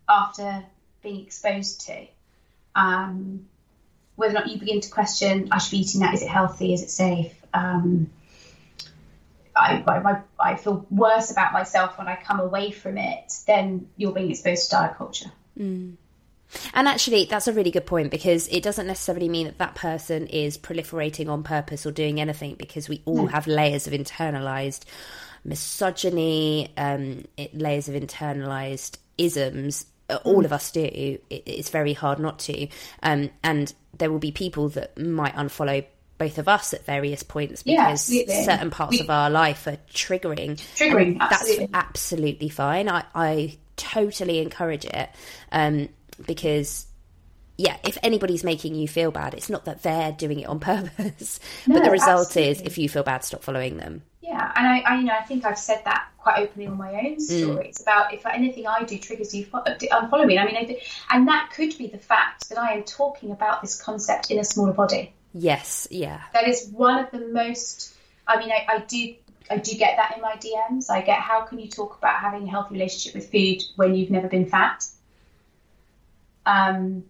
after 0.09 0.65
being 1.03 1.25
exposed 1.25 1.87
to, 1.87 2.07
um, 2.75 3.47
whether 4.17 4.37
or 4.37 4.41
not 4.41 4.49
you 4.49 4.59
begin 4.59 4.81
to 4.81 4.91
question, 4.91 5.49
I 5.51 5.59
should 5.59 5.73
be 5.73 5.79
eating 5.79 6.01
that, 6.01 6.15
is 6.15 6.23
it 6.23 6.29
healthy, 6.29 6.75
is 6.75 6.83
it 6.83 6.91
safe? 6.91 7.35
Um, 7.53 8.11
I, 9.57 9.83
I, 9.87 10.23
I, 10.39 10.57
feel 10.57 10.87
worse 10.91 11.31
about 11.31 11.53
myself 11.53 11.99
when 11.99 12.09
I 12.09 12.17
come 12.17 12.41
away 12.41 12.71
from 12.71 12.97
it, 12.97 13.33
then 13.47 13.89
you're 13.97 14.13
being 14.13 14.31
exposed 14.31 14.71
to 14.71 14.77
diet 14.77 14.97
culture. 14.97 15.31
Mm. 15.59 15.97
And 16.75 16.89
actually, 16.89 17.27
that's 17.27 17.49
a 17.49 17.53
really 17.53 17.71
good 17.71 17.87
point 17.87 18.11
because 18.11 18.49
it 18.49 18.63
doesn't 18.63 18.87
necessarily 18.87 19.29
mean 19.29 19.47
that 19.47 19.59
that 19.59 19.75
person 19.75 20.27
is 20.27 20.59
proliferating 20.59 21.29
on 21.29 21.43
purpose 21.43 21.87
or 21.87 21.93
doing 21.93 22.21
anything 22.21 22.57
because 22.57 22.89
we 22.89 23.03
all 23.05 23.27
have 23.27 23.47
layers 23.47 23.87
of 23.87 23.93
internalized 23.93 24.85
misogyny, 25.45 26.73
um, 26.77 27.25
it, 27.37 27.57
layers 27.57 27.89
of 27.89 27.95
internalized 27.95 28.99
isms. 29.19 29.87
Uh, 30.09 30.19
all 30.25 30.43
mm. 30.43 30.45
of 30.45 30.53
us 30.53 30.71
do. 30.73 30.83
It, 30.83 31.25
it's 31.31 31.71
very 31.71 31.93
hard 31.93 32.19
not 32.19 32.41
to. 32.41 32.69
Um, 33.03 33.31
and 33.43 33.73
there 33.97 34.11
will 34.11 34.19
be 34.19 34.33
people 34.33 34.71
that 34.71 34.99
might 34.99 35.35
unfollow 35.35 35.85
both 36.19 36.37
of 36.37 36.49
us 36.49 36.75
at 36.75 36.85
various 36.85 37.23
points 37.23 37.63
because 37.63 38.11
yeah, 38.11 38.45
certain 38.45 38.71
parts 38.71 38.93
we, 38.93 39.01
of 39.01 39.09
our 39.09 39.31
life 39.31 39.67
are 39.67 39.79
triggering. 39.93 40.61
Triggering, 40.77 41.19
absolutely. 41.19 41.67
That's 41.67 41.87
absolutely 41.87 42.49
fine. 42.51 42.89
I, 42.91 43.05
I 43.15 43.59
totally 43.77 44.41
encourage 44.41 44.85
it. 44.85 45.09
Um, 45.51 45.89
because 46.27 46.87
yeah, 47.57 47.77
if 47.85 47.99
anybody's 48.03 48.43
making 48.43 48.75
you 48.75 48.89
feel 48.89 49.11
bad, 49.11 49.35
it's 49.35 49.51
not 49.51 49.67
that 49.67 49.83
they're 49.83 50.13
doing 50.13 50.41
it 50.41 50.47
on 50.47 50.61
purpose. 50.61 51.41
No, 51.67 51.75
but 51.75 51.85
the 51.85 51.91
result 51.91 52.29
absolutely. 52.29 52.53
is, 52.53 52.61
if 52.63 52.79
you 52.79 52.89
feel 52.89 53.03
bad, 53.03 53.25
stop 53.25 53.43
following 53.43 53.77
them. 53.77 54.03
Yeah, 54.23 54.51
and 54.57 54.67
I, 54.67 54.79
I, 54.81 54.99
you 54.99 55.05
know, 55.05 55.13
I 55.13 55.23
think 55.23 55.45
I've 55.45 55.59
said 55.59 55.83
that 55.85 56.09
quite 56.17 56.39
openly 56.39 56.69
on 56.69 56.77
my 56.77 56.93
own 56.93 57.17
mm. 57.17 57.21
story. 57.21 57.65
Mm. 57.65 57.69
It's 57.69 57.83
about 57.83 58.15
if 58.15 58.25
anything 58.27 58.67
I 58.67 58.85
do 58.85 58.97
triggers 58.99 59.35
you, 59.35 59.47
unfollow 59.47 60.27
me. 60.27 60.39
I 60.39 60.47
mean, 60.47 60.57
I, 60.57 60.81
and 61.11 61.29
that 61.29 61.51
could 61.55 61.77
be 61.77 61.89
the 61.89 61.99
fact 61.99 62.49
that 62.49 62.59
I 62.59 62.73
am 62.73 62.85
talking 62.85 63.31
about 63.31 63.61
this 63.61 63.81
concept 63.81 64.31
in 64.31 64.39
a 64.39 64.45
smaller 64.45 64.73
body. 64.73 65.13
Yes, 65.35 65.87
yeah. 65.91 66.21
That 66.33 66.49
is 66.49 66.69
one 66.71 67.05
of 67.05 67.11
the 67.11 67.29
most. 67.29 67.95
I 68.27 68.39
mean, 68.39 68.51
I, 68.51 68.67
I 68.69 68.79
do 68.81 69.15
I 69.51 69.57
do 69.57 69.77
get 69.77 69.97
that 69.97 70.17
in 70.17 70.23
my 70.23 70.37
DMs. 70.37 70.91
I 70.91 71.01
get 71.01 71.19
how 71.19 71.43
can 71.43 71.59
you 71.59 71.69
talk 71.69 71.99
about 71.99 72.21
having 72.21 72.45
a 72.45 72.51
healthy 72.51 72.75
relationship 72.75 73.15
with 73.15 73.31
food 73.31 73.63
when 73.77 73.95
you've 73.95 74.11
never 74.11 74.29
been 74.29 74.47
fat? 74.47 74.87
Um, 76.47 77.05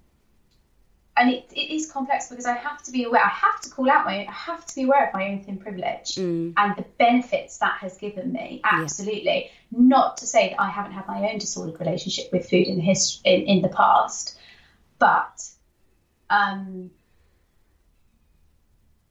and 1.16 1.30
it, 1.30 1.52
it 1.54 1.74
is 1.74 1.90
complex 1.90 2.28
because 2.28 2.46
I 2.46 2.54
have 2.54 2.82
to 2.84 2.92
be 2.92 3.04
aware. 3.04 3.22
I 3.22 3.28
have 3.28 3.60
to 3.62 3.70
call 3.70 3.90
out 3.90 4.06
my. 4.06 4.26
I 4.26 4.32
have 4.32 4.64
to 4.66 4.74
be 4.74 4.84
aware 4.84 5.08
of 5.08 5.14
my 5.14 5.28
own 5.28 5.44
thin 5.44 5.58
privilege 5.58 6.14
mm. 6.14 6.54
and 6.56 6.76
the 6.76 6.84
benefits 6.98 7.58
that 7.58 7.78
has 7.80 7.98
given 7.98 8.32
me. 8.32 8.60
Absolutely, 8.64 9.50
yeah. 9.70 9.78
not 9.78 10.18
to 10.18 10.26
say 10.26 10.50
that 10.50 10.60
I 10.60 10.70
haven't 10.70 10.92
had 10.92 11.06
my 11.06 11.30
own 11.30 11.38
disordered 11.38 11.78
relationship 11.78 12.32
with 12.32 12.48
food 12.48 12.66
in 12.66 12.76
the 12.76 12.82
hist- 12.82 13.20
in, 13.24 13.42
in 13.42 13.62
the 13.62 13.68
past, 13.68 14.38
but 14.98 15.46
um, 16.30 16.90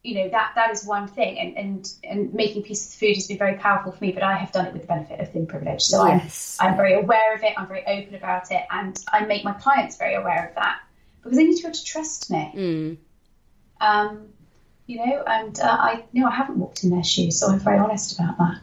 you 0.04 0.16
know 0.16 0.30
that 0.30 0.54
that 0.56 0.72
is 0.72 0.86
one 0.86 1.08
thing 1.08 1.38
and 1.38 1.58
and 1.58 1.94
and 2.04 2.34
making 2.34 2.64
peace 2.64 2.86
with 2.86 2.96
food 2.96 3.16
has 3.16 3.28
been 3.28 3.38
very 3.38 3.58
powerful 3.58 3.92
for 3.92 4.04
me 4.04 4.12
but 4.12 4.24
i 4.24 4.36
have 4.36 4.52
done 4.52 4.66
it 4.66 4.74
with 4.74 4.84
the 4.84 4.88
benefit 4.88 5.20
of 5.20 5.30
thin 5.32 5.46
privilege 5.46 5.82
so 5.82 6.06
yes. 6.06 6.58
i'm 6.60 6.72
i'm 6.72 6.78
very 6.78 6.94
aware 6.94 7.36
of 7.36 7.44
it 7.44 7.54
i'm 7.58 7.68
very 7.68 7.86
open 7.86 8.16
about 8.16 8.50
it 8.52 8.64
and 8.72 9.04
i 9.12 9.26
make 9.26 9.44
my 9.44 9.54
clients 9.54 9.98
very 9.98 10.16
aware 10.16 10.48
of 10.48 10.56
that 10.56 10.80
because 11.22 11.38
they 11.38 11.44
need 11.44 11.56
to 11.56 11.64
be 11.64 11.68
able 11.68 11.76
to 11.76 11.84
trust 11.84 12.32
me 12.32 12.52
mm. 12.56 12.98
um 13.82 14.28
you 14.88 14.98
know 14.98 15.24
and 15.28 15.60
uh, 15.60 15.78
i 15.80 16.04
you 16.14 16.22
know 16.22 16.30
i 16.30 16.34
haven't 16.34 16.58
walked 16.58 16.84
in 16.84 16.90
their 16.90 17.04
shoes 17.04 17.38
so 17.38 17.48
i'm 17.48 17.60
very 17.60 17.78
honest 17.78 18.18
about 18.18 18.38
that 18.38 18.60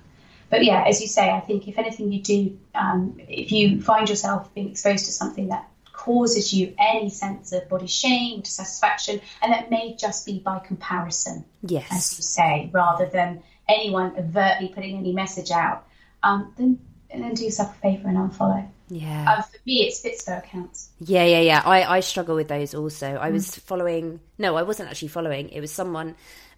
but 0.48 0.64
yeah 0.64 0.84
as 0.86 1.02
you 1.02 1.06
say 1.06 1.30
i 1.30 1.40
think 1.40 1.68
if 1.68 1.78
anything 1.78 2.10
you 2.10 2.22
do 2.22 2.58
um, 2.74 3.20
if 3.28 3.52
you 3.52 3.80
find 3.82 4.08
yourself 4.08 4.52
being 4.54 4.70
exposed 4.70 5.04
to 5.04 5.12
something 5.12 5.48
that 5.48 5.68
causes 6.06 6.54
you 6.54 6.72
any 6.78 7.10
sense 7.10 7.52
of 7.52 7.68
body 7.68 7.88
shame, 7.88 8.40
dissatisfaction, 8.40 9.20
and 9.42 9.52
that 9.52 9.70
may 9.70 9.96
just 9.96 10.24
be 10.24 10.38
by 10.38 10.60
comparison, 10.60 11.44
yes. 11.62 11.88
as 11.90 12.16
you 12.16 12.22
say, 12.22 12.70
rather 12.72 13.06
than 13.06 13.42
anyone 13.68 14.14
overtly 14.16 14.68
putting 14.68 14.96
any 14.96 15.12
message 15.12 15.50
out, 15.50 15.84
um, 16.22 16.54
then, 16.56 16.78
then 17.10 17.34
do 17.34 17.44
yourself 17.44 17.76
a 17.76 17.80
favour 17.80 18.08
and 18.08 18.16
unfollow. 18.16 18.64
Yeah. 18.88 19.34
Um, 19.34 19.42
for 19.42 19.58
me, 19.66 19.84
it's 19.84 20.00
Fitspo 20.00 20.38
accounts. 20.38 20.90
Yeah, 21.00 21.24
yeah, 21.24 21.40
yeah. 21.40 21.62
I, 21.64 21.96
I 21.96 22.00
struggle 22.00 22.36
with 22.36 22.46
those 22.46 22.72
also. 22.72 23.18
I 23.20 23.30
mm. 23.30 23.32
was 23.32 23.56
following, 23.56 24.20
no, 24.38 24.54
I 24.54 24.62
wasn't 24.62 24.88
actually 24.88 25.08
following. 25.08 25.48
It 25.48 25.60
was 25.60 25.72
someone 25.72 26.14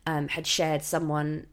um, 0.06 0.28
had 0.28 0.46
shared 0.46 0.82
someone 0.82 1.46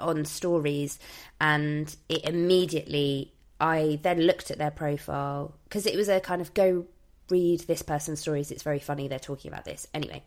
on 0.00 0.24
stories 0.24 0.98
and 1.40 1.94
it 2.08 2.24
immediately 2.24 3.32
I 3.62 4.00
then 4.02 4.20
looked 4.20 4.50
at 4.50 4.58
their 4.58 4.72
profile 4.72 5.54
because 5.64 5.86
it 5.86 5.96
was 5.96 6.08
a 6.08 6.18
kind 6.18 6.42
of 6.42 6.52
go 6.52 6.84
read 7.30 7.60
this 7.60 7.80
person's 7.80 8.20
stories. 8.20 8.50
It's 8.50 8.64
very 8.64 8.80
funny 8.80 9.06
they're 9.06 9.20
talking 9.20 9.50
about 9.50 9.64
this. 9.64 9.86
Anyway, 9.94 10.24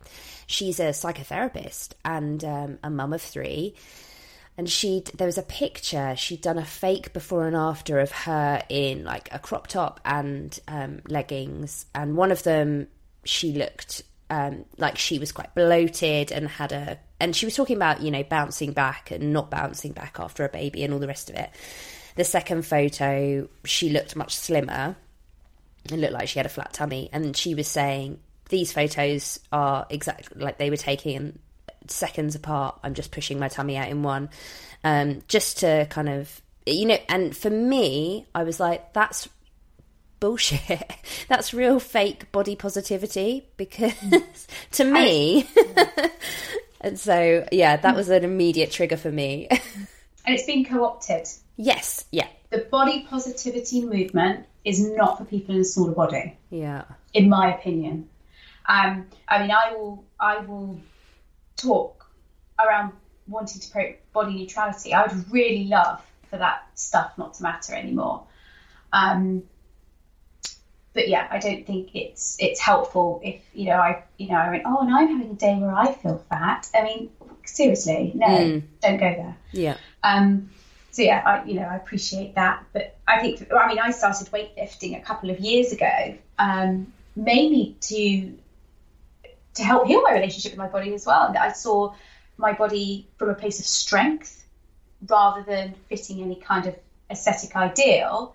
she's 0.47 0.79
a 0.79 0.89
psychotherapist 0.89 1.89
and 2.05 2.43
um, 2.45 2.79
a 2.81 2.89
mum 2.89 3.11
of 3.11 3.21
three. 3.21 3.75
And 4.57 4.69
she 4.69 5.03
there 5.13 5.27
was 5.27 5.37
a 5.37 5.43
picture 5.43 6.15
she'd 6.15 6.39
done 6.39 6.57
a 6.57 6.63
fake 6.63 7.11
before 7.11 7.45
and 7.45 7.57
after 7.57 7.99
of 7.99 8.09
her 8.11 8.63
in 8.69 9.03
like 9.03 9.27
a 9.33 9.37
crop 9.37 9.67
top 9.67 9.99
and 10.05 10.57
um, 10.69 11.01
leggings, 11.09 11.85
and 11.93 12.15
one 12.15 12.31
of 12.31 12.43
them 12.43 12.87
she 13.25 13.51
looked 13.51 14.03
um, 14.29 14.63
like 14.77 14.97
she 14.97 15.19
was 15.19 15.33
quite 15.33 15.53
bloated 15.55 16.31
and 16.31 16.47
had 16.47 16.71
a 16.71 16.97
and 17.19 17.35
she 17.35 17.45
was 17.45 17.53
talking 17.53 17.75
about 17.75 18.01
you 18.01 18.11
know 18.11 18.23
bouncing 18.23 18.71
back 18.71 19.11
and 19.11 19.33
not 19.33 19.51
bouncing 19.51 19.91
back 19.91 20.21
after 20.21 20.45
a 20.45 20.49
baby 20.49 20.85
and 20.85 20.93
all 20.93 20.99
the 20.99 21.07
rest 21.07 21.29
of 21.29 21.35
it 21.35 21.49
the 22.15 22.23
second 22.23 22.65
photo, 22.65 23.47
she 23.65 23.89
looked 23.89 24.15
much 24.15 24.35
slimmer 24.35 24.95
It 25.85 25.97
looked 25.97 26.13
like 26.13 26.29
she 26.29 26.39
had 26.39 26.45
a 26.45 26.49
flat 26.49 26.73
tummy. 26.73 27.09
And 27.11 27.35
she 27.35 27.53
was 27.55 27.67
saying, 27.67 28.19
These 28.49 28.71
photos 28.71 29.39
are 29.51 29.85
exactly 29.89 30.41
like 30.41 30.57
they 30.57 30.69
were 30.69 30.77
taken 30.77 31.39
seconds 31.87 32.35
apart. 32.35 32.79
I'm 32.83 32.93
just 32.93 33.11
pushing 33.11 33.37
my 33.37 33.49
tummy 33.49 33.77
out 33.77 33.89
in 33.89 34.01
one. 34.01 34.29
Um, 34.83 35.23
just 35.27 35.59
to 35.59 35.87
kind 35.89 36.09
of, 36.09 36.41
you 36.65 36.85
know, 36.85 36.97
and 37.09 37.35
for 37.35 37.49
me, 37.49 38.25
I 38.33 38.43
was 38.43 38.59
like, 38.59 38.93
That's 38.93 39.27
bullshit. 40.21 40.89
That's 41.27 41.53
real 41.53 41.79
fake 41.79 42.31
body 42.31 42.55
positivity 42.55 43.45
because 43.57 43.93
to 44.71 44.85
me, 44.85 45.49
and 46.81 46.97
so 46.97 47.45
yeah, 47.51 47.75
that 47.75 47.95
was 47.95 48.07
an 48.09 48.23
immediate 48.23 48.71
trigger 48.71 48.97
for 48.97 49.11
me. 49.11 49.47
and 49.49 49.59
it's 50.35 50.45
been 50.45 50.63
co 50.63 50.85
opted 50.85 51.27
Yes, 51.57 52.05
yeah. 52.11 52.27
The 52.49 52.59
body 52.59 53.05
positivity 53.09 53.85
movement 53.85 54.45
is 54.63 54.85
not 54.95 55.17
for 55.17 55.25
people 55.25 55.55
in 55.55 55.61
a 55.61 55.65
smaller 55.65 55.93
body. 55.93 56.37
Yeah. 56.49 56.83
In 57.13 57.29
my 57.29 57.55
opinion. 57.55 58.09
Um, 58.67 59.07
I 59.27 59.41
mean, 59.41 59.51
I 59.51 59.73
will, 59.73 60.03
I 60.19 60.39
will 60.39 60.79
talk 61.55 62.05
around 62.59 62.93
wanting 63.27 63.61
to 63.61 63.71
promote 63.71 63.95
body 64.13 64.33
neutrality. 64.33 64.93
I 64.93 65.05
would 65.05 65.31
really 65.31 65.65
love 65.65 66.01
for 66.29 66.37
that 66.37 66.67
stuff 66.75 67.17
not 67.17 67.35
to 67.35 67.43
matter 67.43 67.73
anymore. 67.73 68.25
Um, 68.91 69.43
but 70.93 71.09
yeah, 71.09 71.27
I 71.29 71.39
don't 71.39 71.67
think 71.67 71.93
it's 71.93 72.37
it's 72.39 72.59
helpful 72.59 73.19
if 73.23 73.41
you 73.53 73.65
know 73.65 73.75
I 73.75 74.03
you 74.17 74.29
know 74.29 74.35
I 74.35 74.49
went 74.49 74.63
oh 74.65 74.79
and 74.79 74.93
I'm 74.93 75.09
having 75.09 75.31
a 75.31 75.35
day 75.35 75.55
where 75.55 75.75
I 75.75 75.93
feel 75.93 76.23
fat. 76.29 76.69
I 76.73 76.83
mean 76.83 77.09
seriously, 77.43 78.13
no, 78.15 78.27
mm. 78.27 78.63
don't 78.81 78.97
go 78.97 79.13
there. 79.13 79.37
Yeah. 79.51 79.77
Um, 80.03 80.49
so 80.95 81.01
yeah, 81.01 81.21
I, 81.25 81.45
you 81.45 81.55
know, 81.55 81.63
I 81.63 81.75
appreciate 81.75 82.35
that. 82.35 82.63
But 82.71 82.95
I 83.05 83.19
think, 83.19 83.51
I 83.51 83.67
mean, 83.67 83.79
I 83.79 83.91
started 83.91 84.31
weightlifting 84.31 84.97
a 84.97 85.01
couple 85.01 85.29
of 85.29 85.41
years 85.41 85.73
ago, 85.73 86.17
um, 86.39 86.93
mainly 87.17 87.75
to 87.81 88.33
to 89.55 89.63
help 89.63 89.87
heal 89.87 90.01
my 90.01 90.13
relationship 90.13 90.53
with 90.53 90.57
my 90.57 90.69
body 90.69 90.93
as 90.93 91.05
well. 91.05 91.27
And 91.27 91.37
I 91.37 91.51
saw 91.51 91.93
my 92.37 92.53
body 92.53 93.07
from 93.17 93.29
a 93.29 93.33
place 93.33 93.59
of 93.59 93.65
strength 93.65 94.45
rather 95.05 95.43
than 95.43 95.75
fitting 95.89 96.21
any 96.21 96.35
kind 96.35 96.65
of 96.65 96.75
aesthetic 97.09 97.57
ideal. 97.57 98.33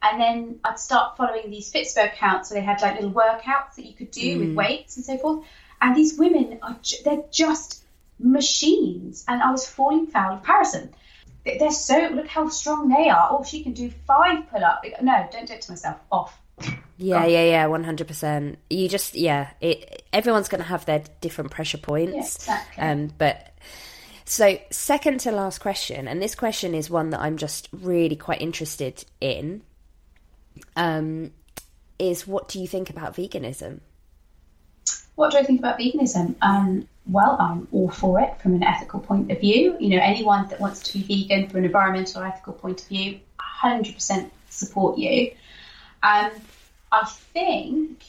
And 0.00 0.20
then 0.20 0.60
I'd 0.64 0.78
start 0.78 1.16
following 1.16 1.50
these 1.50 1.72
Fitspo 1.72 2.06
accounts 2.06 2.50
where 2.52 2.60
they 2.60 2.64
had 2.64 2.82
like 2.82 2.96
little 2.96 3.10
workouts 3.10 3.74
that 3.76 3.84
you 3.84 3.94
could 3.94 4.12
do 4.12 4.36
mm. 4.36 4.40
with 4.40 4.54
weights 4.54 4.96
and 4.96 5.04
so 5.04 5.18
forth. 5.18 5.44
And 5.80 5.96
these 5.96 6.16
women 6.16 6.60
are 6.62 6.78
they're 7.04 7.24
just 7.32 7.82
machines. 8.20 9.24
And 9.26 9.42
I 9.42 9.50
was 9.50 9.68
falling 9.68 10.06
foul 10.06 10.34
of 10.34 10.42
comparison. 10.42 10.94
They're 11.46 11.70
so 11.70 12.10
look 12.12 12.26
how 12.26 12.48
strong 12.48 12.88
they 12.88 13.08
are. 13.08 13.28
Oh, 13.30 13.44
she 13.44 13.62
can 13.62 13.72
do 13.72 13.90
five 14.06 14.50
pull 14.50 14.64
up. 14.64 14.84
No, 15.00 15.28
don't 15.30 15.46
do 15.46 15.54
it 15.54 15.62
to 15.62 15.72
myself. 15.72 15.96
Off. 16.10 16.38
Yeah, 16.98 17.24
yeah, 17.26 17.44
yeah, 17.44 17.66
one 17.66 17.84
hundred 17.84 18.08
percent. 18.08 18.58
You 18.68 18.88
just 18.88 19.14
yeah, 19.14 19.50
it. 19.60 20.02
Everyone's 20.12 20.48
going 20.48 20.62
to 20.62 20.68
have 20.68 20.86
their 20.86 21.04
different 21.20 21.50
pressure 21.50 21.78
points. 21.78 22.12
Yeah, 22.14 22.20
exactly. 22.20 22.82
Um, 22.82 23.12
but 23.16 23.54
so 24.24 24.58
second 24.70 25.20
to 25.20 25.32
last 25.32 25.60
question, 25.60 26.08
and 26.08 26.20
this 26.20 26.34
question 26.34 26.74
is 26.74 26.90
one 26.90 27.10
that 27.10 27.20
I'm 27.20 27.36
just 27.36 27.68
really 27.72 28.16
quite 28.16 28.40
interested 28.40 29.04
in. 29.20 29.62
Um, 30.74 31.32
is 31.98 32.26
what 32.26 32.48
do 32.48 32.60
you 32.60 32.66
think 32.66 32.90
about 32.90 33.14
veganism? 33.14 33.80
What 35.16 35.32
do 35.32 35.38
I 35.38 35.42
think 35.42 35.58
about 35.60 35.78
veganism? 35.78 36.36
Um, 36.40 36.86
well, 37.06 37.36
I'm 37.40 37.68
all 37.72 37.90
for 37.90 38.20
it 38.20 38.40
from 38.40 38.54
an 38.54 38.62
ethical 38.62 39.00
point 39.00 39.30
of 39.32 39.40
view. 39.40 39.76
You 39.80 39.90
know, 39.90 40.02
anyone 40.02 40.48
that 40.48 40.60
wants 40.60 40.82
to 40.82 40.98
be 40.98 41.24
vegan 41.24 41.48
from 41.48 41.58
an 41.58 41.64
environmental 41.64 42.22
ethical 42.22 42.52
point 42.52 42.82
of 42.82 42.88
view, 42.88 43.20
100% 43.62 44.30
support 44.50 44.98
you. 44.98 45.32
Um, 46.02 46.30
I 46.92 47.04
think 47.32 48.02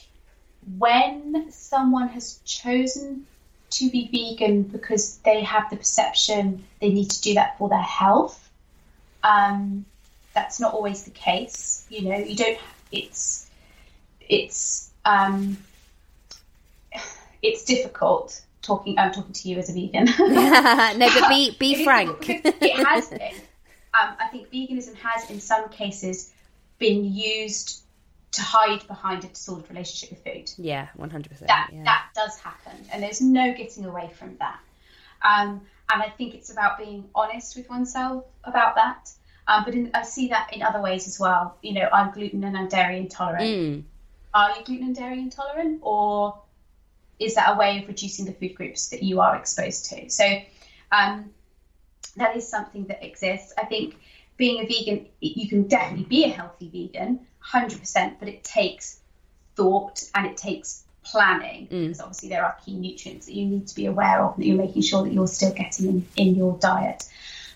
when 0.76 1.50
someone 1.50 2.08
has 2.08 2.40
chosen 2.44 3.26
to 3.70 3.90
be 3.90 4.08
vegan 4.12 4.62
because 4.62 5.18
they 5.18 5.42
have 5.42 5.70
the 5.70 5.76
perception 5.76 6.64
they 6.80 6.90
need 6.90 7.10
to 7.10 7.20
do 7.20 7.34
that 7.34 7.58
for 7.58 7.68
their 7.68 7.78
health, 7.80 8.48
um, 9.22 9.84
that's 10.34 10.60
not 10.60 10.74
always 10.74 11.04
the 11.04 11.10
case. 11.10 11.86
You 11.88 12.08
know, 12.08 12.18
you 12.18 12.36
don't. 12.36 12.58
It's 12.92 13.48
it's 14.20 14.90
um, 15.04 15.58
it's 17.42 17.64
difficult 17.64 18.40
talking. 18.62 18.98
I'm 18.98 19.12
talking 19.12 19.32
to 19.32 19.48
you 19.48 19.58
as 19.58 19.70
a 19.70 19.72
vegan. 19.72 20.04
no, 20.18 21.08
but 21.20 21.28
be 21.28 21.56
be 21.58 21.84
frank. 21.84 22.28
it 22.28 22.86
has 22.86 23.08
been. 23.08 23.34
Um, 24.00 24.14
I 24.20 24.28
think 24.30 24.50
veganism 24.50 24.94
has, 24.96 25.30
in 25.30 25.40
some 25.40 25.68
cases, 25.70 26.30
been 26.78 27.04
used 27.04 27.82
to 28.32 28.42
hide 28.42 28.86
behind 28.86 29.24
a 29.24 29.28
disordered 29.28 29.68
relationship 29.70 30.10
with 30.10 30.24
food. 30.24 30.52
Yeah, 30.58 30.88
one 30.96 31.10
hundred 31.10 31.30
percent. 31.30 31.48
That 31.48 31.70
that 31.84 32.08
does 32.14 32.38
happen, 32.38 32.76
and 32.92 33.02
there's 33.02 33.20
no 33.20 33.54
getting 33.54 33.84
away 33.84 34.10
from 34.18 34.36
that. 34.38 34.60
Um, 35.22 35.62
and 35.90 36.02
I 36.02 36.10
think 36.10 36.34
it's 36.34 36.50
about 36.50 36.78
being 36.78 37.08
honest 37.14 37.56
with 37.56 37.68
oneself 37.68 38.24
about 38.44 38.76
that. 38.76 39.10
Um, 39.48 39.64
but 39.64 39.74
in, 39.74 39.90
I 39.94 40.02
see 40.02 40.28
that 40.28 40.52
in 40.52 40.62
other 40.62 40.80
ways 40.82 41.08
as 41.08 41.18
well. 41.18 41.56
You 41.62 41.72
know, 41.72 41.88
I'm 41.90 42.12
gluten 42.12 42.44
and 42.44 42.56
I'm 42.56 42.68
dairy 42.68 42.98
intolerant. 42.98 43.44
Mm. 43.44 43.82
Are 44.34 44.50
you 44.58 44.64
gluten 44.64 44.86
and 44.88 44.94
dairy 44.94 45.18
intolerant, 45.18 45.80
or 45.82 46.38
is 47.18 47.34
that 47.34 47.54
a 47.54 47.58
way 47.58 47.82
of 47.82 47.88
reducing 47.88 48.24
the 48.26 48.32
food 48.32 48.54
groups 48.54 48.88
that 48.88 49.02
you 49.02 49.20
are 49.20 49.36
exposed 49.36 49.86
to? 49.90 50.08
So 50.10 50.24
um, 50.92 51.30
that 52.16 52.36
is 52.36 52.48
something 52.48 52.86
that 52.86 53.04
exists. 53.04 53.52
I 53.58 53.64
think 53.64 53.98
being 54.36 54.62
a 54.62 54.66
vegan, 54.66 55.06
you 55.20 55.48
can 55.48 55.68
definitely 55.68 56.04
be 56.04 56.24
a 56.24 56.28
healthy 56.28 56.68
vegan, 56.68 57.26
100%, 57.52 58.16
but 58.18 58.28
it 58.28 58.44
takes 58.44 59.00
thought 59.56 60.08
and 60.14 60.26
it 60.26 60.36
takes 60.36 60.84
planning 61.02 61.66
mm. 61.66 61.82
because 61.82 62.00
obviously 62.00 62.28
there 62.28 62.44
are 62.44 62.56
key 62.64 62.74
nutrients 62.74 63.26
that 63.26 63.34
you 63.34 63.46
need 63.46 63.66
to 63.66 63.74
be 63.74 63.86
aware 63.86 64.22
of 64.22 64.34
and 64.34 64.42
that 64.42 64.46
you're 64.46 64.58
making 64.58 64.82
sure 64.82 65.02
that 65.02 65.12
you're 65.12 65.26
still 65.26 65.52
getting 65.52 65.86
in, 65.86 66.06
in 66.16 66.34
your 66.34 66.56
diet. 66.58 67.04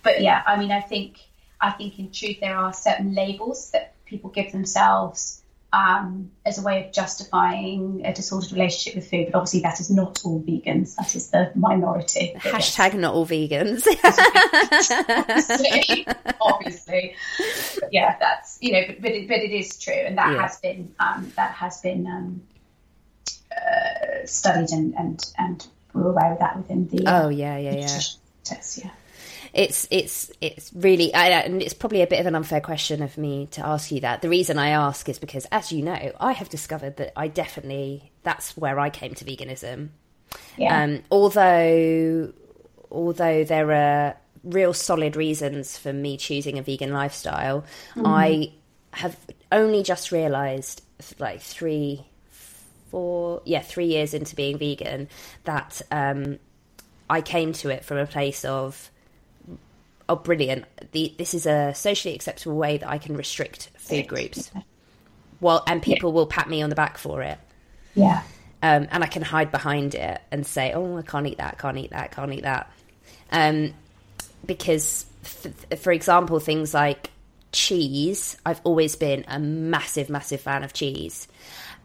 But 0.02 0.20
yeah, 0.22 0.42
I 0.44 0.58
mean, 0.58 0.72
I 0.72 0.80
think 0.80 1.18
I 1.60 1.70
think 1.70 1.98
in 1.98 2.10
truth 2.10 2.38
there 2.40 2.56
are 2.56 2.72
certain 2.72 3.14
labels 3.14 3.70
that 3.70 3.94
people 4.04 4.30
give 4.30 4.50
themselves 4.50 5.41
um, 5.72 6.30
as 6.44 6.58
a 6.58 6.62
way 6.62 6.84
of 6.84 6.92
justifying 6.92 8.02
a 8.04 8.12
disordered 8.12 8.52
relationship 8.52 8.96
with 8.96 9.10
food. 9.10 9.28
But 9.32 9.38
obviously, 9.38 9.60
that 9.60 9.80
is 9.80 9.90
not 9.90 10.20
all 10.24 10.42
vegans. 10.42 10.96
That 10.96 11.14
is 11.14 11.30
the 11.30 11.50
minority. 11.54 12.34
Hashtag 12.36 12.94
not 12.94 13.14
all 13.14 13.26
vegans. 13.26 13.86
obviously, 15.28 16.06
obviously. 16.40 17.14
But 17.80 17.92
yeah, 17.92 18.16
that's 18.18 18.58
you 18.60 18.72
know, 18.72 18.82
but 18.86 19.00
but 19.00 19.10
it, 19.12 19.28
but 19.28 19.38
it 19.38 19.52
is 19.52 19.78
true, 19.78 19.94
and 19.94 20.18
that 20.18 20.32
yeah. 20.32 20.42
has 20.42 20.60
been 20.60 20.94
um, 20.98 21.32
that 21.36 21.52
has 21.52 21.80
been 21.80 22.06
um, 22.06 22.42
uh, 23.50 24.26
studied 24.26 24.70
and 24.70 24.94
and 24.94 25.32
and 25.38 25.66
we're 25.94 26.08
aware 26.08 26.32
of 26.32 26.38
that 26.40 26.56
within 26.56 26.88
the. 26.88 27.04
Oh 27.06 27.28
yeah, 27.28 27.56
yeah, 27.56 27.74
yeah. 27.74 28.00
Test, 28.44 28.78
yeah 28.78 28.90
it's 29.53 29.86
it's 29.90 30.30
it's 30.40 30.72
really 30.74 31.12
and 31.12 31.61
it's 31.61 31.74
probably 31.74 32.03
a 32.03 32.07
bit 32.07 32.20
of 32.20 32.26
an 32.26 32.34
unfair 32.34 32.61
question 32.61 33.03
of 33.03 33.18
me 33.18 33.48
to 33.53 33.66
ask 33.66 33.92
you 33.92 34.00
that. 34.00 34.22
The 34.22 34.28
reason 34.28 34.59
I 34.59 34.70
ask 34.70 35.09
is 35.09 35.18
because, 35.18 35.46
as 35.53 35.72
you 35.72 35.82
know, 35.82 36.12
I 36.18 36.32
have 36.32 36.48
discovered 36.48 36.96
that 36.96 37.12
I 37.16 37.28
definitely 37.28 38.12
that's 38.22 38.57
where 38.57 38.80
I 38.80 38.88
came 38.88 39.14
to 39.14 39.24
veganism. 39.24 39.90
Yeah. 40.57 40.82
Um, 40.82 41.03
although 41.11 42.32
although 42.90 43.44
there 43.44 43.72
are 43.72 44.16
real 44.42 44.72
solid 44.72 45.16
reasons 45.16 45.76
for 45.78 45.92
me 45.92 46.16
choosing 46.16 46.59
a 46.59 46.62
vegan 46.62 46.92
lifestyle, 46.92 47.64
mm. 47.94 48.03
I 48.07 48.53
have 48.92 49.16
only 49.50 49.82
just 49.82 50.12
realised 50.12 50.82
like 51.18 51.40
three, 51.40 52.07
four, 52.90 53.42
yeah, 53.44 53.61
three 53.61 53.86
years 53.86 54.14
into 54.14 54.34
being 54.34 54.59
vegan 54.59 55.09
that 55.44 55.82
um, 55.90 56.38
I 57.09 57.20
came 57.20 57.53
to 57.55 57.68
it 57.68 57.84
from 57.84 57.98
a 57.98 58.07
place 58.07 58.44
of 58.44 58.90
oh, 60.12 60.16
brilliant. 60.16 60.64
The, 60.92 61.14
this 61.16 61.34
is 61.34 61.46
a 61.46 61.72
socially 61.74 62.14
acceptable 62.14 62.56
way 62.56 62.78
that 62.78 62.88
I 62.88 62.98
can 62.98 63.16
restrict 63.16 63.70
food 63.78 64.06
groups. 64.08 64.50
Well, 65.40 65.64
and 65.66 65.82
people 65.82 66.10
yeah. 66.10 66.14
will 66.14 66.26
pat 66.26 66.48
me 66.48 66.62
on 66.62 66.68
the 66.68 66.76
back 66.76 66.98
for 66.98 67.22
it. 67.22 67.38
Yeah. 67.94 68.22
Um, 68.62 68.86
and 68.90 69.02
I 69.02 69.06
can 69.06 69.22
hide 69.22 69.50
behind 69.50 69.94
it 69.94 70.20
and 70.30 70.46
say, 70.46 70.72
oh, 70.72 70.98
I 70.98 71.02
can't 71.02 71.26
eat 71.26 71.38
that, 71.38 71.58
can't 71.58 71.78
eat 71.78 71.90
that, 71.90 72.12
can't 72.12 72.32
eat 72.32 72.42
that. 72.42 72.70
Um, 73.30 73.74
because, 74.46 75.06
f- 75.24 75.80
for 75.80 75.92
example, 75.92 76.38
things 76.38 76.74
like 76.74 77.10
cheese, 77.50 78.36
I've 78.46 78.60
always 78.64 78.94
been 78.94 79.24
a 79.26 79.38
massive, 79.38 80.10
massive 80.10 80.40
fan 80.40 80.62
of 80.62 80.72
cheese. 80.72 81.26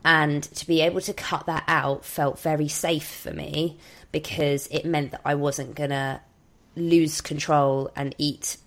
And 0.05 0.43
to 0.43 0.67
be 0.67 0.81
able 0.81 1.01
to 1.01 1.13
cut 1.13 1.47
that 1.47 1.63
out 1.67 2.05
felt 2.05 2.39
very 2.39 2.67
safe 2.67 3.07
for 3.07 3.31
me 3.31 3.77
because 4.11 4.67
it 4.67 4.85
meant 4.85 5.11
that 5.11 5.21
I 5.25 5.35
wasn't 5.35 5.75
going 5.75 5.89
to 5.89 6.21
lose 6.77 7.21
control 7.21 7.91
and 7.95 8.15
eat 8.17 8.57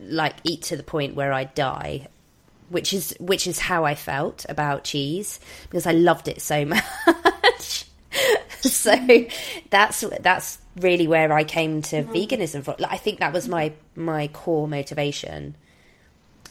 like 0.00 0.34
eat 0.42 0.62
to 0.62 0.76
the 0.76 0.82
point 0.82 1.14
where 1.14 1.32
I 1.32 1.44
die 1.44 2.08
which 2.72 2.92
is 2.92 3.14
which 3.20 3.46
is 3.46 3.58
how 3.58 3.84
I 3.84 3.94
felt 3.94 4.46
about 4.48 4.84
cheese 4.84 5.38
because 5.68 5.86
I 5.86 5.92
loved 5.92 6.26
it 6.26 6.40
so 6.40 6.64
much. 7.44 7.84
so 8.62 8.96
that's 9.70 10.00
that's 10.20 10.58
really 10.76 11.06
where 11.06 11.32
I 11.32 11.44
came 11.44 11.82
to 11.82 12.02
mm-hmm. 12.02 12.12
veganism 12.12 12.64
from. 12.64 12.76
Like, 12.78 12.92
I 12.92 12.96
think 12.96 13.20
that 13.20 13.32
was 13.32 13.46
my 13.46 13.72
my 13.94 14.28
core 14.28 14.66
motivation. 14.66 15.54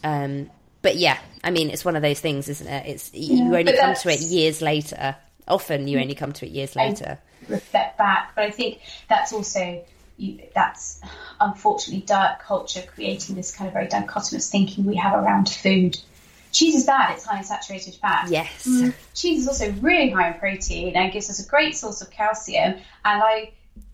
Um, 0.04 0.50
but 0.82 0.96
yeah, 0.96 1.18
I 1.44 1.52
mean, 1.52 1.70
it's 1.70 1.84
one 1.84 1.96
of 1.96 2.02
those 2.02 2.20
things, 2.20 2.48
isn't 2.50 2.68
it? 2.68 2.88
It's 2.88 3.14
yeah, 3.14 3.44
you 3.44 3.56
only 3.56 3.76
come 3.76 3.96
to 3.96 4.10
it 4.10 4.22
years 4.22 4.62
later. 4.62 5.16
Often, 5.48 5.88
you 5.88 6.00
only 6.00 6.16
come 6.16 6.34
to 6.34 6.46
it 6.46 6.52
years 6.52 6.76
later. 6.76 7.18
reflect 7.50 7.98
back, 7.98 8.34
but 8.36 8.46
I 8.46 8.52
think 8.52 8.80
that's 9.10 9.34
also 9.34 9.84
you, 10.18 10.40
that's 10.54 11.02
unfortunately 11.40 12.06
diet 12.06 12.40
culture 12.40 12.84
creating 12.94 13.36
this 13.36 13.56
kind 13.56 13.68
of 13.68 13.74
very 13.74 13.88
dichotomous 13.88 14.50
thinking 14.50 14.86
we 14.86 14.96
have 14.96 15.14
around 15.14 15.50
food. 15.50 15.98
Cheese 16.52 16.76
is 16.76 16.86
bad, 16.86 17.14
it's 17.14 17.26
high 17.26 17.38
in 17.38 17.44
saturated 17.44 17.96
fat. 17.96 18.28
Yes. 18.30 18.68
Mm. 18.68 18.94
Cheese 19.14 19.44
is 19.44 19.48
also 19.48 19.72
really 19.82 20.10
high 20.10 20.32
in 20.32 20.40
protein 20.40 20.96
and 20.96 21.12
gives 21.12 21.30
us 21.30 21.46
a 21.46 21.50
great 21.50 21.76
source 21.76 22.02
of 22.02 22.12
calcium. 22.12 22.74
And 22.74 23.24
I, 23.24 23.52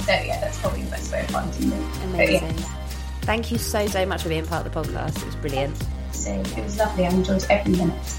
So 0.00 0.12
yeah, 0.12 0.40
that's 0.40 0.58
probably 0.58 0.82
the 0.82 0.90
best 0.90 1.12
way 1.12 1.20
of 1.20 1.26
finding 1.26 1.68
me. 1.68 1.76
Amazing. 2.04 2.58
Yeah. 2.58 2.74
Thank 3.20 3.52
you 3.52 3.58
so 3.58 3.86
so 3.86 4.06
much 4.06 4.22
for 4.22 4.30
being 4.30 4.46
part 4.46 4.66
of 4.66 4.72
the 4.72 4.80
podcast. 4.80 5.18
It 5.18 5.26
was 5.26 5.36
brilliant. 5.36 5.76
So 6.12 6.32
it 6.32 6.64
was 6.64 6.78
lovely. 6.78 7.04
I 7.04 7.10
enjoyed 7.10 7.44
every 7.50 7.72
minute. 7.72 8.18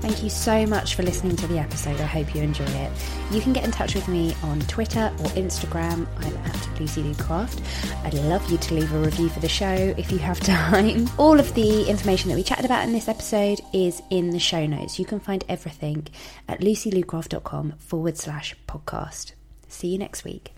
Thank 0.00 0.22
you 0.22 0.30
so 0.30 0.64
much 0.66 0.94
for 0.94 1.02
listening 1.02 1.34
to 1.36 1.46
the 1.48 1.58
episode. 1.58 2.00
I 2.00 2.04
hope 2.06 2.34
you 2.34 2.40
enjoy 2.40 2.64
it. 2.64 2.92
You 3.32 3.40
can 3.40 3.52
get 3.52 3.64
in 3.64 3.72
touch 3.72 3.94
with 3.94 4.06
me 4.06 4.34
on 4.44 4.60
Twitter 4.60 5.12
or 5.18 5.26
Instagram. 5.30 6.06
I'm 6.18 6.36
at 6.36 6.80
Lucy 6.80 7.02
Lucraft. 7.02 7.60
I'd 8.04 8.14
love 8.14 8.48
you 8.50 8.58
to 8.58 8.74
leave 8.74 8.92
a 8.94 8.98
review 8.98 9.28
for 9.28 9.40
the 9.40 9.48
show 9.48 9.94
if 9.96 10.12
you 10.12 10.18
have 10.18 10.38
time. 10.70 11.08
All 11.18 11.40
of 11.40 11.52
the 11.54 11.88
information 11.88 12.30
that 12.30 12.36
we 12.36 12.44
chatted 12.44 12.64
about 12.64 12.84
in 12.84 12.92
this 12.92 13.08
episode 13.08 13.60
is 13.72 14.00
in 14.10 14.30
the 14.30 14.38
show 14.38 14.66
notes. 14.66 14.98
You 14.98 15.04
can 15.04 15.18
find 15.18 15.44
everything 15.48 16.06
at 16.48 16.60
lucylucraft.com 16.60 17.74
forward 17.78 18.16
slash 18.16 18.54
podcast. 18.68 19.32
See 19.66 19.88
you 19.88 19.98
next 19.98 20.24
week. 20.24 20.52